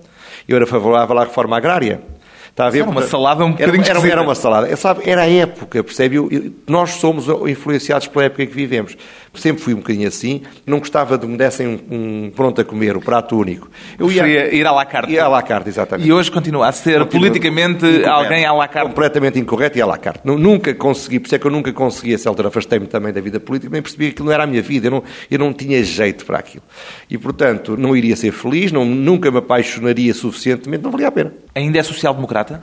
Eu 0.48 0.56
era 0.56 0.66
favorável 0.68 1.18
à 1.18 1.24
reforma 1.24 1.56
agrária. 1.58 2.02
Está 2.50 2.68
a 2.68 2.70
ver? 2.70 2.82
Era 2.82 2.90
uma 2.92 3.02
salada 3.02 3.44
um 3.44 3.48
Era- 3.48 3.52
bocadinho 3.56 3.82
era, 3.82 3.90
era, 3.90 3.98
esquisita. 4.00 4.22
uma 4.22 4.36
salada. 4.36 4.76
Sabe, 4.76 5.10
era 5.10 5.22
a 5.24 5.28
época, 5.28 5.84
percebe? 5.84 6.18
Eu- 6.18 6.30
eu- 6.32 6.52
nós 6.68 6.92
somos 6.92 7.26
influenciados 7.50 8.08
pela 8.08 8.26
época 8.26 8.44
em 8.44 8.48
que 8.48 8.54
vivemos. 8.54 8.96
Sempre 9.34 9.64
fui 9.64 9.74
um 9.74 9.78
bocadinho 9.78 10.08
assim. 10.08 10.44
Não 10.66 10.78
gostava 10.80 11.18
de 11.18 11.26
me 11.26 11.36
dessem 11.36 11.68
um, 11.68 11.80
um 12.26 12.32
pronto 12.36 12.62
a 12.62 12.64
comer, 12.64 12.96
o 12.96 13.02
prato 13.02 13.36
único. 13.38 13.68
Eu 13.98 14.06
Preferia 14.08 14.54
ir 14.54 14.66
à 14.68 14.72
la 14.72 14.86
carte. 14.86 15.12
Ia 15.12 15.26
à 15.26 15.28
la 15.28 15.42
carte, 15.42 15.70
exatamente. 15.70 16.08
E 16.08 16.14
hoje 16.14 16.30
continua 16.30 16.68
a 16.68 16.72
ser 16.72 17.00
Continua 17.00 17.20
politicamente 17.28 17.86
incorreto. 17.86 18.10
alguém 18.10 18.46
à 18.46 18.54
la 18.54 18.68
carte. 18.68 18.88
Completamente 18.90 19.40
incorreto 19.40 19.78
e 19.78 19.82
à 19.82 19.86
la 19.88 19.98
carte. 19.98 20.22
Nu- 20.24 20.38
Nunca 20.38 20.74
consegui, 20.76 21.20
por 21.20 21.26
isso 21.28 21.36
é 21.36 21.40
que 21.40 21.48
eu 21.48 21.52
nunca 21.52 21.74
consegui, 21.74 22.12
a 22.12 22.16
essa 22.16 22.30
altura 22.30 22.50
afastei-me 22.50 22.86
também 22.86 23.12
da 23.12 23.22
vida 23.22 23.40
política, 23.40 23.72
nem 23.72 23.82
percebi 23.82 24.06
que 24.06 24.12
aquilo 24.12 24.28
não 24.28 24.34
era 24.34 24.44
a 24.44 24.48
minha 24.48 24.62
vida, 24.62 24.88
eu 24.88 24.92
não, 24.92 25.04
eu 25.32 25.40
não 25.40 25.52
tinha 25.52 25.84
jeito 25.84 26.26
para 26.26 26.38
aquilo. 26.38 26.64
E, 27.10 27.18
portanto, 27.18 27.76
não 27.76 27.96
iria 27.98 28.16
ser 28.16 28.32
feliz, 28.32 28.72
não, 28.72 28.86
nunca 28.86 29.32
me 29.32 29.40
apaixonaria 29.40 30.14
suficientemente, 30.14 30.84
não 30.84 30.92
valia 30.92 31.08
a 31.08 31.12
pena. 31.12 31.34
Ainda 31.56 31.80
é 31.80 31.84
social-democrata? 31.84 32.62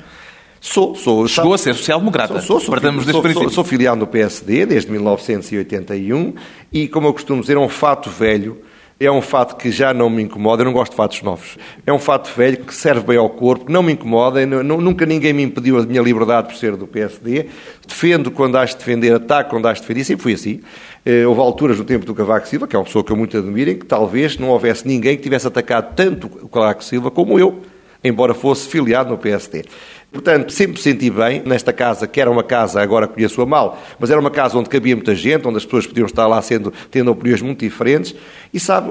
Sou, 0.61 0.94
sou. 0.94 1.27
Chegou 1.27 1.55
a 1.55 1.59
ser 1.59 1.75
social-democrata. 1.75 2.35
Sou, 2.35 2.42
sou, 2.42 2.61
sou, 2.61 2.70
Partamos 2.70 3.05
sou, 3.05 3.23
deste 3.23 3.35
sou, 3.35 3.51
sou 3.51 3.64
filiado 3.64 3.99
no 4.01 4.07
PSD 4.07 4.66
desde 4.66 4.90
1981 4.90 6.35
e, 6.73 6.87
como 6.88 7.07
eu 7.09 7.12
costumo 7.14 7.40
dizer, 7.40 7.57
é 7.57 7.61
um 7.61 7.68
fato 7.68 8.11
velho. 8.11 8.59
É 9.03 9.11
um 9.11 9.23
fato 9.23 9.57
que 9.57 9.70
já 9.70 9.94
não 9.94 10.11
me 10.11 10.23
incomoda, 10.23 10.61
eu 10.61 10.66
não 10.66 10.75
gosto 10.75 10.90
de 10.90 10.96
fatos 10.99 11.23
novos. 11.23 11.57
É 11.87 11.92
um 11.92 11.99
fato 11.99 12.31
velho 12.37 12.59
que 12.59 12.75
serve 12.75 13.01
bem 13.07 13.16
ao 13.16 13.31
corpo, 13.31 13.64
que 13.64 13.73
não 13.73 13.83
me 13.83 13.92
incomoda, 13.94 14.44
nu- 14.44 14.62
nu- 14.62 14.79
nunca 14.79 15.07
ninguém 15.07 15.33
me 15.33 15.42
impediu 15.42 15.79
a 15.79 15.87
minha 15.87 16.03
liberdade 16.03 16.49
por 16.49 16.55
ser 16.57 16.77
do 16.77 16.87
PSD. 16.87 17.46
Defendo 17.88 18.31
quando 18.31 18.57
acho 18.59 18.75
de 18.75 18.81
defender, 18.81 19.14
ataco 19.14 19.49
quando 19.49 19.64
acho 19.68 19.77
de 19.81 19.87
defender, 19.88 20.01
e 20.03 20.05
sempre 20.05 20.23
fui 20.23 20.35
assim. 20.35 20.61
Eh, 21.07 21.27
Houve 21.27 21.40
alturas 21.40 21.79
no 21.79 21.85
tempo 21.87 22.05
do 22.05 22.14
Cavaco 22.14 22.46
Silva, 22.46 22.66
que 22.68 22.77
é 22.77 22.79
uma 22.79 22.85
pessoa 22.85 23.03
que 23.03 23.11
eu 23.11 23.16
muito 23.16 23.38
admiro, 23.38 23.70
em 23.70 23.79
que 23.79 23.87
talvez 23.87 24.37
não 24.37 24.51
houvesse 24.51 24.87
ninguém 24.87 25.16
que 25.16 25.23
tivesse 25.23 25.46
atacado 25.46 25.94
tanto 25.96 26.27
o 26.42 26.46
Cavaco 26.51 26.85
Silva 26.85 27.11
como 27.11 27.38
eu, 27.38 27.62
embora 28.05 28.35
fosse 28.35 28.68
filiado 28.68 29.09
no 29.09 29.16
PSD. 29.16 29.64
Portanto, 30.12 30.53
sempre 30.53 30.73
me 30.73 30.79
senti 30.79 31.09
bem 31.09 31.42
nesta 31.46 31.73
casa, 31.73 32.07
que 32.07 32.20
era 32.20 32.29
uma 32.29 32.42
casa, 32.42 32.83
agora 32.83 33.07
conheço-a 33.07 33.46
mal, 33.46 33.81
mas 33.99 34.11
era 34.11 34.18
uma 34.18 34.31
casa 34.31 34.59
onde 34.59 34.68
cabia 34.68 34.96
muita 34.96 35.14
gente, 35.14 35.46
onde 35.46 35.59
as 35.59 35.64
pessoas 35.64 35.87
podiam 35.87 36.07
estar 36.07 36.27
lá 36.27 36.42
sendo, 36.42 36.73
tendo 36.90 37.11
opiniões 37.12 37.40
muito 37.40 37.61
diferentes, 37.61 38.14
e 38.53 38.59
sabe, 38.59 38.90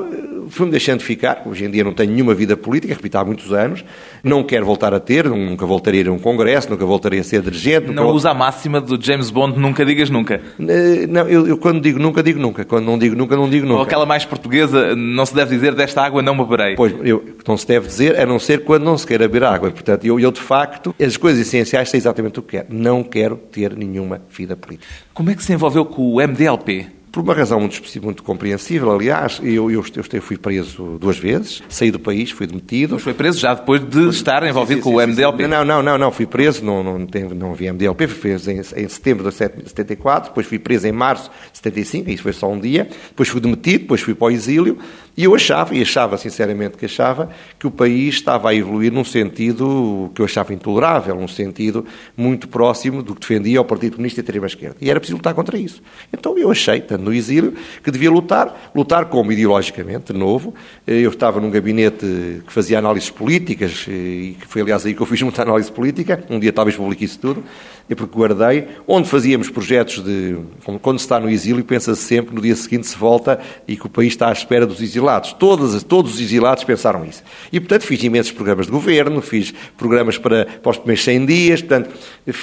fui-me 0.49 0.71
deixando 0.71 1.01
ficar. 1.01 1.43
Hoje 1.45 1.65
em 1.65 1.69
dia 1.69 1.83
não 1.83 1.93
tenho 1.93 2.11
nenhuma 2.11 2.33
vida 2.33 2.55
política, 2.55 2.93
repito, 2.93 3.17
há 3.17 3.25
muitos 3.25 3.51
anos, 3.51 3.83
não 4.23 4.43
quero 4.43 4.65
voltar 4.65 4.93
a 4.93 4.99
ter, 4.99 5.25
nunca 5.25 5.65
voltarei 5.65 5.99
a 5.99 6.03
ir 6.05 6.07
a 6.07 6.11
um 6.13 6.19
congresso, 6.19 6.69
nunca 6.69 6.85
voltarei 6.85 7.19
a 7.19 7.23
ser 7.23 7.41
dirigente. 7.41 7.91
Não 7.91 8.07
usa 8.07 8.31
a 8.31 8.33
máxima 8.33 8.79
do 8.79 9.01
James 9.03 9.29
Bond, 9.29 9.59
nunca 9.59 9.85
digas 9.85 10.09
nunca. 10.09 10.41
Não, 10.57 11.27
eu, 11.27 11.45
eu 11.45 11.57
quando 11.57 11.81
digo 11.81 11.99
nunca, 11.99 12.23
digo 12.23 12.39
nunca. 12.39 12.63
Quando 12.63 12.85
não 12.85 12.97
digo 12.97 13.15
nunca, 13.15 13.35
não 13.35 13.49
digo 13.49 13.65
nunca. 13.65 13.79
Ou 13.79 13.83
aquela 13.83 14.05
mais 14.05 14.23
portuguesa, 14.23 14.95
não 14.95 15.25
se 15.25 15.35
deve 15.35 15.55
dizer 15.55 15.75
desta 15.75 16.01
água 16.01 16.21
não 16.21 16.37
beberei. 16.37 16.75
Pois, 16.75 16.93
eu, 17.03 17.23
não 17.45 17.57
se 17.57 17.67
deve 17.67 17.87
dizer, 17.87 18.17
a 18.17 18.25
não 18.25 18.39
ser 18.39 18.63
quando 18.63 18.83
não 18.83 18.97
se 18.97 19.05
queira 19.05 19.27
beber 19.27 19.43
água. 19.43 19.69
Portanto, 19.69 20.05
eu, 20.05 20.19
eu, 20.19 20.31
de 20.31 20.39
facto, 20.39 20.95
as 21.09 21.17
coisas 21.17 21.45
essenciais 21.45 21.89
sei 21.89 21.97
exatamente 21.97 22.39
o 22.39 22.43
que 22.43 22.57
quero. 22.57 22.67
Não 22.69 23.03
quero 23.03 23.35
ter 23.35 23.75
nenhuma 23.75 24.21
vida 24.29 24.55
política. 24.55 24.87
Como 25.13 25.29
é 25.29 25.35
que 25.35 25.43
se 25.43 25.51
envolveu 25.51 25.85
com 25.85 26.13
o 26.13 26.15
MDLP? 26.15 26.98
Por 27.11 27.23
uma 27.23 27.33
razão 27.33 27.59
muito, 27.59 27.81
muito 28.03 28.23
compreensível, 28.23 28.91
aliás, 28.91 29.39
eu, 29.43 29.71
eu, 29.71 29.83
eu, 30.13 30.21
fui 30.21 30.37
preso 30.37 30.97
duas 30.99 31.17
vezes, 31.17 31.63
saí 31.67 31.89
do 31.89 31.99
país, 31.99 32.29
fui 32.29 32.45
demitido. 32.45 32.93
Mas 32.93 33.01
foi 33.01 33.13
preso 33.13 33.39
já 33.39 33.53
depois 33.55 33.81
de 33.83 34.09
estar 34.09 34.43
envolvido 34.43 34.81
com 34.81 34.95
o 34.95 35.01
MDLP. 35.01 35.47
Não, 35.47 35.65
não, 35.65 35.81
não, 35.81 35.97
não, 35.97 36.11
fui 36.11 36.27
preso, 36.27 36.63
não, 36.63 36.83
não, 36.83 36.99
não 37.35 37.51
havia 37.51 37.73
MDLP, 37.73 38.07
fui 38.07 38.19
preso 38.19 38.51
em, 38.51 38.59
em 38.59 38.87
setembro 38.87 39.27
de 39.29 39.35
74, 39.35 40.29
depois 40.29 40.45
fui 40.45 40.59
preso 40.59 40.87
em 40.87 40.91
março 40.91 41.31
de 41.51 41.57
75, 41.57 42.09
isso 42.11 42.23
foi 42.23 42.33
só 42.33 42.49
um 42.49 42.59
dia, 42.59 42.87
depois 43.09 43.27
fui 43.27 43.41
demitido, 43.41 43.81
depois 43.81 44.01
fui 44.01 44.13
para 44.13 44.27
o 44.27 44.31
exílio, 44.31 44.77
e 45.17 45.23
eu 45.25 45.35
achava, 45.35 45.75
e 45.75 45.81
achava 45.81 46.17
sinceramente 46.17 46.77
que 46.77 46.85
achava, 46.85 47.29
que 47.57 47.67
o 47.67 47.71
país 47.71 48.15
estava 48.15 48.51
a 48.51 48.55
evoluir 48.55 48.89
num 48.89 49.03
sentido 49.03 50.09
que 50.15 50.21
eu 50.21 50.25
achava 50.25 50.53
intolerável, 50.53 51.15
num 51.15 51.27
sentido 51.27 51.85
muito 52.15 52.47
próximo 52.47 53.03
do 53.03 53.13
que 53.13 53.21
defendia 53.21 53.59
o 53.59 53.65
Partido 53.65 53.97
Comunista 53.97 54.19
e 54.19 54.21
a 54.21 54.23
extrema-esquerda. 54.23 54.77
E 54.79 54.89
era 54.89 54.99
preciso 54.99 55.17
lutar 55.17 55.33
contra 55.33 55.57
isso. 55.57 55.81
Então 56.13 56.37
eu 56.37 56.49
achei, 56.49 56.79
tanto 56.79 56.98
estando 56.99 57.05
no 57.05 57.13
exílio, 57.13 57.53
que 57.83 57.89
devia 57.89 58.11
lutar, 58.11 58.71
lutar 58.75 59.05
como 59.05 59.31
ideologicamente, 59.31 60.13
de 60.13 60.19
novo. 60.19 60.53
Eu 60.85 61.09
estava 61.09 61.39
num 61.39 61.49
gabinete 61.49 62.43
que 62.45 62.53
fazia 62.53 62.79
análises 62.79 63.09
políticas, 63.09 63.85
e 63.87 64.37
que 64.39 64.47
foi 64.47 64.61
aliás 64.61 64.85
aí 64.85 64.93
que 64.93 65.01
eu 65.01 65.05
fiz 65.05 65.21
muita 65.21 65.41
análise 65.41 65.71
política, 65.71 66.23
um 66.29 66.39
dia 66.39 66.53
talvez 66.53 66.75
publique 66.75 67.05
isso 67.05 67.19
tudo, 67.19 67.43
e 67.89 67.95
porque 67.95 68.15
guardei, 68.15 68.67
onde 68.87 69.09
fazíamos 69.09 69.49
projetos 69.49 70.03
de. 70.03 70.37
Quando 70.81 70.99
se 70.99 71.05
está 71.05 71.19
no 71.19 71.29
exílio, 71.29 71.63
pensa-se 71.63 72.01
sempre 72.01 72.35
no 72.35 72.41
dia 72.41 72.55
seguinte 72.55 72.87
se 72.87 72.95
volta 72.95 73.39
e 73.67 73.75
que 73.75 73.85
o 73.87 73.89
país 73.89 74.13
está 74.13 74.29
à 74.29 74.31
espera 74.31 74.65
dos 74.65 74.81
exilados. 74.81 75.33
Todos, 75.33 75.81
todos 75.83 76.13
os 76.13 76.21
exilados 76.21 76.63
pensaram 76.63 77.03
isso. 77.03 77.23
E, 77.51 77.59
portanto, 77.59 77.83
fiz 77.83 78.03
imensos 78.03 78.31
programas 78.31 78.67
de 78.67 78.71
governo, 78.71 79.21
fiz 79.21 79.53
programas 79.75 80.17
para, 80.17 80.45
para 80.45 80.69
os 80.69 80.77
primeiros 80.77 81.03
100 81.03 81.25
dias, 81.25 81.61
portanto, 81.61 81.89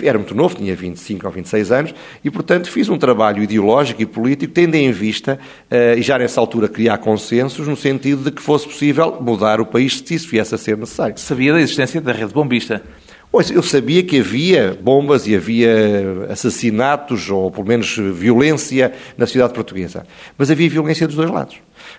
era 0.02 0.18
muito 0.18 0.34
novo, 0.34 0.56
tinha 0.56 0.74
25 0.74 1.26
ou 1.26 1.32
26 1.32 1.70
anos, 1.70 1.94
e, 2.24 2.30
portanto, 2.30 2.68
fiz 2.68 2.88
um 2.88 2.98
trabalho 2.98 3.42
ideológico 3.42 4.02
e 4.02 4.06
político, 4.06 4.52
tendo 4.52 4.74
em 4.74 4.90
vista, 4.90 5.38
uh, 5.70 5.98
e 5.98 6.02
já 6.02 6.18
nessa 6.18 6.40
altura 6.40 6.68
criar 6.68 6.98
consensos, 6.98 7.68
no 7.68 7.76
sentido 7.76 8.24
de 8.24 8.30
que 8.32 8.42
fosse 8.42 8.66
possível 8.66 9.18
mudar 9.20 9.60
o 9.60 9.66
país 9.66 10.02
se 10.04 10.14
isso 10.14 10.28
viesse 10.28 10.54
a 10.54 10.58
ser 10.58 10.76
necessário. 10.76 11.16
Sabia 11.18 11.52
da 11.52 11.60
existência 11.60 12.00
da 12.00 12.12
rede 12.12 12.32
bombista? 12.32 12.82
Pois, 13.30 13.50
eu 13.50 13.62
sabia 13.62 14.02
que 14.02 14.20
havia 14.20 14.78
bombas 14.80 15.26
e 15.26 15.34
havia 15.34 16.26
assassinatos, 16.30 17.28
ou 17.28 17.50
pelo 17.50 17.66
menos 17.66 17.96
violência 17.96 18.92
na 19.16 19.26
cidade 19.26 19.52
portuguesa. 19.52 20.06
Mas 20.38 20.50
havia 20.50 20.68
violência 20.70 21.06
dos 21.06 21.16
dois 21.16 21.30
lados. 21.30 21.56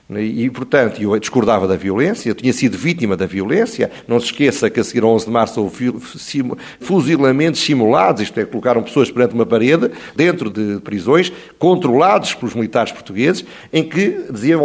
E, 0.10 0.50
portanto, 0.50 1.02
eu 1.02 1.20
discordava 1.20 1.67
da 1.67 1.76
violência, 1.76 2.30
eu 2.30 2.36
tinha 2.36 2.54
sido 2.54 2.78
vítima 2.78 3.17
da 3.17 3.26
violência. 3.26 3.91
Não 4.08 4.17
se 4.22 4.28
esqueça 4.28 4.70
que 4.70 4.80
a 4.80 4.84
seguir 4.84 5.04
ao 5.04 5.10
11 5.10 5.26
de 5.26 5.32
março 5.32 5.62
houve 5.62 5.93
fuzilamentos 6.80 7.60
simulados, 7.60 8.22
isto 8.22 8.39
é, 8.39 8.46
colocaram 8.46 8.82
pessoas 8.82 9.12
perante 9.12 9.34
uma 9.34 9.46
parede, 9.46 9.91
dentro 10.15 10.50
de 10.50 10.80
prisões, 10.80 11.30
controlados 11.60 12.34
pelos 12.34 12.56
militares 12.56 12.93
portugueses, 12.93 13.43
em 13.74 13.84
que 13.84 14.28
diziam, 14.32 14.62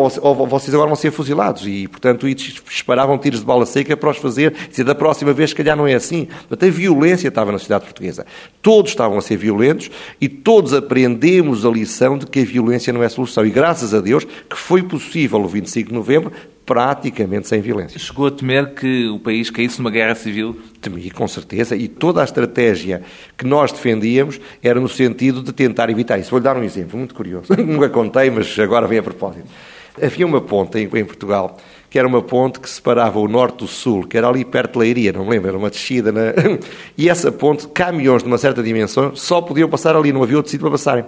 vocês 0.49 0.73
agora 0.73 0.87
vão 0.87 0.95
ser 0.97 1.11
fuzilados. 1.11 1.67
E, 1.67 1.89
portanto, 1.89 2.25
disparavam 2.33 3.19
tiros 3.19 3.41
de 3.41 3.47
bala 3.47 3.67
seca 3.67 3.97
para 3.97 4.11
os 4.11 4.19
fazer, 4.19 4.55
dizer, 4.71 4.85
da 4.85 4.95
próxima 4.95 5.33
vez, 5.33 5.51
se 5.51 5.57
calhar 5.57 5.77
não 5.77 5.89
é 5.89 5.95
assim. 5.95 6.29
Portanto, 6.49 6.67
a 6.67 6.71
violência 6.71 7.27
estava 7.27 7.51
na 7.51 7.59
sociedade 7.59 7.85
portuguesa. 7.85 8.25
Todos 8.61 8.93
estavam 8.93 9.19
a 9.19 9.21
ser 9.21 9.39
violentos 9.39 9.91
e 10.21 10.29
todos 10.29 10.73
aprendemos 10.73 11.67
a 11.67 11.69
lição 11.69 12.17
de 12.17 12.27
que 12.27 12.39
a 12.39 12.45
violência 12.45 12.93
não 12.93 13.03
é 13.03 13.09
solução. 13.09 13.45
E 13.45 13.51
graças 13.51 13.93
a 13.93 14.01
Deus 14.01 14.25
que 14.25 14.57
foi 14.57 14.85
possível 14.85 15.32
possível 15.33 15.41
o 15.41 15.49
25 15.49 15.89
de 15.89 15.95
novembro, 15.95 16.33
praticamente 16.67 17.49
sem 17.49 17.61
violência. 17.61 17.99
Chegou 17.99 18.27
a 18.27 18.31
temer 18.31 18.75
que 18.75 19.09
o 19.09 19.19
país 19.19 19.51
caísse 19.51 19.79
numa 19.79 19.91
guerra 19.91 20.15
civil? 20.15 20.61
Temi, 20.81 21.11
com 21.11 21.27
certeza, 21.27 21.75
e 21.75 21.89
toda 21.89 22.21
a 22.21 22.25
estratégia 22.25 23.03
que 23.37 23.47
nós 23.47 23.73
defendíamos 23.73 24.41
era 24.63 24.79
no 24.79 24.89
sentido 24.89 25.43
de 25.43 25.53
tentar 25.53 25.91
evitar 25.91 26.19
isso. 26.19 26.31
Vou-lhe 26.31 26.45
dar 26.45 26.57
um 26.57 26.63
exemplo 26.63 26.99
muito 26.99 27.15
curioso. 27.15 27.55
Nunca 27.57 27.89
contei, 27.89 28.31
mas 28.31 28.57
agora 28.59 28.87
vem 28.87 28.99
a 28.99 29.03
propósito. 29.03 29.47
Havia 30.01 30.27
uma 30.27 30.41
ponte 30.41 30.79
em, 30.79 30.85
em, 30.85 31.05
Portugal, 31.05 31.59
que 31.91 31.99
era 31.99 32.09
uma 32.09 32.23
ponte 32.23 32.59
que 32.61 32.69
separava 32.69 33.19
o 33.19 33.29
norte 33.29 33.59
do 33.59 33.67
sul, 33.67 34.07
que 34.07 34.17
era 34.17 34.27
ali 34.27 34.43
perto 34.43 34.75
de 34.75 34.79
Leiria, 34.79 35.13
não 35.13 35.25
me 35.25 35.31
lembro, 35.31 35.49
era 35.49 35.59
uma 35.59 35.69
descida. 35.69 36.11
Na... 36.11 36.33
E 36.97 37.11
essa 37.11 37.31
ponte, 37.31 37.69
caminhões 37.69 38.23
de 38.23 38.29
uma 38.29 38.39
certa 38.39 38.63
dimensão, 38.63 39.15
só 39.15 39.43
podiam 39.43 39.69
passar 39.69 39.95
ali, 39.95 40.11
não 40.13 40.23
havia 40.23 40.37
outro 40.37 40.51
sítio 40.51 40.63
para 40.63 40.71
passarem. 40.71 41.05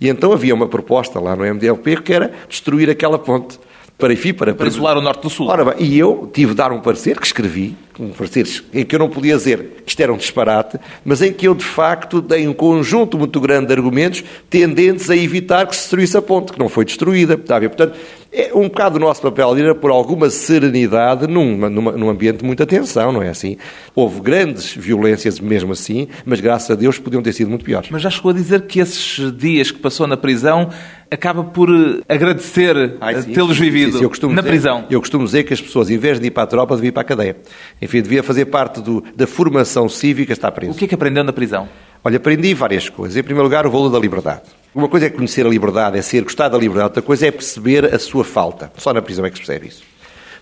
E 0.00 0.08
então 0.08 0.32
havia 0.32 0.54
uma 0.54 0.66
proposta 0.66 1.18
lá 1.20 1.34
no 1.34 1.44
MDLP 1.44 2.02
que 2.02 2.12
era 2.12 2.32
destruir 2.48 2.88
aquela 2.88 3.18
ponte. 3.18 3.58
Para, 3.98 4.12
enfim, 4.12 4.32
para, 4.32 4.54
para 4.54 4.68
isolar 4.68 4.96
o 4.96 5.00
norte 5.00 5.22
do 5.22 5.28
sul. 5.28 5.48
Ora 5.48 5.64
bem, 5.64 5.74
e 5.80 5.98
eu 5.98 6.30
tive 6.32 6.52
de 6.52 6.56
dar 6.56 6.70
um 6.70 6.80
parecer 6.80 7.18
que 7.18 7.26
escrevi, 7.26 7.74
um 7.98 8.10
parecer 8.10 8.46
em 8.72 8.84
que 8.84 8.94
eu 8.94 8.98
não 9.00 9.08
podia 9.08 9.36
dizer 9.36 9.82
que 9.84 9.90
isto 9.90 10.00
era 10.00 10.12
um 10.12 10.16
disparate, 10.16 10.78
mas 11.04 11.20
em 11.20 11.32
que 11.32 11.48
eu, 11.48 11.54
de 11.54 11.64
facto, 11.64 12.22
dei 12.22 12.46
um 12.46 12.52
conjunto 12.52 13.18
muito 13.18 13.40
grande 13.40 13.66
de 13.66 13.72
argumentos 13.72 14.22
tendentes 14.48 15.10
a 15.10 15.16
evitar 15.16 15.66
que 15.66 15.74
se 15.74 15.82
destruísse 15.82 16.16
a 16.16 16.22
ponte, 16.22 16.52
que 16.52 16.58
não 16.60 16.68
foi 16.68 16.84
destruída. 16.84 17.34
Está 17.34 17.56
a 17.56 17.58
ver? 17.58 17.70
Portanto, 17.70 17.98
é 18.30 18.50
um 18.54 18.68
bocado 18.68 18.98
o 18.98 19.00
nosso 19.00 19.22
papel 19.22 19.56
era 19.56 19.74
por 19.74 19.90
alguma 19.90 20.28
serenidade 20.30 21.26
num, 21.26 21.56
num 21.68 22.08
ambiente 22.10 22.38
de 22.38 22.44
muita 22.44 22.66
tensão, 22.66 23.10
não 23.10 23.22
é 23.22 23.30
assim? 23.30 23.56
Houve 23.94 24.20
grandes 24.20 24.74
violências 24.74 25.40
mesmo 25.40 25.72
assim, 25.72 26.08
mas 26.24 26.38
graças 26.40 26.70
a 26.70 26.74
Deus 26.74 26.98
podiam 26.98 27.22
ter 27.22 27.32
sido 27.32 27.48
muito 27.48 27.64
piores. 27.64 27.88
Mas 27.90 28.02
já 28.02 28.10
chegou 28.10 28.30
a 28.30 28.34
dizer 28.34 28.62
que 28.66 28.80
esses 28.80 29.34
dias 29.36 29.70
que 29.70 29.78
passou 29.78 30.06
na 30.06 30.16
prisão 30.16 30.68
acaba 31.10 31.44
por 31.44 31.68
eh, 31.70 32.02
agradecer 32.08 32.76
eh, 32.76 33.22
tê-los 33.34 33.58
vivido 33.58 33.98
sim, 33.98 34.08
sim, 34.12 34.26
na 34.28 34.40
dizer, 34.40 34.48
prisão. 34.48 34.86
Eu 34.90 35.00
costumo 35.00 35.24
dizer 35.24 35.44
que 35.44 35.52
as 35.52 35.60
pessoas, 35.60 35.90
em 35.90 35.98
vez 35.98 36.20
de 36.20 36.26
ir 36.26 36.30
para 36.30 36.42
a 36.44 36.46
tropa, 36.46 36.74
deviam 36.74 36.90
ir 36.90 36.92
para 36.92 37.02
a 37.02 37.04
cadeia. 37.04 37.36
Enfim, 37.80 38.02
devia 38.02 38.22
fazer 38.22 38.46
parte 38.46 38.80
do, 38.80 39.02
da 39.14 39.26
formação 39.26 39.88
cívica 39.88 40.32
estar 40.32 40.50
preso. 40.52 40.72
O 40.72 40.74
que 40.74 40.84
é 40.84 40.88
que 40.88 40.94
aprendeu 40.94 41.24
na 41.24 41.32
prisão? 41.32 41.68
Olha, 42.04 42.16
aprendi 42.16 42.54
várias 42.54 42.88
coisas. 42.88 43.16
Em 43.16 43.22
primeiro 43.22 43.44
lugar, 43.44 43.66
o 43.66 43.70
valor 43.70 43.90
da 43.90 43.98
liberdade. 43.98 44.42
Uma 44.74 44.88
coisa 44.88 45.06
é 45.06 45.10
conhecer 45.10 45.44
a 45.46 45.48
liberdade, 45.48 45.98
é 45.98 46.02
ser, 46.02 46.22
gostar 46.22 46.48
da 46.48 46.58
liberdade, 46.58 46.88
outra 46.88 47.02
coisa 47.02 47.26
é 47.26 47.30
perceber 47.30 47.84
a 47.92 47.98
sua 47.98 48.24
falta. 48.24 48.70
Só 48.76 48.92
na 48.92 49.02
prisão 49.02 49.24
é 49.24 49.30
que 49.30 49.38
se 49.38 49.44
percebe 49.44 49.68
isso. 49.68 49.82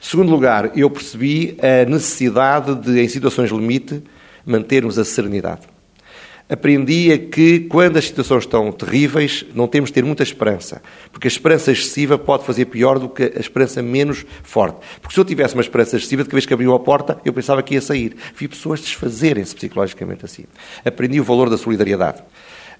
Segundo 0.00 0.30
lugar, 0.30 0.72
eu 0.76 0.90
percebi 0.90 1.56
a 1.60 1.88
necessidade 1.88 2.74
de, 2.74 3.00
em 3.00 3.08
situações 3.08 3.50
limite, 3.50 4.02
mantermos 4.44 4.98
a 4.98 5.04
serenidade. 5.04 5.62
Aprendi 6.48 7.12
a 7.12 7.18
que, 7.18 7.60
quando 7.60 7.96
as 7.96 8.04
situações 8.04 8.44
estão 8.44 8.70
terríveis, 8.70 9.44
não 9.52 9.66
temos 9.66 9.90
de 9.90 9.94
ter 9.94 10.04
muita 10.04 10.22
esperança, 10.22 10.80
porque 11.10 11.26
a 11.26 11.30
esperança 11.30 11.72
excessiva 11.72 12.16
pode 12.16 12.44
fazer 12.44 12.66
pior 12.66 13.00
do 13.00 13.08
que 13.08 13.32
a 13.36 13.40
esperança 13.40 13.82
menos 13.82 14.24
forte. 14.44 14.78
Porque 15.00 15.12
se 15.12 15.20
eu 15.20 15.24
tivesse 15.24 15.54
uma 15.54 15.60
esperança 15.60 15.96
excessiva, 15.96 16.22
de 16.22 16.28
cada 16.28 16.36
vez 16.36 16.46
que 16.46 16.54
abriu 16.54 16.72
a 16.72 16.78
porta, 16.78 17.18
eu 17.24 17.32
pensava 17.32 17.62
que 17.64 17.74
ia 17.74 17.80
sair. 17.80 18.14
Vi 18.36 18.46
pessoas 18.46 18.80
desfazerem-se 18.80 19.56
psicologicamente 19.56 20.24
assim. 20.24 20.44
Aprendi 20.84 21.20
o 21.20 21.24
valor 21.24 21.50
da 21.50 21.58
solidariedade 21.58 22.22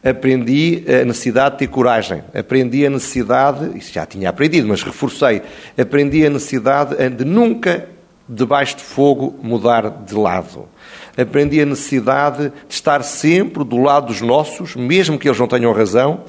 aprendi 0.05 0.85
a 0.89 1.05
necessidade 1.05 1.53
de 1.53 1.59
ter 1.61 1.67
coragem, 1.69 2.23
aprendi 2.33 2.87
a 2.87 2.91
necessidade, 2.91 3.77
isso 3.77 3.93
já 3.93 4.07
tinha 4.07 4.29
aprendido, 4.29 4.69
mas 4.69 4.83
reforcei, 4.83 5.43
aprendi 5.77 6.25
a 6.25 6.31
necessidade 6.31 6.95
de 7.11 7.25
nunca, 7.25 7.89
debaixo 8.29 8.77
de 8.77 8.83
fogo, 8.83 9.39
mudar 9.43 10.05
de 10.05 10.15
lado. 10.15 10.69
Aprendi 11.17 11.61
a 11.61 11.67
necessidade 11.67 12.53
de 12.69 12.75
estar 12.75 13.03
sempre 13.03 13.65
do 13.65 13.79
lado 13.79 14.09
dos 14.09 14.21
nossos, 14.21 14.77
mesmo 14.77 15.19
que 15.19 15.29
eles 15.29 15.39
não 15.39 15.49
tenham 15.49 15.73
razão, 15.73 16.25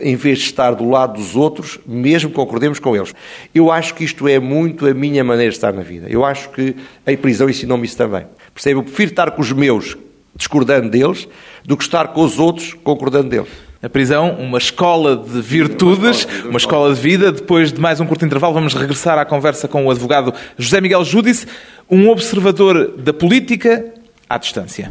em 0.00 0.16
vez 0.16 0.38
de 0.38 0.44
estar 0.46 0.74
do 0.74 0.88
lado 0.88 1.14
dos 1.14 1.36
outros, 1.36 1.78
mesmo 1.86 2.30
que 2.30 2.36
concordemos 2.36 2.78
com 2.78 2.96
eles. 2.96 3.14
Eu 3.54 3.70
acho 3.70 3.94
que 3.94 4.04
isto 4.04 4.26
é 4.26 4.38
muito 4.38 4.86
a 4.86 4.94
minha 4.94 5.22
maneira 5.22 5.50
de 5.50 5.56
estar 5.56 5.72
na 5.72 5.82
vida. 5.82 6.06
Eu 6.08 6.24
acho 6.24 6.50
que 6.50 6.74
a 7.06 7.16
prisão 7.16 7.48
ensinou-me 7.48 7.84
isso 7.84 7.96
também. 7.96 8.26
Percebe? 8.52 8.80
Eu 8.80 8.82
prefiro 8.82 9.10
estar 9.10 9.30
com 9.30 9.40
os 9.40 9.52
meus, 9.52 9.96
discordando 10.34 10.90
deles, 10.90 11.28
do 11.64 11.76
que 11.76 11.84
estar 11.84 12.08
com 12.08 12.24
os 12.24 12.38
outros 12.38 12.74
concordando 12.82 13.28
deles. 13.28 13.48
A 13.82 13.88
prisão, 13.88 14.36
uma 14.38 14.58
escola 14.58 15.16
de 15.16 15.40
virtudes, 15.40 16.26
uma 16.44 16.56
escola 16.56 16.94
de 16.94 17.00
vida. 17.00 17.32
Depois 17.32 17.72
de 17.72 17.80
mais 17.80 18.00
um 18.00 18.06
curto 18.06 18.24
intervalo, 18.24 18.54
vamos 18.54 18.74
regressar 18.74 19.18
à 19.18 19.24
conversa 19.24 19.66
com 19.66 19.86
o 19.86 19.90
advogado 19.90 20.32
José 20.56 20.80
Miguel 20.80 21.04
Júdice, 21.04 21.46
um 21.90 22.08
observador 22.08 22.94
da 22.96 23.12
política 23.12 23.92
à 24.32 24.38
distância. 24.38 24.90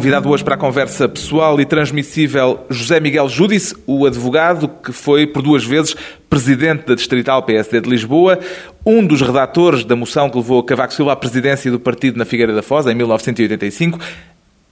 Convidado 0.00 0.30
hoje 0.30 0.42
para 0.42 0.54
a 0.54 0.58
conversa 0.58 1.06
pessoal 1.06 1.60
e 1.60 1.66
transmissível 1.66 2.60
José 2.70 2.98
Miguel 2.98 3.28
Júdice, 3.28 3.76
o 3.86 4.06
advogado 4.06 4.66
que 4.66 4.92
foi 4.92 5.26
por 5.26 5.42
duas 5.42 5.62
vezes 5.62 5.94
presidente 6.26 6.86
da 6.86 6.94
Distrital 6.94 7.42
PSD 7.42 7.82
de 7.82 7.90
Lisboa, 7.90 8.38
um 8.86 9.06
dos 9.06 9.20
redatores 9.20 9.84
da 9.84 9.94
moção 9.94 10.30
que 10.30 10.38
levou 10.38 10.62
Cavaco 10.62 10.94
Silva 10.94 11.12
à 11.12 11.16
presidência 11.16 11.70
do 11.70 11.78
partido 11.78 12.16
na 12.16 12.24
Figueira 12.24 12.54
da 12.54 12.62
Foz 12.62 12.86
em 12.86 12.94
1985. 12.94 13.98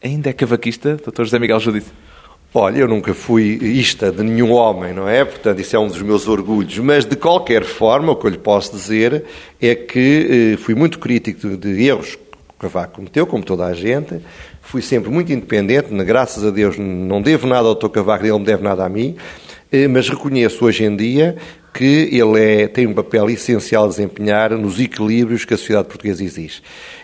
Ainda 0.02 0.30
é 0.30 0.32
cavaquista, 0.32 0.96
Dr. 0.96 1.24
José 1.24 1.38
Miguel 1.38 1.60
Júdice? 1.60 1.92
Olha, 2.54 2.78
eu 2.78 2.88
nunca 2.88 3.12
fui 3.12 3.58
ista 3.62 4.10
de 4.10 4.22
nenhum 4.22 4.52
homem, 4.52 4.94
não 4.94 5.06
é? 5.06 5.26
Portanto, 5.26 5.60
isso 5.60 5.76
é 5.76 5.78
um 5.78 5.88
dos 5.88 6.00
meus 6.00 6.26
orgulhos. 6.26 6.78
Mas, 6.78 7.04
de 7.04 7.16
qualquer 7.16 7.64
forma, 7.64 8.12
o 8.12 8.16
que 8.16 8.24
eu 8.24 8.30
lhe 8.30 8.38
posso 8.38 8.74
dizer 8.74 9.24
é 9.60 9.74
que 9.74 10.54
eh, 10.54 10.56
fui 10.56 10.74
muito 10.74 10.98
crítico 10.98 11.46
de, 11.50 11.56
de 11.58 11.84
erros 11.84 12.16
que 12.16 12.22
o 12.48 12.58
Cavaco 12.58 12.94
cometeu, 12.94 13.26
como 13.26 13.44
toda 13.44 13.66
a 13.66 13.74
gente, 13.74 14.22
fui 14.68 14.82
sempre 14.82 15.10
muito 15.10 15.32
independente, 15.32 15.88
graças 16.04 16.44
a 16.44 16.50
Deus 16.50 16.76
não 16.76 17.22
devo 17.22 17.46
nada 17.46 17.66
ao 17.66 17.74
Dr. 17.74 17.88
Cavaco, 17.88 18.24
ele 18.24 18.32
não 18.32 18.38
me 18.38 18.44
deve 18.44 18.62
nada 18.62 18.84
a 18.84 18.88
mim, 18.88 19.16
eh, 19.72 19.88
mas 19.88 20.10
reconheço 20.10 20.62
hoje 20.62 20.84
em 20.84 20.94
dia 20.94 21.36
que 21.72 22.10
ele 22.12 22.38
é, 22.38 22.68
tem 22.68 22.86
um 22.86 22.92
papel 22.92 23.30
essencial 23.30 23.86
a 23.86 23.88
desempenhar 23.88 24.50
nos 24.50 24.78
equilíbrios 24.78 25.46
que 25.46 25.54
a 25.54 25.56
sociedade 25.56 25.88
portuguesa 25.88 26.22
exige. 26.22 26.60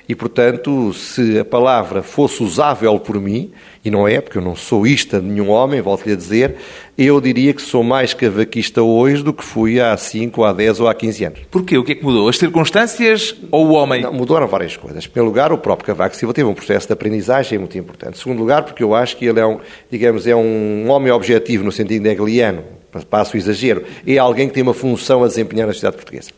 E, 0.07 0.15
portanto, 0.15 0.93
se 0.93 1.39
a 1.39 1.45
palavra 1.45 2.03
fosse 2.03 2.43
usável 2.43 2.99
por 3.01 3.19
mim, 3.19 3.51
e 3.83 3.91
não 3.91 4.07
é, 4.07 4.21
porque 4.21 4.37
eu 4.37 4.43
não 4.43 4.55
sou 4.55 4.87
ista 4.87 5.19
de 5.19 5.27
nenhum 5.27 5.49
homem, 5.49 5.81
volto-lhe 5.81 6.13
a 6.13 6.17
dizer, 6.17 6.57
eu 6.97 7.19
diria 7.23 7.55
que 7.55 7.63
sou 7.63 7.83
mais 7.83 8.13
cavaquista 8.13 8.83
hoje 8.83 9.23
do 9.23 9.33
que 9.33 9.43
fui 9.43 9.81
há 9.81 9.97
5, 9.97 10.45
há 10.45 10.53
10 10.53 10.81
ou 10.81 10.89
há 10.89 10.95
15 10.95 11.25
anos. 11.25 11.41
Porquê? 11.51 11.79
O 11.79 11.85
que 11.85 11.93
é 11.93 11.95
que 11.95 12.05
mudou? 12.05 12.29
As 12.29 12.37
circunstâncias 12.37 13.35
ou 13.51 13.69
o 13.69 13.73
homem? 13.73 14.03
Não, 14.03 14.13
mudaram 14.13 14.47
várias 14.47 14.77
coisas. 14.77 15.07
Em 15.07 15.09
primeiro 15.09 15.31
lugar, 15.31 15.53
o 15.53 15.59
próprio 15.59 15.87
Cavaco 15.87 16.15
Silva 16.15 16.35
teve 16.35 16.49
um 16.49 16.55
processo 16.55 16.87
de 16.87 16.93
aprendizagem 16.93 17.59
muito 17.59 17.77
importante. 17.79 18.17
Em 18.17 18.21
segundo 18.21 18.39
lugar, 18.41 18.63
porque 18.63 18.83
eu 18.83 18.95
acho 18.95 19.17
que 19.17 19.25
ele 19.25 19.41
é 19.41 19.47
um, 19.47 19.59
digamos, 19.91 20.27
é 20.27 20.37
um 20.37 20.91
homem 20.91 21.11
objetivo 21.11 21.65
no 21.65 21.73
sentido 21.73 22.07
hegeliano, 22.07 22.63
passo 23.09 23.37
o 23.37 23.39
exagero, 23.39 23.85
é 24.07 24.19
alguém 24.19 24.49
que 24.49 24.55
tem 24.55 24.63
uma 24.63 24.75
função 24.75 25.25
a 25.25 25.27
desempenhar 25.27 25.67
na 25.67 25.73
sociedade 25.73 25.97
portuguesa 25.97 26.31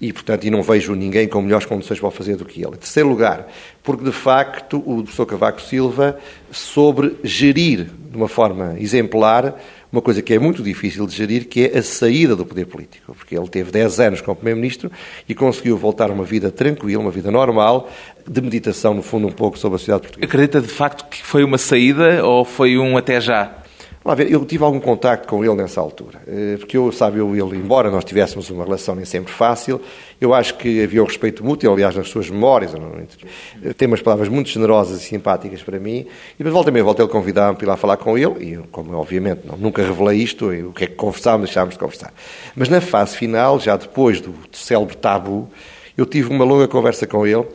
e, 0.00 0.12
portanto, 0.12 0.44
e 0.44 0.50
não 0.50 0.62
vejo 0.62 0.94
ninguém 0.94 1.28
com 1.28 1.40
melhores 1.40 1.66
condições 1.66 1.98
para 1.98 2.08
o 2.08 2.10
fazer 2.10 2.36
do 2.36 2.44
que 2.44 2.60
ele. 2.60 2.74
Em 2.74 2.78
terceiro 2.78 3.08
lugar, 3.08 3.46
porque, 3.82 4.04
de 4.04 4.12
facto, 4.12 4.82
o 4.84 5.02
professor 5.02 5.26
Cavaco 5.26 5.60
Silva 5.60 6.18
sobre 6.50 7.16
gerir 7.22 7.86
de 8.10 8.16
uma 8.16 8.28
forma 8.28 8.76
exemplar 8.78 9.56
uma 9.94 10.02
coisa 10.02 10.20
que 10.20 10.34
é 10.34 10.40
muito 10.40 10.60
difícil 10.60 11.06
de 11.06 11.14
gerir, 11.14 11.46
que 11.46 11.66
é 11.68 11.78
a 11.78 11.82
saída 11.82 12.34
do 12.34 12.44
poder 12.44 12.66
político. 12.66 13.14
Porque 13.14 13.36
ele 13.36 13.46
teve 13.46 13.70
10 13.70 14.00
anos 14.00 14.20
como 14.20 14.34
Primeiro-Ministro 14.34 14.90
e 15.28 15.36
conseguiu 15.36 15.76
voltar 15.76 16.10
a 16.10 16.12
uma 16.12 16.24
vida 16.24 16.50
tranquila, 16.50 17.00
uma 17.00 17.12
vida 17.12 17.30
normal, 17.30 17.88
de 18.28 18.40
meditação, 18.40 18.92
no 18.92 19.02
fundo, 19.02 19.28
um 19.28 19.32
pouco 19.32 19.56
sobre 19.56 19.76
a 19.76 19.78
sociedade 19.78 20.02
portuguesa. 20.02 20.28
Acredita, 20.28 20.60
de 20.60 20.66
facto, 20.66 21.08
que 21.08 21.22
foi 21.22 21.44
uma 21.44 21.58
saída 21.58 22.26
ou 22.26 22.44
foi 22.44 22.76
um 22.76 22.96
até 22.96 23.20
já? 23.20 23.63
Lá 24.04 24.14
ver, 24.14 24.30
eu 24.30 24.44
tive 24.44 24.62
algum 24.62 24.78
contacto 24.78 25.26
com 25.26 25.42
ele 25.42 25.54
nessa 25.54 25.80
altura, 25.80 26.20
eh, 26.28 26.56
porque 26.58 26.76
eu, 26.76 26.92
sabe, 26.92 27.20
eu 27.20 27.34
ele, 27.34 27.56
embora 27.56 27.90
nós 27.90 28.04
tivéssemos 28.04 28.50
uma 28.50 28.62
relação 28.62 28.94
nem 28.94 29.06
sempre 29.06 29.32
fácil, 29.32 29.80
eu 30.20 30.34
acho 30.34 30.58
que 30.58 30.82
havia 30.82 31.02
um 31.02 31.06
respeito 31.06 31.42
mútuo, 31.42 31.72
aliás, 31.72 31.96
nas 31.96 32.10
suas 32.10 32.28
memórias, 32.28 32.72
eh, 32.74 33.72
tem 33.72 33.88
umas 33.88 34.02
palavras 34.02 34.28
muito 34.28 34.50
generosas 34.50 35.00
e 35.00 35.04
simpáticas 35.06 35.62
para 35.62 35.80
mim, 35.80 36.00
e 36.34 36.36
depois 36.36 36.52
volta 36.52 36.70
meia 36.70 36.84
volta 36.84 37.02
ele 37.02 37.10
convidar-me 37.10 37.56
para 37.56 37.64
ir 37.64 37.68
lá 37.68 37.78
falar 37.78 37.96
com 37.96 38.18
ele, 38.18 38.44
e 38.44 38.58
como 38.70 38.94
obviamente 38.94 39.40
não, 39.46 39.56
nunca 39.56 39.82
revelei 39.82 40.18
isto, 40.18 40.50
o 40.50 40.74
que 40.74 40.84
é 40.84 40.86
que 40.86 40.96
conversámos, 40.96 41.46
deixámos 41.46 41.72
de 41.72 41.80
conversar. 41.80 42.12
Mas 42.54 42.68
na 42.68 42.82
fase 42.82 43.16
final, 43.16 43.58
já 43.58 43.74
depois 43.74 44.20
do 44.20 44.34
célebre 44.52 44.98
tabu, 44.98 45.48
eu 45.96 46.04
tive 46.04 46.28
uma 46.28 46.44
longa 46.44 46.68
conversa 46.68 47.06
com 47.06 47.26
ele, 47.26 47.46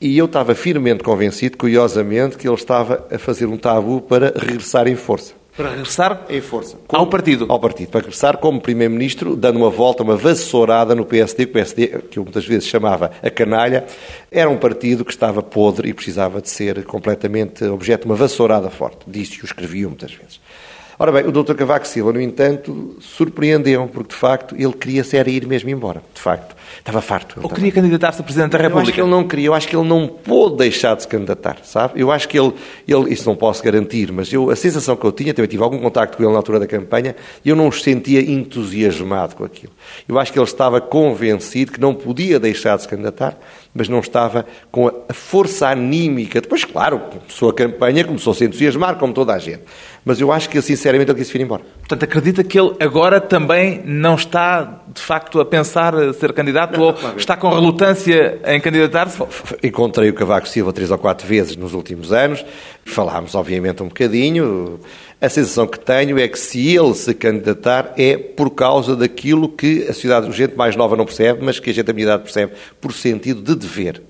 e 0.00 0.18
eu 0.18 0.24
estava 0.24 0.52
firmemente 0.52 1.04
convencido, 1.04 1.56
curiosamente, 1.56 2.36
que 2.36 2.48
ele 2.48 2.56
estava 2.56 3.06
a 3.08 3.18
fazer 3.18 3.46
um 3.46 3.56
tabu 3.56 4.00
para 4.00 4.34
regressar 4.36 4.88
em 4.88 4.96
força. 4.96 5.41
Para 5.56 5.70
regressar 5.70 6.24
em 6.30 6.40
força. 6.40 6.78
ao 6.88 7.06
partido. 7.06 7.46
Ao 7.48 7.60
partido. 7.60 7.90
Para 7.90 8.00
regressar 8.00 8.38
como 8.38 8.60
Primeiro-Ministro, 8.60 9.36
dando 9.36 9.56
uma 9.56 9.68
volta, 9.68 10.02
uma 10.02 10.16
vassourada 10.16 10.94
no 10.94 11.04
PSD, 11.04 11.44
que 11.44 11.50
o 11.50 11.52
PSD, 11.52 11.88
que 12.10 12.18
eu 12.18 12.24
muitas 12.24 12.46
vezes 12.46 12.66
chamava 12.66 13.10
a 13.22 13.30
canalha, 13.30 13.84
era 14.30 14.48
um 14.48 14.56
partido 14.56 15.04
que 15.04 15.12
estava 15.12 15.42
podre 15.42 15.90
e 15.90 15.94
precisava 15.94 16.40
de 16.40 16.48
ser 16.48 16.82
completamente 16.84 17.64
objeto 17.64 18.02
de 18.02 18.06
uma 18.06 18.16
vassourada 18.16 18.70
forte. 18.70 19.00
Disse 19.06 19.38
e 19.38 19.42
o 19.42 19.44
escreviam 19.44 19.90
muitas 19.90 20.12
vezes. 20.12 20.40
Ora 21.02 21.10
bem, 21.10 21.26
o 21.26 21.32
Dr. 21.32 21.54
Cavaco 21.54 21.84
Silva, 21.84 22.12
no 22.12 22.20
entanto, 22.20 22.94
surpreendeu 23.00 23.90
porque 23.92 24.10
de 24.10 24.14
facto 24.14 24.54
ele 24.56 24.72
queria 24.72 25.02
ser 25.02 25.26
ir 25.26 25.44
mesmo 25.48 25.68
embora. 25.68 26.00
De 26.14 26.20
facto, 26.20 26.54
estava 26.78 27.00
farto. 27.00 27.40
Ou 27.42 27.50
queria 27.50 27.72
candidatar-se 27.72 28.20
a 28.20 28.22
Presidente 28.22 28.52
da 28.52 28.58
República? 28.58 28.78
Eu 28.78 28.82
acho 28.82 28.92
que 28.92 29.00
ele 29.00 29.10
não 29.10 29.26
queria, 29.26 29.46
eu 29.46 29.54
acho 29.54 29.66
que 29.66 29.74
ele 29.74 29.88
não 29.88 30.06
pôde 30.06 30.58
deixar 30.58 30.94
de 30.94 31.02
se 31.02 31.08
candidatar, 31.08 31.58
sabe? 31.64 32.00
Eu 32.00 32.12
acho 32.12 32.28
que 32.28 32.38
ele, 32.38 32.54
ele 32.86 33.12
isso 33.12 33.28
não 33.28 33.34
posso 33.34 33.64
garantir, 33.64 34.12
mas 34.12 34.32
eu, 34.32 34.48
a 34.48 34.54
sensação 34.54 34.94
que 34.94 35.04
eu 35.04 35.10
tinha, 35.10 35.34
também 35.34 35.48
tive 35.48 35.64
algum 35.64 35.80
contacto 35.80 36.16
com 36.16 36.22
ele 36.22 36.30
na 36.30 36.38
altura 36.38 36.60
da 36.60 36.68
campanha, 36.68 37.16
e 37.44 37.48
eu 37.48 37.56
não 37.56 37.66
o 37.66 37.72
sentia 37.72 38.20
entusiasmado 38.20 39.34
com 39.34 39.42
aquilo. 39.42 39.72
Eu 40.08 40.20
acho 40.20 40.32
que 40.32 40.38
ele 40.38 40.46
estava 40.46 40.80
convencido 40.80 41.72
que 41.72 41.80
não 41.80 41.96
podia 41.96 42.38
deixar 42.38 42.76
de 42.76 42.82
se 42.82 42.88
candidatar, 42.88 43.36
mas 43.74 43.88
não 43.88 43.98
estava 43.98 44.46
com 44.70 44.86
a 44.86 45.12
força 45.12 45.66
anímica. 45.66 46.40
Depois, 46.40 46.64
claro, 46.64 47.00
começou 47.00 47.50
a 47.50 47.54
campanha, 47.54 48.04
começou 48.04 48.32
a 48.32 48.36
se 48.36 48.44
entusiasmar, 48.44 48.96
como 48.98 49.12
toda 49.12 49.32
a 49.32 49.38
gente. 49.40 49.62
Mas 50.04 50.20
eu 50.20 50.32
acho 50.32 50.48
que, 50.48 50.60
sinceramente, 50.60 51.10
ele 51.12 51.18
quis 51.18 51.30
vir 51.30 51.40
embora. 51.40 51.62
Portanto, 51.78 52.02
acredita 52.02 52.42
que 52.42 52.58
ele 52.58 52.74
agora 52.80 53.20
também 53.20 53.80
não 53.84 54.16
está, 54.16 54.82
de 54.92 55.00
facto, 55.00 55.40
a 55.40 55.44
pensar 55.44 55.94
ser 56.14 56.32
candidato 56.32 56.76
não, 56.78 56.86
ou 56.86 56.96
está 57.16 57.36
com 57.36 57.48
relutância 57.50 58.40
em 58.44 58.60
candidatar-se? 58.60 59.22
Encontrei 59.62 60.10
o 60.10 60.14
Cavaco 60.14 60.48
Silva 60.48 60.72
três 60.72 60.90
ou 60.90 60.98
quatro 60.98 61.26
vezes 61.26 61.56
nos 61.56 61.72
últimos 61.72 62.12
anos. 62.12 62.44
Falámos, 62.84 63.34
obviamente, 63.36 63.82
um 63.82 63.88
bocadinho. 63.88 64.80
A 65.20 65.28
sensação 65.28 65.68
que 65.68 65.78
tenho 65.78 66.18
é 66.18 66.26
que 66.26 66.38
se 66.38 66.74
ele 66.74 66.94
se 66.94 67.14
candidatar 67.14 67.92
é 67.96 68.16
por 68.16 68.50
causa 68.50 68.96
daquilo 68.96 69.48
que 69.48 69.84
a 69.84 69.92
sociedade, 69.92 70.26
a 70.26 70.32
gente 70.32 70.56
mais 70.56 70.74
nova 70.74 70.96
não 70.96 71.04
percebe, 71.04 71.44
mas 71.44 71.60
que 71.60 71.70
a 71.70 71.72
gente 71.72 71.84
da 71.84 71.92
minha 71.92 72.06
idade 72.06 72.24
percebe, 72.24 72.52
por 72.80 72.92
sentido 72.92 73.40
de 73.40 73.54
dever. 73.54 74.02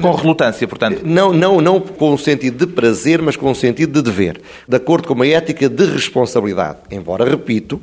Com 0.00 0.22
relutância, 0.22 0.66
portanto? 0.66 1.02
Não, 1.04 1.32
não, 1.32 1.60
não 1.60 1.80
com 1.80 2.14
o 2.14 2.18
sentido 2.18 2.66
de 2.66 2.72
prazer, 2.72 3.20
mas 3.20 3.36
com 3.36 3.50
o 3.50 3.54
sentido 3.54 3.92
de 3.92 4.02
dever. 4.02 4.40
De 4.68 4.76
acordo 4.76 5.08
com 5.08 5.14
uma 5.14 5.26
ética 5.26 5.68
de 5.68 5.84
responsabilidade. 5.86 6.78
Embora, 6.90 7.24
repito, 7.24 7.80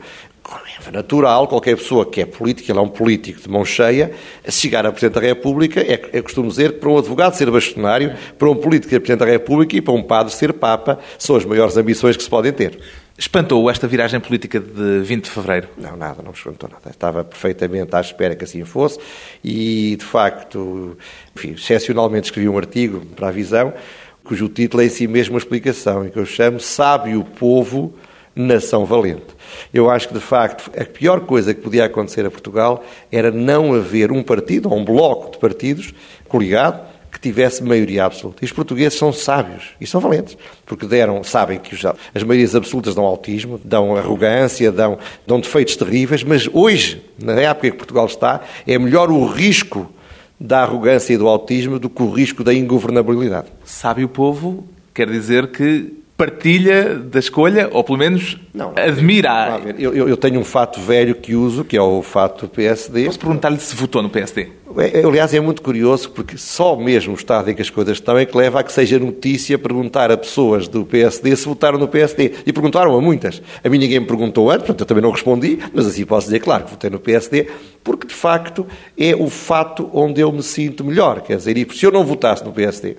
é 0.87 0.91
natural, 0.91 1.47
qualquer 1.47 1.77
pessoa 1.77 2.05
que 2.05 2.21
é 2.21 2.25
política, 2.25 2.71
ele 2.71 2.79
é 2.79 2.81
um 2.81 2.89
político 2.89 3.41
de 3.41 3.49
mão 3.49 3.63
cheia, 3.63 4.11
chegar 4.49 4.85
a 4.85 4.91
Presidente 4.91 5.21
da 5.21 5.27
República, 5.27 5.79
é, 5.79 6.01
é 6.11 6.21
costume 6.21 6.49
dizer 6.49 6.73
que 6.73 6.79
para 6.79 6.89
um 6.89 6.97
advogado 6.97 7.35
ser 7.35 7.49
bastonário, 7.49 8.15
para 8.37 8.49
um 8.49 8.55
político 8.55 8.89
ser 8.89 8.99
Presidente 8.99 9.19
da 9.19 9.31
República 9.31 9.75
e 9.77 9.81
para 9.81 9.93
um 9.93 10.03
padre 10.03 10.33
ser 10.33 10.53
Papa, 10.53 10.99
são 11.17 11.35
as 11.35 11.45
maiores 11.45 11.77
ambições 11.77 12.17
que 12.17 12.23
se 12.23 12.29
podem 12.29 12.51
ter. 12.51 12.79
Espantou 13.21 13.69
esta 13.69 13.87
viragem 13.87 14.19
política 14.19 14.59
de 14.59 15.01
20 15.01 15.25
de 15.25 15.29
fevereiro? 15.29 15.69
Não, 15.77 15.95
nada, 15.95 16.23
não 16.23 16.31
me 16.31 16.37
espantou 16.37 16.67
nada. 16.67 16.89
Estava 16.89 17.23
perfeitamente 17.23 17.95
à 17.95 18.01
espera 18.01 18.35
que 18.35 18.45
assim 18.45 18.65
fosse 18.65 18.99
e, 19.43 19.95
de 19.95 20.03
facto, 20.03 20.97
enfim, 21.35 21.51
excepcionalmente 21.51 22.25
escrevi 22.25 22.49
um 22.49 22.57
artigo 22.57 23.05
para 23.15 23.27
a 23.27 23.31
Visão, 23.31 23.75
cujo 24.23 24.49
título 24.49 24.81
é 24.81 24.87
em 24.87 24.89
si 24.89 25.07
mesmo 25.07 25.35
uma 25.35 25.37
explicação, 25.37 26.03
e 26.03 26.09
que 26.09 26.17
eu 26.17 26.25
chamo 26.25 26.59
Sabe 26.59 27.15
o 27.15 27.23
Povo, 27.23 27.93
Nação 28.35 28.85
Valente. 28.85 29.35
Eu 29.71 29.87
acho 29.87 30.07
que, 30.07 30.15
de 30.15 30.19
facto, 30.19 30.71
a 30.75 30.83
pior 30.83 31.19
coisa 31.19 31.53
que 31.53 31.61
podia 31.61 31.85
acontecer 31.85 32.25
a 32.25 32.31
Portugal 32.31 32.83
era 33.11 33.29
não 33.29 33.75
haver 33.75 34.11
um 34.11 34.23
partido, 34.23 34.67
ou 34.67 34.79
um 34.79 34.83
bloco 34.83 35.33
de 35.33 35.37
partidos, 35.37 35.93
coligado, 36.27 36.81
que 37.11 37.19
tivesse 37.19 37.63
maioria 37.63 38.05
absoluta. 38.05 38.39
E 38.41 38.45
os 38.45 38.51
portugueses 38.51 38.97
são 38.97 39.11
sábios 39.11 39.71
e 39.79 39.85
são 39.85 39.99
valentes, 39.99 40.37
porque 40.65 40.85
deram, 40.85 41.23
sabem 41.23 41.59
que 41.59 41.75
as 42.15 42.23
maiorias 42.23 42.55
absolutas 42.55 42.95
dão 42.95 43.03
autismo, 43.03 43.59
dão 43.63 43.95
arrogância, 43.95 44.71
dão, 44.71 44.97
dão 45.27 45.39
defeitos 45.39 45.75
terríveis, 45.75 46.23
mas 46.23 46.49
hoje, 46.53 47.03
na 47.21 47.33
época 47.33 47.67
em 47.67 47.71
que 47.71 47.77
Portugal 47.77 48.05
está, 48.05 48.41
é 48.65 48.79
melhor 48.79 49.11
o 49.11 49.25
risco 49.25 49.91
da 50.39 50.61
arrogância 50.63 51.13
e 51.13 51.17
do 51.17 51.27
autismo 51.27 51.77
do 51.77 51.89
que 51.89 52.01
o 52.01 52.09
risco 52.09 52.43
da 52.43 52.53
ingovernabilidade. 52.53 53.47
Sabe 53.63 54.03
o 54.03 54.09
povo 54.09 54.63
quer 54.93 55.09
dizer 55.09 55.47
que 55.51 56.00
partilha 56.21 56.99
da 56.99 57.17
escolha, 57.17 57.67
ou 57.71 57.83
pelo 57.83 57.97
menos 57.97 58.37
não, 58.53 58.73
admira. 58.75 59.59
Eu, 59.75 60.07
eu, 60.07 60.15
tenho 60.15 60.39
um 60.39 60.43
fato 60.43 60.79
velho 60.79 61.15
que 61.15 61.33
uso, 61.33 61.63
que 61.63 61.75
é 61.75 61.81
o 61.81 62.03
fato 62.03 62.45
do 62.45 62.49
PSD. 62.49 63.05
Posso 63.05 63.17
perguntar-lhe 63.17 63.59
se 63.59 63.75
votou 63.75 64.03
no 64.03 64.09
PSD? 64.09 64.49
É, 64.77 64.99
é, 64.99 65.03
aliás, 65.03 65.33
é 65.33 65.39
muito 65.39 65.63
curioso, 65.63 66.11
porque 66.11 66.37
só 66.37 66.75
mesmo 66.75 67.13
o 67.13 67.15
estado 67.15 67.49
em 67.49 67.55
que 67.55 67.61
as 67.63 67.71
coisas 67.71 67.97
estão 67.97 68.19
é 68.19 68.25
que 68.27 68.37
leva 68.37 68.59
a 68.59 68.63
que 68.63 68.71
seja 68.71 68.99
notícia 68.99 69.57
perguntar 69.57 70.11
a 70.11 70.17
pessoas 70.17 70.67
do 70.67 70.85
PSD 70.85 71.35
se 71.35 71.45
votaram 71.45 71.79
no 71.79 71.87
PSD. 71.87 72.33
E 72.45 72.53
perguntaram 72.53 72.95
a 72.95 73.01
muitas. 73.01 73.41
A 73.63 73.67
mim 73.67 73.79
ninguém 73.79 73.99
me 73.99 74.05
perguntou 74.05 74.51
antes, 74.51 74.67
portanto 74.67 74.81
eu 74.81 74.85
também 74.85 75.01
não 75.01 75.09
respondi, 75.09 75.57
mas 75.73 75.87
assim 75.87 76.05
posso 76.05 76.27
dizer, 76.27 76.39
claro, 76.39 76.65
que 76.65 76.69
votei 76.69 76.91
no 76.91 76.99
PSD, 76.99 77.47
porque 77.83 78.05
de 78.05 78.13
facto 78.13 78.67
é 78.95 79.15
o 79.15 79.27
fato 79.27 79.89
onde 79.91 80.21
eu 80.21 80.31
me 80.31 80.43
sinto 80.43 80.83
melhor. 80.83 81.21
Quer 81.21 81.37
dizer, 81.37 81.57
e 81.57 81.67
se 81.73 81.83
eu 81.83 81.91
não 81.91 82.05
votasse 82.05 82.45
no 82.45 82.51
PSD, 82.51 82.95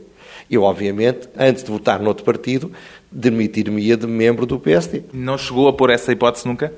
eu, 0.53 0.65
obviamente, 0.65 1.31
antes 1.39 1.65
de 1.65 1.71
votar 1.71 1.99
noutro 2.01 2.25
partido, 2.25 2.71
demitir-me-ia 3.13 3.97
de 3.97 4.07
membro 4.07 4.47
do 4.47 4.59
PSD. 4.59 5.03
Não 5.13 5.37
chegou 5.37 5.69
a 5.69 5.73
pôr 5.73 5.91
essa 5.91 6.13
hipótese 6.13 6.47
nunca? 6.47 6.73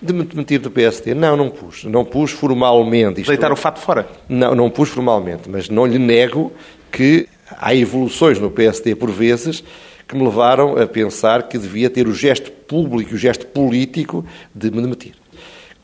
De 0.00 0.12
me 0.12 0.24
demitir 0.24 0.60
do 0.60 0.70
PSD? 0.70 1.14
Não, 1.14 1.36
não 1.36 1.50
pus. 1.50 1.84
Não 1.84 2.04
pus 2.04 2.30
formalmente. 2.30 3.20
Isto 3.20 3.28
Deitar 3.28 3.52
o 3.52 3.56
fato 3.56 3.80
fora? 3.80 4.08
Não, 4.28 4.54
não 4.54 4.70
pus 4.70 4.88
formalmente, 4.88 5.48
mas 5.48 5.68
não 5.68 5.86
lhe 5.86 5.98
nego 5.98 6.52
que 6.92 7.26
há 7.50 7.74
evoluções 7.74 8.38
no 8.38 8.50
PSD, 8.50 8.94
por 8.94 9.10
vezes, 9.10 9.64
que 10.06 10.16
me 10.16 10.24
levaram 10.24 10.76
a 10.76 10.86
pensar 10.86 11.48
que 11.48 11.58
devia 11.58 11.90
ter 11.90 12.06
o 12.06 12.14
gesto 12.14 12.50
público, 12.50 13.14
o 13.14 13.18
gesto 13.18 13.46
político 13.46 14.24
de 14.54 14.70
me 14.70 14.80
demitir. 14.80 15.23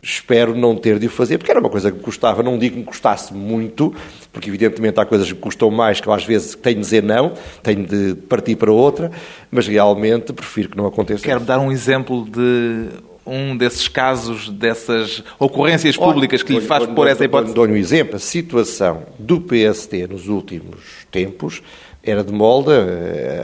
Espero 0.02 0.54
não 0.54 0.74
ter 0.76 0.98
de 0.98 1.06
o 1.06 1.10
fazer, 1.10 1.36
porque 1.36 1.50
era 1.50 1.60
uma 1.60 1.68
coisa 1.68 1.90
que 1.90 1.98
me 1.98 2.02
custava, 2.02 2.42
não 2.42 2.58
digo 2.58 2.74
que 2.74 2.80
me 2.80 2.86
custasse 2.86 3.34
muito, 3.34 3.94
porque 4.32 4.48
evidentemente 4.48 4.98
há 4.98 5.04
coisas 5.04 5.30
que 5.30 5.38
custam 5.38 5.70
mais 5.70 6.00
que 6.00 6.08
eu 6.08 6.12
às 6.12 6.24
vezes 6.24 6.54
tenho 6.54 6.76
de 6.76 6.80
dizer 6.80 7.02
não, 7.02 7.34
tenho 7.62 7.86
de 7.86 8.14
partir 8.14 8.56
para 8.56 8.72
outra, 8.72 9.10
mas 9.50 9.66
realmente 9.66 10.32
prefiro 10.32 10.70
que 10.70 10.76
não 10.76 10.86
aconteça. 10.86 11.22
Quero 11.22 11.40
dar 11.40 11.58
um 11.58 11.70
exemplo 11.70 12.24
de 12.24 12.88
um 13.26 13.56
desses 13.56 13.86
casos, 13.88 14.48
dessas 14.48 15.22
ocorrências 15.38 15.96
públicas 15.96 16.42
que 16.42 16.54
lhe 16.54 16.60
faz 16.60 16.86
pôr 16.86 17.06
essa 17.06 17.24
hipótese? 17.24 17.54
Dou-lhe 17.54 17.72
um 17.72 17.76
exemplo. 17.76 18.16
A 18.16 18.18
situação 18.18 19.02
do 19.18 19.40
PSD 19.40 20.06
nos 20.06 20.28
últimos 20.28 20.80
tempos 21.10 21.62
era 22.02 22.24
de 22.24 22.32
molde 22.32 22.72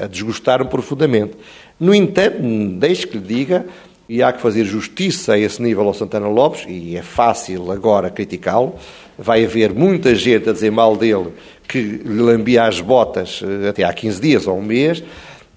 a 0.02 0.06
desgostar-me 0.06 0.68
profundamente. 0.68 1.32
No 1.78 1.94
entanto, 1.94 2.38
deixe 2.78 3.06
que 3.06 3.18
lhe 3.18 3.24
diga 3.24 3.66
e 4.08 4.22
há 4.22 4.32
que 4.32 4.40
fazer 4.40 4.64
justiça 4.64 5.34
a 5.34 5.38
esse 5.38 5.60
nível 5.60 5.86
ao 5.86 5.94
Santana 5.94 6.28
Lopes, 6.28 6.64
e 6.68 6.96
é 6.96 7.02
fácil 7.02 7.70
agora 7.72 8.10
criticá-lo. 8.10 8.74
Vai 9.18 9.44
haver 9.44 9.72
muita 9.72 10.14
gente 10.14 10.48
a 10.48 10.52
dizer 10.52 10.70
mal 10.70 10.96
dele 10.96 11.32
que 11.66 11.80
lhe 11.80 12.22
lambia 12.22 12.64
as 12.64 12.80
botas 12.80 13.42
eh, 13.42 13.68
até 13.68 13.82
há 13.82 13.92
15 13.92 14.20
dias 14.20 14.46
ou 14.46 14.58
um 14.58 14.62
mês. 14.62 15.02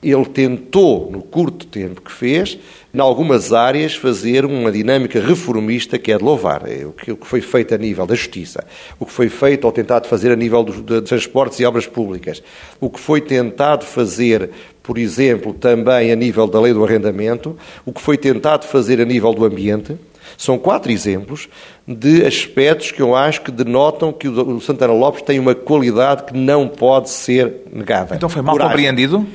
Ele 0.02 0.26
tentou, 0.26 1.12
no 1.12 1.22
curto 1.22 1.66
tempo 1.68 2.02
que 2.02 2.12
fez, 2.12 2.58
em 2.94 3.00
algumas 3.00 3.52
áreas, 3.52 3.96
fazer 3.96 4.46
uma 4.46 4.72
dinâmica 4.72 5.20
reformista 5.20 6.00
que 6.00 6.12
é 6.12 6.18
de 6.18 6.24
louvar. 6.24 6.64
É 6.68 6.86
o 6.86 6.94
que 6.94 7.28
foi 7.28 7.42
feito 7.42 7.76
a 7.76 7.78
nível 7.78 8.08
da 8.08 8.16
justiça, 8.16 8.66
o 8.98 9.06
que 9.06 9.12
foi 9.12 9.30
feito 9.30 9.66
ou 9.66 9.72
tentado 9.72 10.08
fazer 10.08 10.32
a 10.32 10.36
nível 10.36 10.64
dos, 10.64 10.82
de 10.82 11.02
transportes 11.02 11.60
e 11.60 11.66
obras 11.66 11.86
públicas, 11.86 12.42
o 12.80 12.90
que 12.90 13.00
foi 13.00 13.20
tentado 13.20 13.86
fazer, 13.86 14.50
por 14.82 14.98
exemplo, 14.98 15.54
também 15.54 16.12
a 16.12 16.16
nível 16.16 16.48
da 16.48 16.60
lei 16.62 16.74
do 16.74 16.84
arrendamento, 16.84 17.58
o 17.86 17.92
que 17.92 18.02
foi 18.02 18.18
tentado 18.18 18.66
fazer 18.66 19.02
a 19.02 19.06
nível 19.06 19.34
do 19.34 19.46
ambiente. 19.46 19.98
São 20.38 20.58
quatro 20.58 20.92
exemplos 20.92 21.50
de 21.88 22.26
aspectos 22.26 22.92
que 22.92 23.02
eu 23.02 23.16
acho 23.16 23.42
que 23.42 23.52
denotam 23.52 24.14
que 24.14 24.28
o 24.28 24.62
Santana 24.62 24.94
Lopes 24.94 25.24
tem 25.24 25.40
uma 25.40 25.56
qualidade 25.56 26.24
que 26.24 26.38
não 26.38 26.68
pode 26.68 27.10
ser 27.10 27.64
negada. 27.72 28.16
Então 28.16 28.30
foi 28.30 28.42
mal 28.42 28.54
Coragem. 28.56 28.76
compreendido? 28.76 29.28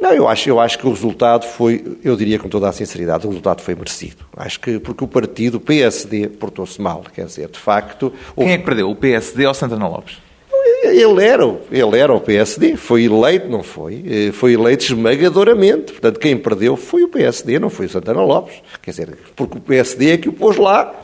Não, 0.00 0.12
eu 0.12 0.26
acho, 0.26 0.48
eu 0.48 0.58
acho 0.58 0.78
que 0.78 0.86
o 0.86 0.90
resultado 0.90 1.44
foi, 1.44 1.98
eu 2.02 2.16
diria 2.16 2.38
com 2.38 2.48
toda 2.48 2.68
a 2.68 2.72
sinceridade, 2.72 3.26
o 3.26 3.28
resultado 3.28 3.60
foi 3.60 3.74
merecido. 3.74 4.24
Acho 4.34 4.58
que 4.58 4.78
porque 4.78 5.04
o 5.04 5.06
partido, 5.06 5.56
o 5.56 5.60
PSD, 5.60 6.28
portou-se 6.28 6.80
mal. 6.80 7.04
Quer 7.14 7.26
dizer, 7.26 7.48
de 7.48 7.58
facto. 7.58 8.12
Quem 8.34 8.52
é 8.52 8.58
que 8.58 8.64
perdeu? 8.64 8.90
O 8.90 8.96
PSD 8.96 9.46
ou 9.46 9.52
Santana 9.52 9.86
Lopes? 9.86 10.16
Ele 10.82 11.22
era, 11.22 11.44
ele 11.70 11.98
era 11.98 12.14
o 12.14 12.20
PSD, 12.20 12.74
foi 12.76 13.04
eleito, 13.04 13.48
não 13.48 13.62
foi? 13.62 14.02
Eh, 14.06 14.32
foi 14.32 14.54
eleito 14.54 14.84
esmagadoramente. 14.84 15.92
Portanto, 15.92 16.18
quem 16.18 16.36
perdeu 16.38 16.74
foi 16.74 17.02
o 17.02 17.08
PSD, 17.08 17.58
não 17.58 17.68
foi 17.68 17.84
o 17.84 17.88
Santana 17.88 18.22
Lopes. 18.22 18.62
Quer 18.80 18.90
dizer, 18.90 19.18
porque 19.36 19.58
o 19.58 19.60
PSD 19.60 20.12
é 20.12 20.16
que 20.16 20.28
o 20.30 20.32
pôs 20.32 20.56
lá 20.56 20.94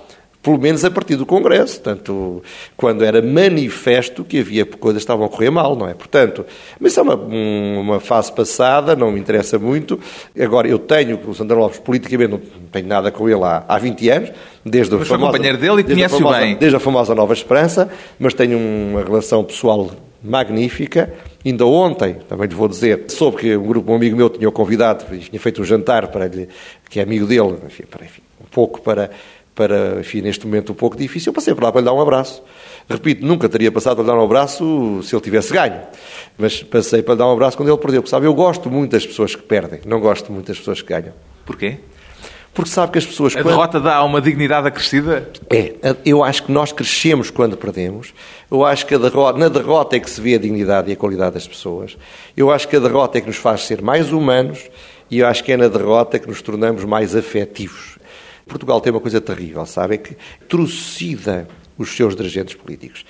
pelo 0.46 0.60
menos 0.60 0.84
a 0.84 0.90
partir 0.92 1.16
do 1.16 1.26
Congresso, 1.26 1.80
tanto 1.80 2.40
quando 2.76 3.04
era 3.04 3.20
manifesto 3.20 4.22
que 4.22 4.38
havia 4.38 4.64
coisas 4.64 5.02
que 5.02 5.02
estavam 5.02 5.26
a 5.26 5.28
correr 5.28 5.50
mal, 5.50 5.74
não 5.74 5.88
é? 5.88 5.92
Portanto, 5.92 6.46
mas 6.78 6.92
isso 6.92 7.00
é 7.00 7.02
uma, 7.02 7.16
uma 7.16 7.98
fase 7.98 8.30
passada, 8.30 8.94
não 8.94 9.10
me 9.10 9.18
interessa 9.18 9.58
muito. 9.58 9.98
Agora, 10.38 10.68
eu 10.68 10.78
tenho 10.78 11.18
o 11.26 11.34
Santana 11.34 11.58
Lopes, 11.58 11.80
politicamente, 11.80 12.30
não 12.30 12.40
tenho 12.70 12.86
nada 12.86 13.10
com 13.10 13.28
ele 13.28 13.42
há, 13.42 13.64
há 13.66 13.76
20 13.76 14.08
anos, 14.08 14.32
desde 14.64 14.94
mas 14.94 15.08
foi 15.08 15.18
companheiro 15.18 15.58
dele 15.58 15.80
e 15.80 15.84
conhece-o 15.84 16.30
bem. 16.30 16.54
Desde 16.54 16.76
a 16.76 16.80
famosa 16.80 17.12
Nova 17.12 17.32
Esperança, 17.32 17.90
mas 18.16 18.32
tenho 18.32 18.56
uma 18.56 19.02
relação 19.02 19.42
pessoal 19.42 19.90
magnífica. 20.22 21.12
Ainda 21.44 21.66
ontem, 21.66 22.18
também 22.28 22.46
lhe 22.46 22.54
vou 22.54 22.68
dizer, 22.68 23.06
soube 23.08 23.38
que 23.38 23.56
um 23.56 23.66
grupo, 23.66 23.90
um 23.90 23.96
amigo 23.96 24.16
meu 24.16 24.30
tinha 24.30 24.48
o 24.48 24.52
convidado, 24.52 25.04
tinha 25.18 25.40
feito 25.40 25.60
um 25.60 25.64
jantar 25.64 26.06
para 26.06 26.26
ele, 26.26 26.48
que 26.88 27.00
é 27.00 27.02
amigo 27.02 27.26
dele, 27.26 27.56
enfim, 27.66 27.82
para, 27.90 28.04
enfim, 28.04 28.22
um 28.40 28.48
pouco 28.48 28.80
para 28.80 29.10
para, 29.56 29.98
enfim, 30.00 30.20
neste 30.20 30.46
momento 30.46 30.70
um 30.70 30.74
pouco 30.74 30.96
difícil, 30.96 31.30
eu 31.30 31.34
passei 31.34 31.54
por 31.54 31.64
lá 31.64 31.72
para 31.72 31.80
lhe 31.80 31.86
dar 31.86 31.94
um 31.94 32.00
abraço. 32.00 32.42
Repito, 32.88 33.26
nunca 33.26 33.48
teria 33.48 33.72
passado 33.72 33.96
para 33.96 34.04
lhe 34.04 34.10
dar 34.10 34.16
um 34.16 34.22
abraço 34.22 35.00
se 35.02 35.16
ele 35.16 35.22
tivesse 35.22 35.52
ganho. 35.52 35.80
Mas 36.38 36.62
passei 36.62 37.02
para 37.02 37.14
lhe 37.14 37.18
dar 37.18 37.26
um 37.26 37.32
abraço 37.32 37.56
quando 37.56 37.70
ele 37.70 37.78
perdeu. 37.78 38.02
Porque, 38.02 38.10
sabe, 38.10 38.26
eu 38.26 38.34
gosto 38.34 38.70
muito 38.70 38.92
das 38.92 39.04
pessoas 39.04 39.34
que 39.34 39.42
perdem, 39.42 39.80
não 39.86 39.98
gosto 39.98 40.30
muito 40.30 40.48
das 40.48 40.58
pessoas 40.58 40.82
que 40.82 40.88
ganham. 40.88 41.14
Porquê? 41.46 41.78
Porque 42.52 42.70
sabe 42.70 42.92
que 42.92 42.98
as 42.98 43.06
pessoas... 43.06 43.34
A 43.34 43.42
quando... 43.42 43.48
derrota 43.48 43.80
dá 43.80 44.04
uma 44.04 44.20
dignidade 44.20 44.68
acrescida? 44.68 45.30
É. 45.50 45.74
Eu 46.04 46.22
acho 46.22 46.44
que 46.44 46.52
nós 46.52 46.70
crescemos 46.70 47.30
quando 47.30 47.56
perdemos. 47.56 48.14
Eu 48.50 48.64
acho 48.64 48.86
que 48.86 48.96
derrota, 48.96 49.38
na 49.38 49.48
derrota 49.48 49.96
é 49.96 50.00
que 50.00 50.08
se 50.08 50.20
vê 50.20 50.34
a 50.34 50.38
dignidade 50.38 50.90
e 50.90 50.92
a 50.92 50.96
qualidade 50.96 51.34
das 51.34 51.48
pessoas. 51.48 51.96
Eu 52.36 52.50
acho 52.50 52.68
que 52.68 52.76
a 52.76 52.80
derrota 52.80 53.18
é 53.18 53.20
que 53.22 53.26
nos 53.26 53.36
faz 53.36 53.66
ser 53.66 53.82
mais 53.82 54.12
humanos 54.12 54.70
e 55.10 55.20
eu 55.20 55.26
acho 55.26 55.42
que 55.44 55.52
é 55.52 55.56
na 55.56 55.68
derrota 55.68 56.18
que 56.18 56.28
nos 56.28 56.40
tornamos 56.42 56.84
mais 56.84 57.14
afetivos. 57.14 57.98
Portugal 58.48 58.80
tem 58.80 58.92
uma 58.92 59.00
coisa 59.00 59.20
terrível, 59.20 59.66
sabe? 59.66 59.96
É 59.96 59.98
que 59.98 60.16
trucida 60.48 61.48
os 61.76 61.94
seus 61.94 62.14
dirigentes 62.14 62.54
políticos. 62.54 63.04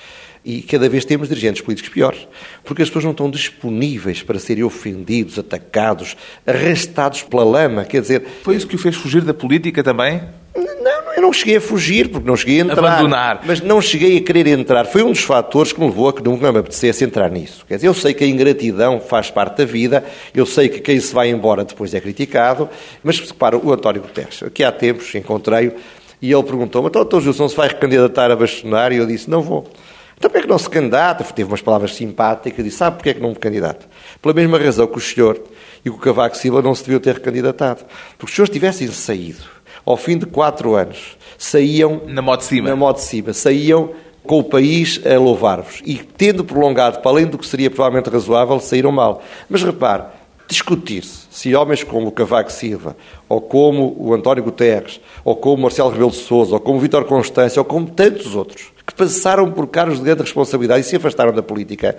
E 0.44 0.62
cada 0.62 0.88
vez 0.88 1.04
temos 1.04 1.28
dirigentes 1.28 1.60
políticos 1.60 1.92
piores, 1.92 2.28
porque 2.64 2.80
as 2.80 2.88
pessoas 2.88 3.04
não 3.04 3.10
estão 3.10 3.30
disponíveis 3.30 4.22
para 4.22 4.38
serem 4.38 4.64
ofendidos, 4.64 5.38
atacados, 5.38 6.16
arrastados 6.46 7.22
pela 7.22 7.44
lama. 7.44 7.84
Quer 7.84 8.00
dizer. 8.00 8.26
Foi 8.42 8.56
isso 8.56 8.66
que 8.66 8.76
o 8.76 8.78
fez 8.78 8.96
fugir 8.96 9.22
da 9.22 9.34
política 9.34 9.82
também? 9.82 10.22
Não, 10.54 10.95
eu 11.16 11.22
não 11.22 11.32
cheguei 11.32 11.56
a 11.56 11.60
fugir, 11.62 12.10
porque 12.10 12.28
não 12.28 12.36
cheguei 12.36 12.60
a 12.60 12.64
entrar. 12.64 12.78
Abandonar. 12.78 13.40
Mas 13.46 13.62
não 13.62 13.80
cheguei 13.80 14.18
a 14.18 14.20
querer 14.20 14.46
entrar. 14.48 14.84
Foi 14.84 15.02
um 15.02 15.12
dos 15.12 15.22
fatores 15.22 15.72
que 15.72 15.80
me 15.80 15.86
levou 15.86 16.10
a 16.10 16.12
que 16.12 16.22
nunca 16.22 16.52
me 16.52 16.58
apetecesse 16.58 17.02
entrar 17.04 17.30
nisso. 17.30 17.64
Quer 17.66 17.76
dizer, 17.76 17.86
eu 17.86 17.94
sei 17.94 18.12
que 18.12 18.22
a 18.22 18.26
ingratidão 18.26 19.00
faz 19.00 19.30
parte 19.30 19.56
da 19.56 19.64
vida, 19.64 20.04
eu 20.34 20.44
sei 20.44 20.68
que 20.68 20.78
quem 20.78 21.00
se 21.00 21.14
vai 21.14 21.30
embora 21.30 21.64
depois 21.64 21.94
é 21.94 22.00
criticado, 22.00 22.68
mas 23.02 23.18
repara, 23.18 23.56
o 23.56 23.72
António 23.72 24.02
Guterres, 24.02 24.42
aqui 24.42 24.62
há 24.62 24.70
tempos 24.70 25.14
encontrei-o 25.14 25.72
e 26.20 26.30
ele 26.30 26.42
perguntou-me, 26.42 26.88
então, 26.88 27.02
Dr. 27.02 27.20
Gilson, 27.20 27.48
se 27.48 27.56
vai 27.56 27.68
recandidatar 27.68 28.30
a 28.30 28.36
bastonar? 28.36 28.92
E 28.92 28.96
eu 28.96 29.06
disse, 29.06 29.30
não 29.30 29.40
vou. 29.40 29.66
Então, 30.18 30.30
porquê 30.30 30.38
é 30.38 30.42
que 30.42 30.48
não 30.48 30.58
se 30.58 30.68
candidata? 30.68 31.24
Teve 31.24 31.50
umas 31.50 31.62
palavras 31.62 31.94
simpáticas, 31.94 32.62
disse, 32.62 32.76
sabe 32.76 32.96
porquê 32.96 33.10
é 33.10 33.14
que 33.14 33.20
não 33.20 33.30
me 33.30 33.36
candidato? 33.36 33.88
Pela 34.20 34.34
mesma 34.34 34.58
razão 34.58 34.86
que 34.86 34.98
o 34.98 35.00
senhor 35.00 35.42
e 35.82 35.90
que 35.90 35.96
o 35.96 35.98
Cavaco 35.98 36.36
Silva 36.36 36.60
não 36.60 36.74
se 36.74 36.82
deviam 36.82 37.00
ter 37.00 37.14
recandidatado. 37.14 37.84
Porque 38.18 38.34
se 38.34 38.42
os 38.42 38.48
senhores 38.48 38.52
tivessem 38.52 38.88
saído 38.88 39.55
ao 39.86 39.96
fim 39.96 40.18
de 40.18 40.26
quatro 40.26 40.74
anos, 40.74 41.16
saíam... 41.38 42.02
Na 42.06 42.20
modo 42.20 42.40
de 42.40 42.46
cima. 42.46 42.68
Na 42.68 42.76
modo 42.76 42.96
de 42.96 43.02
cima. 43.02 43.32
Saíam 43.32 43.90
com 44.24 44.40
o 44.40 44.44
país 44.44 45.00
a 45.06 45.16
louvar-vos. 45.18 45.80
E 45.86 45.94
tendo 45.94 46.44
prolongado 46.44 46.98
para 46.98 47.10
além 47.12 47.26
do 47.26 47.38
que 47.38 47.46
seria 47.46 47.70
provavelmente 47.70 48.10
razoável, 48.10 48.58
saíram 48.58 48.90
mal. 48.90 49.22
Mas 49.48 49.62
repare, 49.62 50.02
discutir-se 50.48 51.26
se 51.30 51.54
homens 51.54 51.84
como 51.84 52.08
o 52.08 52.12
Cavaco 52.12 52.50
Silva, 52.50 52.96
ou 53.28 53.40
como 53.40 53.94
o 53.98 54.14
António 54.14 54.42
Guterres, 54.42 55.00
ou 55.24 55.36
como 55.36 55.56
o 55.56 55.62
Marcelo 55.62 55.90
Rebelo 55.90 56.10
de 56.10 56.16
Sousa, 56.16 56.54
ou 56.54 56.60
como 56.60 56.78
o 56.78 56.80
Vítor 56.80 57.04
Constância, 57.04 57.60
ou 57.60 57.64
como 57.64 57.90
tantos 57.90 58.34
outros, 58.34 58.72
que 58.86 58.94
passaram 58.94 59.50
por 59.52 59.66
cargos 59.66 59.98
de 59.98 60.04
grande 60.04 60.22
responsabilidade 60.22 60.80
e 60.80 60.84
se 60.84 60.96
afastaram 60.96 61.32
da 61.32 61.42
política, 61.42 61.96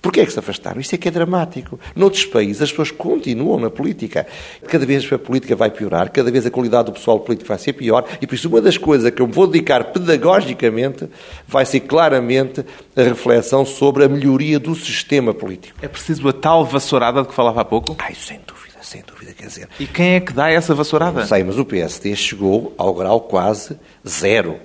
Porquê 0.00 0.20
é 0.20 0.26
que 0.26 0.32
se 0.32 0.38
afastaram? 0.38 0.80
Isso 0.80 0.94
é 0.94 0.98
que 0.98 1.08
é 1.08 1.10
dramático. 1.10 1.80
Noutros 1.94 2.24
países 2.24 2.62
as 2.62 2.70
pessoas 2.70 2.90
continuam 2.90 3.58
na 3.58 3.70
política. 3.70 4.26
Cada 4.68 4.86
vez 4.86 5.10
a 5.12 5.18
política 5.18 5.56
vai 5.56 5.70
piorar, 5.70 6.10
cada 6.10 6.30
vez 6.30 6.46
a 6.46 6.50
qualidade 6.50 6.86
do 6.86 6.92
pessoal 6.92 7.20
político 7.20 7.48
vai 7.48 7.58
ser 7.58 7.72
pior 7.72 8.04
e 8.20 8.26
por 8.26 8.34
isso 8.34 8.48
uma 8.48 8.60
das 8.60 8.78
coisas 8.78 9.10
que 9.10 9.20
eu 9.20 9.26
me 9.26 9.32
vou 9.32 9.46
dedicar 9.46 9.84
pedagogicamente 9.84 11.08
vai 11.46 11.64
ser 11.64 11.80
claramente 11.80 12.64
a 12.94 13.02
reflexão 13.02 13.64
sobre 13.64 14.04
a 14.04 14.08
melhoria 14.08 14.58
do 14.58 14.74
sistema 14.74 15.34
político. 15.34 15.78
É 15.82 15.88
preciso 15.88 16.28
a 16.28 16.32
tal 16.32 16.64
vassourada 16.64 17.22
de 17.22 17.28
que 17.28 17.34
falava 17.34 17.60
há 17.60 17.64
pouco? 17.64 17.96
Ai, 17.98 18.14
sem 18.14 18.40
dúvida, 18.46 18.76
sem 18.82 19.02
dúvida, 19.02 19.32
quer 19.32 19.46
dizer... 19.46 19.68
E 19.80 19.86
quem 19.86 20.14
é 20.14 20.20
que 20.20 20.32
dá 20.32 20.50
essa 20.50 20.74
vassourada? 20.74 21.20
Não 21.20 21.26
sei, 21.26 21.42
mas 21.42 21.58
o 21.58 21.64
PSD 21.64 22.14
chegou 22.14 22.74
ao 22.78 22.94
grau 22.94 23.20
quase 23.20 23.76
zero 24.06 24.58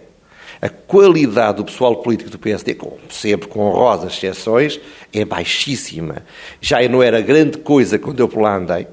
a 0.62 0.70
qualidade 0.70 1.58
do 1.58 1.66
pessoal 1.66 1.96
político 1.98 2.30
do 2.30 2.38
PSD, 2.38 2.76
com, 2.76 2.98
sempre 3.10 3.48
com 3.48 3.62
honrosas 3.62 4.14
exceções, 4.14 4.80
é 5.12 5.26
baixíssima. 5.26 6.24
Já 6.62 6.88
não 6.88 7.02
era 7.02 7.20
grande 7.22 7.58
coisa 7.58 7.98
quando 7.98 8.20
eu 8.20 8.30
por 8.30 8.42
lá 8.42 8.58
andei 8.58 8.88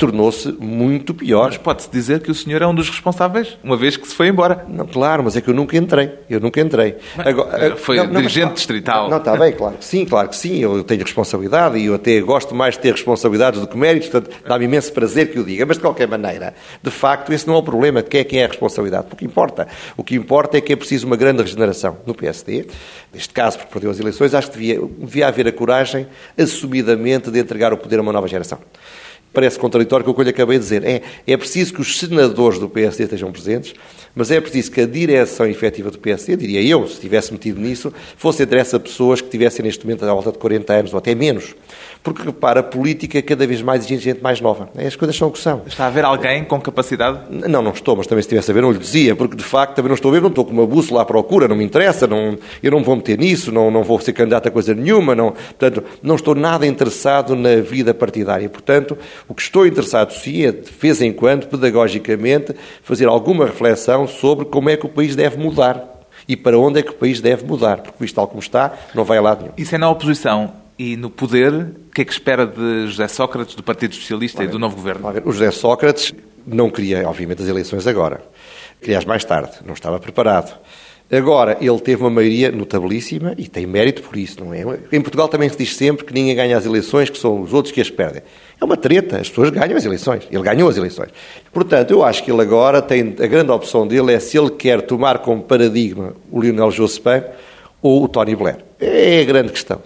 tornou-se 0.00 0.50
muito 0.58 1.12
pior. 1.12 1.48
Mas 1.48 1.58
pode-se 1.58 1.90
dizer 1.90 2.22
que 2.22 2.30
o 2.30 2.34
senhor 2.34 2.62
é 2.62 2.66
um 2.66 2.74
dos 2.74 2.88
responsáveis, 2.88 3.58
uma 3.62 3.76
vez 3.76 3.98
que 3.98 4.08
se 4.08 4.14
foi 4.14 4.28
embora. 4.28 4.64
Não, 4.66 4.86
claro, 4.86 5.22
mas 5.22 5.36
é 5.36 5.42
que 5.42 5.48
eu 5.48 5.54
nunca 5.54 5.76
entrei. 5.76 6.10
Eu 6.28 6.40
nunca 6.40 6.58
entrei. 6.58 6.96
Agora, 7.18 7.66
eh, 7.66 7.76
foi 7.76 7.98
não, 7.98 8.06
dirigente 8.06 8.46
não, 8.46 8.54
distrital. 8.54 9.10
Não, 9.10 9.18
está 9.18 9.36
bem, 9.36 9.52
claro 9.52 9.76
que 9.76 9.84
sim, 9.84 10.06
claro 10.06 10.28
que 10.30 10.36
sim. 10.36 10.58
Eu 10.58 10.82
tenho 10.82 11.02
responsabilidade 11.02 11.76
e 11.78 11.84
eu 11.84 11.94
até 11.94 12.18
gosto 12.20 12.54
mais 12.54 12.74
de 12.74 12.80
ter 12.80 12.92
responsabilidades 12.92 13.60
do 13.60 13.66
que 13.66 13.76
méritos, 13.76 14.08
portanto, 14.08 14.34
dá-me 14.48 14.64
imenso 14.64 14.90
prazer 14.90 15.30
que 15.30 15.38
o 15.38 15.44
diga. 15.44 15.66
Mas, 15.66 15.76
de 15.76 15.82
qualquer 15.82 16.08
maneira, 16.08 16.54
de 16.82 16.90
facto, 16.90 17.30
esse 17.30 17.46
não 17.46 17.54
é 17.54 17.58
o 17.58 17.62
problema 17.62 18.02
de 18.02 18.08
quem 18.08 18.22
é 18.22 18.24
quem 18.24 18.40
é 18.40 18.44
a 18.46 18.48
responsabilidade. 18.48 19.08
O 19.12 19.16
que 19.16 19.26
importa. 19.26 19.68
O 19.98 20.02
que 20.02 20.14
importa 20.14 20.56
é 20.56 20.62
que 20.62 20.72
é 20.72 20.76
preciso 20.76 21.06
uma 21.06 21.16
grande 21.16 21.42
regeneração 21.42 21.98
no 22.06 22.14
PSD. 22.14 22.66
Neste 23.12 23.34
caso, 23.34 23.58
porque 23.58 23.72
perdeu 23.72 23.90
as 23.90 24.00
eleições, 24.00 24.32
acho 24.32 24.50
que 24.50 24.58
devia, 24.58 24.80
devia 24.98 25.28
haver 25.28 25.46
a 25.46 25.52
coragem, 25.52 26.06
assumidamente, 26.38 27.30
de 27.30 27.38
entregar 27.38 27.74
o 27.74 27.76
poder 27.76 27.98
a 27.98 28.02
uma 28.02 28.12
nova 28.12 28.26
geração 28.26 28.58
parece 29.32 29.58
contraditório 29.58 30.04
com 30.04 30.10
o 30.10 30.14
que 30.14 30.20
eu 30.20 30.24
lhe 30.24 30.30
acabei 30.30 30.58
de 30.58 30.64
dizer. 30.64 30.84
É, 30.84 31.02
é 31.26 31.36
preciso 31.36 31.74
que 31.74 31.80
os 31.80 31.98
senadores 31.98 32.58
do 32.58 32.68
PSD 32.68 33.04
estejam 33.04 33.30
presentes, 33.30 33.74
mas 34.14 34.30
é 34.30 34.40
preciso 34.40 34.70
que 34.72 34.80
a 34.80 34.86
direção 34.86 35.46
efetiva 35.46 35.90
do 35.90 35.98
PSD, 35.98 36.36
diria 36.36 36.62
eu, 36.62 36.86
se 36.86 36.94
estivesse 36.94 37.32
metido 37.32 37.60
nisso, 37.60 37.92
fosse 38.16 38.42
entre 38.42 38.58
essas 38.58 38.80
pessoas 38.80 39.20
que 39.20 39.28
tivessem 39.28 39.64
neste 39.64 39.84
momento 39.84 40.04
à 40.04 40.12
volta 40.12 40.32
de 40.32 40.38
40 40.38 40.72
anos 40.72 40.92
ou 40.92 40.98
até 40.98 41.14
menos. 41.14 41.54
Porque, 42.02 42.22
repara, 42.22 42.60
a 42.60 42.62
política 42.62 43.18
é 43.18 43.22
cada 43.22 43.46
vez 43.46 43.60
mais 43.60 43.84
exige 43.84 44.04
gente 44.04 44.22
mais 44.22 44.40
nova. 44.40 44.70
As 44.74 44.96
coisas 44.96 45.14
são 45.14 45.28
o 45.28 45.30
que 45.30 45.38
são. 45.38 45.62
Está 45.66 45.84
a 45.84 45.86
haver 45.88 46.04
alguém 46.04 46.44
com 46.44 46.58
capacidade? 46.58 47.20
Não, 47.28 47.60
não 47.60 47.72
estou, 47.72 47.94
mas 47.94 48.06
também 48.06 48.22
se 48.22 48.26
estivesse 48.26 48.50
a 48.50 48.54
ver 48.54 48.62
não 48.62 48.72
lhe 48.72 48.78
dizia, 48.78 49.14
porque 49.14 49.36
de 49.36 49.44
facto 49.44 49.74
também 49.74 49.88
não 49.88 49.94
estou 49.94 50.10
a 50.10 50.14
ver, 50.14 50.22
não 50.22 50.28
estou 50.28 50.44
com 50.44 50.52
uma 50.52 50.66
bússola 50.66 51.02
à 51.02 51.04
procura, 51.04 51.46
não 51.46 51.56
me 51.56 51.64
interessa, 51.64 52.06
não, 52.06 52.38
eu 52.62 52.70
não 52.70 52.82
vou 52.82 52.96
meter 52.96 53.18
nisso, 53.18 53.52
não, 53.52 53.70
não 53.70 53.82
vou 53.82 54.00
ser 54.00 54.14
candidato 54.14 54.48
a 54.48 54.50
coisa 54.50 54.74
nenhuma, 54.74 55.14
não, 55.14 55.32
portanto, 55.32 55.84
não 56.02 56.14
estou 56.14 56.34
nada 56.34 56.66
interessado 56.66 57.36
na 57.36 57.56
vida 57.56 57.92
partidária. 57.92 58.48
Portanto, 58.48 58.96
o 59.28 59.34
que 59.34 59.42
estou 59.42 59.66
interessado 59.66 60.12
sim 60.12 60.44
é, 60.44 60.52
de 60.52 60.70
vez 60.70 61.00
em 61.00 61.12
quando, 61.12 61.46
pedagogicamente, 61.46 62.54
fazer 62.82 63.06
alguma 63.06 63.46
reflexão 63.46 64.06
sobre 64.06 64.44
como 64.44 64.70
é 64.70 64.76
que 64.76 64.86
o 64.86 64.88
país 64.88 65.14
deve 65.16 65.36
mudar 65.38 66.00
e 66.28 66.36
para 66.36 66.58
onde 66.58 66.80
é 66.80 66.82
que 66.82 66.90
o 66.90 66.94
país 66.94 67.20
deve 67.20 67.44
mudar, 67.44 67.78
porque 67.78 68.04
isto 68.04 68.14
tal 68.14 68.28
como 68.28 68.40
está, 68.40 68.72
não 68.94 69.04
vai 69.04 69.18
a 69.18 69.22
lado 69.22 69.42
nenhum. 69.42 69.54
Isso 69.56 69.74
é 69.74 69.78
na 69.78 69.90
oposição 69.90 70.52
e 70.78 70.96
no 70.96 71.10
poder, 71.10 71.52
o 71.52 71.92
que 71.92 72.02
é 72.02 72.04
que 72.04 72.12
espera 72.12 72.46
de 72.46 72.86
José 72.86 73.06
Sócrates, 73.08 73.54
do 73.54 73.62
Partido 73.62 73.94
Socialista 73.94 74.42
e 74.42 74.46
do 74.46 74.58
novo 74.58 74.76
governo? 74.76 75.12
O 75.24 75.32
José 75.32 75.50
Sócrates 75.50 76.14
não 76.46 76.70
queria, 76.70 77.06
obviamente, 77.06 77.42
as 77.42 77.48
eleições 77.48 77.86
agora. 77.86 78.22
Queria-as 78.80 79.04
mais 79.04 79.24
tarde, 79.24 79.52
não 79.66 79.74
estava 79.74 80.00
preparado. 80.00 80.58
Agora, 81.10 81.58
ele 81.60 81.78
teve 81.80 82.02
uma 82.02 82.08
maioria 82.08 82.52
notabilíssima 82.52 83.34
e 83.36 83.48
tem 83.48 83.66
mérito 83.66 84.00
por 84.02 84.16
isso, 84.16 84.42
não 84.42 84.54
é? 84.54 84.62
Em 84.92 85.00
Portugal 85.00 85.28
também 85.28 85.48
se 85.48 85.58
diz 85.58 85.74
sempre 85.74 86.06
que 86.06 86.14
ninguém 86.14 86.36
ganha 86.36 86.56
as 86.56 86.64
eleições, 86.64 87.10
que 87.10 87.18
são 87.18 87.42
os 87.42 87.52
outros 87.52 87.74
que 87.74 87.80
as 87.80 87.90
perdem. 87.90 88.22
É 88.60 88.64
uma 88.64 88.76
treta, 88.76 89.16
as 89.16 89.28
pessoas 89.28 89.50
ganham 89.50 89.76
as 89.76 89.84
eleições. 89.84 90.28
Ele 90.30 90.42
ganhou 90.42 90.68
as 90.68 90.76
eleições. 90.76 91.08
Portanto, 91.50 91.92
eu 91.92 92.04
acho 92.04 92.22
que 92.22 92.30
ele 92.30 92.42
agora 92.42 92.82
tem. 92.82 93.16
A 93.18 93.26
grande 93.26 93.50
opção 93.50 93.86
dele 93.86 94.12
é 94.12 94.20
se 94.20 94.36
ele 94.36 94.50
quer 94.50 94.82
tomar 94.82 95.18
como 95.20 95.42
paradigma 95.42 96.14
o 96.30 96.40
Lionel 96.40 96.70
Jospin 96.70 97.22
ou 97.80 98.04
o 98.04 98.08
Tony 98.08 98.36
Blair. 98.36 98.58
É 98.78 99.22
a 99.22 99.24
grande 99.24 99.52
questão. 99.52 99.80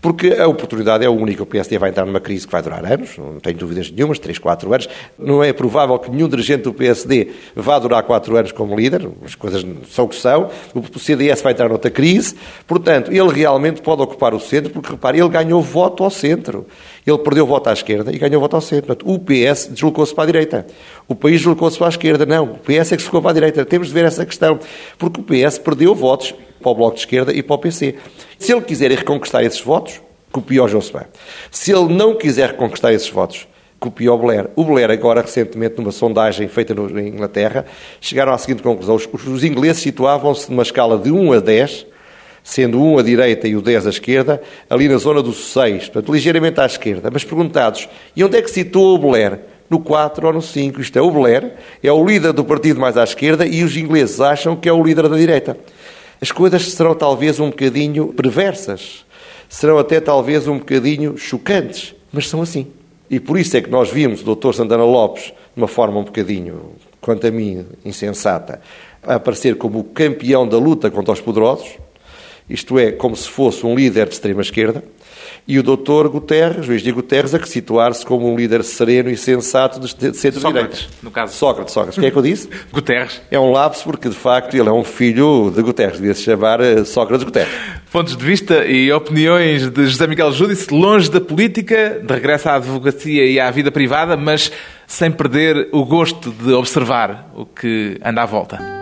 Porque 0.00 0.28
a 0.32 0.48
oportunidade 0.48 1.04
é 1.04 1.10
única. 1.10 1.42
O 1.42 1.46
PSD 1.46 1.76
vai 1.78 1.90
entrar 1.90 2.06
numa 2.06 2.20
crise 2.20 2.46
que 2.46 2.52
vai 2.52 2.62
durar 2.62 2.84
anos, 2.84 3.18
não 3.18 3.38
tenho 3.38 3.58
dúvidas 3.58 3.90
nenhumas, 3.90 4.18
3, 4.18 4.38
4 4.38 4.72
anos. 4.72 4.88
Não 5.18 5.44
é 5.44 5.52
provável 5.52 5.98
que 5.98 6.10
nenhum 6.10 6.28
dirigente 6.28 6.62
do 6.62 6.72
PSD 6.72 7.28
vá 7.54 7.78
durar 7.78 8.02
4 8.02 8.36
anos 8.36 8.52
como 8.52 8.74
líder, 8.74 9.08
as 9.24 9.34
coisas 9.34 9.64
são 9.90 10.06
o 10.06 10.08
que 10.08 10.16
são. 10.16 10.50
O 10.74 10.98
CDS 10.98 11.42
vai 11.42 11.52
entrar 11.52 11.68
noutra 11.68 11.90
crise. 11.90 12.34
Portanto, 12.66 13.12
ele 13.12 13.28
realmente 13.28 13.82
pode 13.82 14.00
ocupar 14.00 14.32
o 14.32 14.40
centro, 14.40 14.70
porque 14.70 14.90
repare, 14.90 15.18
ele 15.18 15.28
ganhou 15.28 15.60
voto 15.60 16.02
ao 16.02 16.10
centro. 16.10 16.66
Ele 17.06 17.18
perdeu 17.18 17.46
voto 17.46 17.68
à 17.68 17.72
esquerda 17.72 18.10
e 18.12 18.18
ganhou 18.18 18.40
voto 18.40 18.56
ao 18.56 18.62
centro. 18.62 18.86
Portanto, 18.86 19.10
o 19.10 19.18
PS 19.18 19.68
deslocou-se 19.70 20.14
para 20.14 20.24
a 20.24 20.26
direita. 20.26 20.66
O 21.06 21.14
país 21.14 21.40
deslocou-se 21.40 21.76
para 21.76 21.88
a 21.88 21.90
esquerda. 21.90 22.24
Não, 22.24 22.44
o 22.44 22.58
PS 22.58 22.92
é 22.92 22.96
que 22.96 23.02
se 23.02 23.06
ficou 23.06 23.20
para 23.20 23.32
a 23.32 23.34
direita. 23.34 23.64
Temos 23.64 23.88
de 23.88 23.94
ver 23.94 24.04
essa 24.04 24.24
questão. 24.24 24.58
Porque 24.98 25.20
o 25.20 25.24
PS 25.24 25.58
perdeu 25.58 25.94
votos 25.94 26.34
para 26.60 26.70
o 26.70 26.74
Bloco 26.74 26.94
de 26.94 27.00
Esquerda 27.00 27.32
e 27.32 27.42
para 27.42 27.54
o 27.54 27.58
PC. 27.58 27.96
Se 28.38 28.52
ele 28.52 28.62
quiser 28.62 28.90
reconquistar 28.90 29.42
esses 29.42 29.60
votos, 29.60 30.00
copia 30.30 30.62
o 30.62 30.68
Jospin. 30.68 31.04
Se 31.50 31.72
ele 31.72 31.92
não 31.92 32.14
quiser 32.16 32.50
reconquistar 32.50 32.92
esses 32.92 33.08
votos, 33.08 33.46
copia 33.78 34.12
o 34.12 34.18
Blair. 34.18 34.48
O 34.54 34.64
Blair, 34.64 34.90
agora, 34.90 35.22
recentemente, 35.22 35.78
numa 35.78 35.90
sondagem 35.90 36.46
feita 36.48 36.74
na 36.74 37.02
Inglaterra, 37.02 37.64
chegaram 38.00 38.32
à 38.32 38.38
seguinte 38.38 38.62
conclusão. 38.62 38.94
Os, 38.94 39.08
os 39.26 39.42
ingleses 39.42 39.82
situavam-se 39.82 40.50
numa 40.50 40.62
escala 40.62 40.98
de 40.98 41.10
1 41.10 41.32
a 41.32 41.40
10, 41.40 41.86
sendo 42.44 42.80
1 42.80 42.98
à 42.98 43.02
direita 43.02 43.48
e 43.48 43.56
o 43.56 43.62
10 43.62 43.86
à 43.86 43.90
esquerda, 43.90 44.40
ali 44.68 44.88
na 44.88 44.98
zona 44.98 45.22
do 45.22 45.32
6, 45.32 45.88
portanto, 45.88 46.12
ligeiramente 46.12 46.60
à 46.60 46.66
esquerda. 46.66 47.10
Mas 47.10 47.24
perguntados, 47.24 47.88
e 48.14 48.22
onde 48.22 48.36
é 48.36 48.42
que 48.42 48.50
situou 48.50 48.94
o 48.94 48.98
Blair? 48.98 49.40
No 49.68 49.78
4 49.78 50.26
ou 50.26 50.32
no 50.32 50.42
5. 50.42 50.80
Isto 50.80 50.98
é, 50.98 51.02
o 51.02 51.12
Blair 51.12 51.52
é 51.80 51.92
o 51.92 52.04
líder 52.04 52.32
do 52.32 52.44
partido 52.44 52.80
mais 52.80 52.96
à 52.96 53.04
esquerda 53.04 53.46
e 53.46 53.62
os 53.62 53.76
ingleses 53.76 54.20
acham 54.20 54.56
que 54.56 54.68
é 54.68 54.72
o 54.72 54.82
líder 54.82 55.08
da 55.08 55.16
direita 55.16 55.56
as 56.20 56.30
coisas 56.30 56.72
serão 56.72 56.94
talvez 56.94 57.40
um 57.40 57.50
bocadinho 57.50 58.12
perversas, 58.12 59.04
serão 59.48 59.78
até 59.78 60.00
talvez 60.00 60.46
um 60.46 60.58
bocadinho 60.58 61.16
chocantes, 61.16 61.94
mas 62.12 62.28
são 62.28 62.42
assim. 62.42 62.66
E 63.08 63.18
por 63.18 63.38
isso 63.38 63.56
é 63.56 63.60
que 63.60 63.70
nós 63.70 63.90
vimos 63.90 64.22
o 64.22 64.34
Dr. 64.34 64.52
Santana 64.52 64.84
Lopes, 64.84 65.24
de 65.24 65.32
uma 65.56 65.66
forma 65.66 65.98
um 65.98 66.04
bocadinho, 66.04 66.72
quanto 67.00 67.26
a 67.26 67.30
mim, 67.30 67.66
insensata, 67.84 68.60
a 69.02 69.14
aparecer 69.14 69.56
como 69.56 69.80
o 69.80 69.84
campeão 69.84 70.46
da 70.46 70.58
luta 70.58 70.90
contra 70.90 71.12
os 71.12 71.20
poderosos, 71.20 71.70
isto 72.50 72.78
é, 72.78 72.92
como 72.92 73.14
se 73.16 73.28
fosse 73.28 73.64
um 73.64 73.74
líder 73.74 74.08
de 74.08 74.14
extrema-esquerda, 74.14 74.82
e 75.46 75.58
o 75.58 75.62
doutor 75.62 76.08
Guterres, 76.08 76.66
Luís 76.66 76.82
de 76.82 76.92
Guterres, 76.92 77.34
a 77.34 77.38
que 77.38 77.48
situar-se 77.48 78.04
como 78.04 78.30
um 78.30 78.36
líder 78.36 78.62
sereno 78.62 79.10
e 79.10 79.16
sensato 79.16 79.80
de 79.80 80.16
centro-direita. 80.16 80.76
no 81.02 81.10
caso. 81.10 81.34
Sócrates, 81.34 81.72
Sócrates. 81.72 81.98
O 81.98 82.00
que 82.00 82.06
é 82.06 82.10
que 82.10 82.16
eu 82.16 82.22
disse? 82.22 82.48
Guterres. 82.72 83.20
É 83.30 83.38
um 83.38 83.50
lapso 83.50 83.84
porque, 83.84 84.08
de 84.08 84.14
facto, 84.14 84.54
ele 84.54 84.68
é 84.68 84.72
um 84.72 84.84
filho 84.84 85.50
de 85.54 85.62
Guterres. 85.62 85.98
Devia-se 85.98 86.22
chamar 86.22 86.60
eh, 86.60 86.84
Sócrates 86.84 87.24
Guterres. 87.24 87.52
Pontos 87.90 88.16
de 88.16 88.24
vista 88.24 88.64
e 88.64 88.92
opiniões 88.92 89.68
de 89.68 89.86
José 89.86 90.06
Miguel 90.06 90.32
Júdice, 90.32 90.72
longe 90.72 91.10
da 91.10 91.20
política, 91.20 92.00
de 92.00 92.14
regresso 92.14 92.48
à 92.48 92.54
advocacia 92.54 93.26
e 93.26 93.40
à 93.40 93.50
vida 93.50 93.72
privada, 93.72 94.16
mas 94.16 94.52
sem 94.86 95.10
perder 95.10 95.68
o 95.72 95.84
gosto 95.84 96.30
de 96.30 96.52
observar 96.52 97.30
o 97.34 97.44
que 97.44 97.98
anda 98.04 98.22
à 98.22 98.26
volta. 98.26 98.79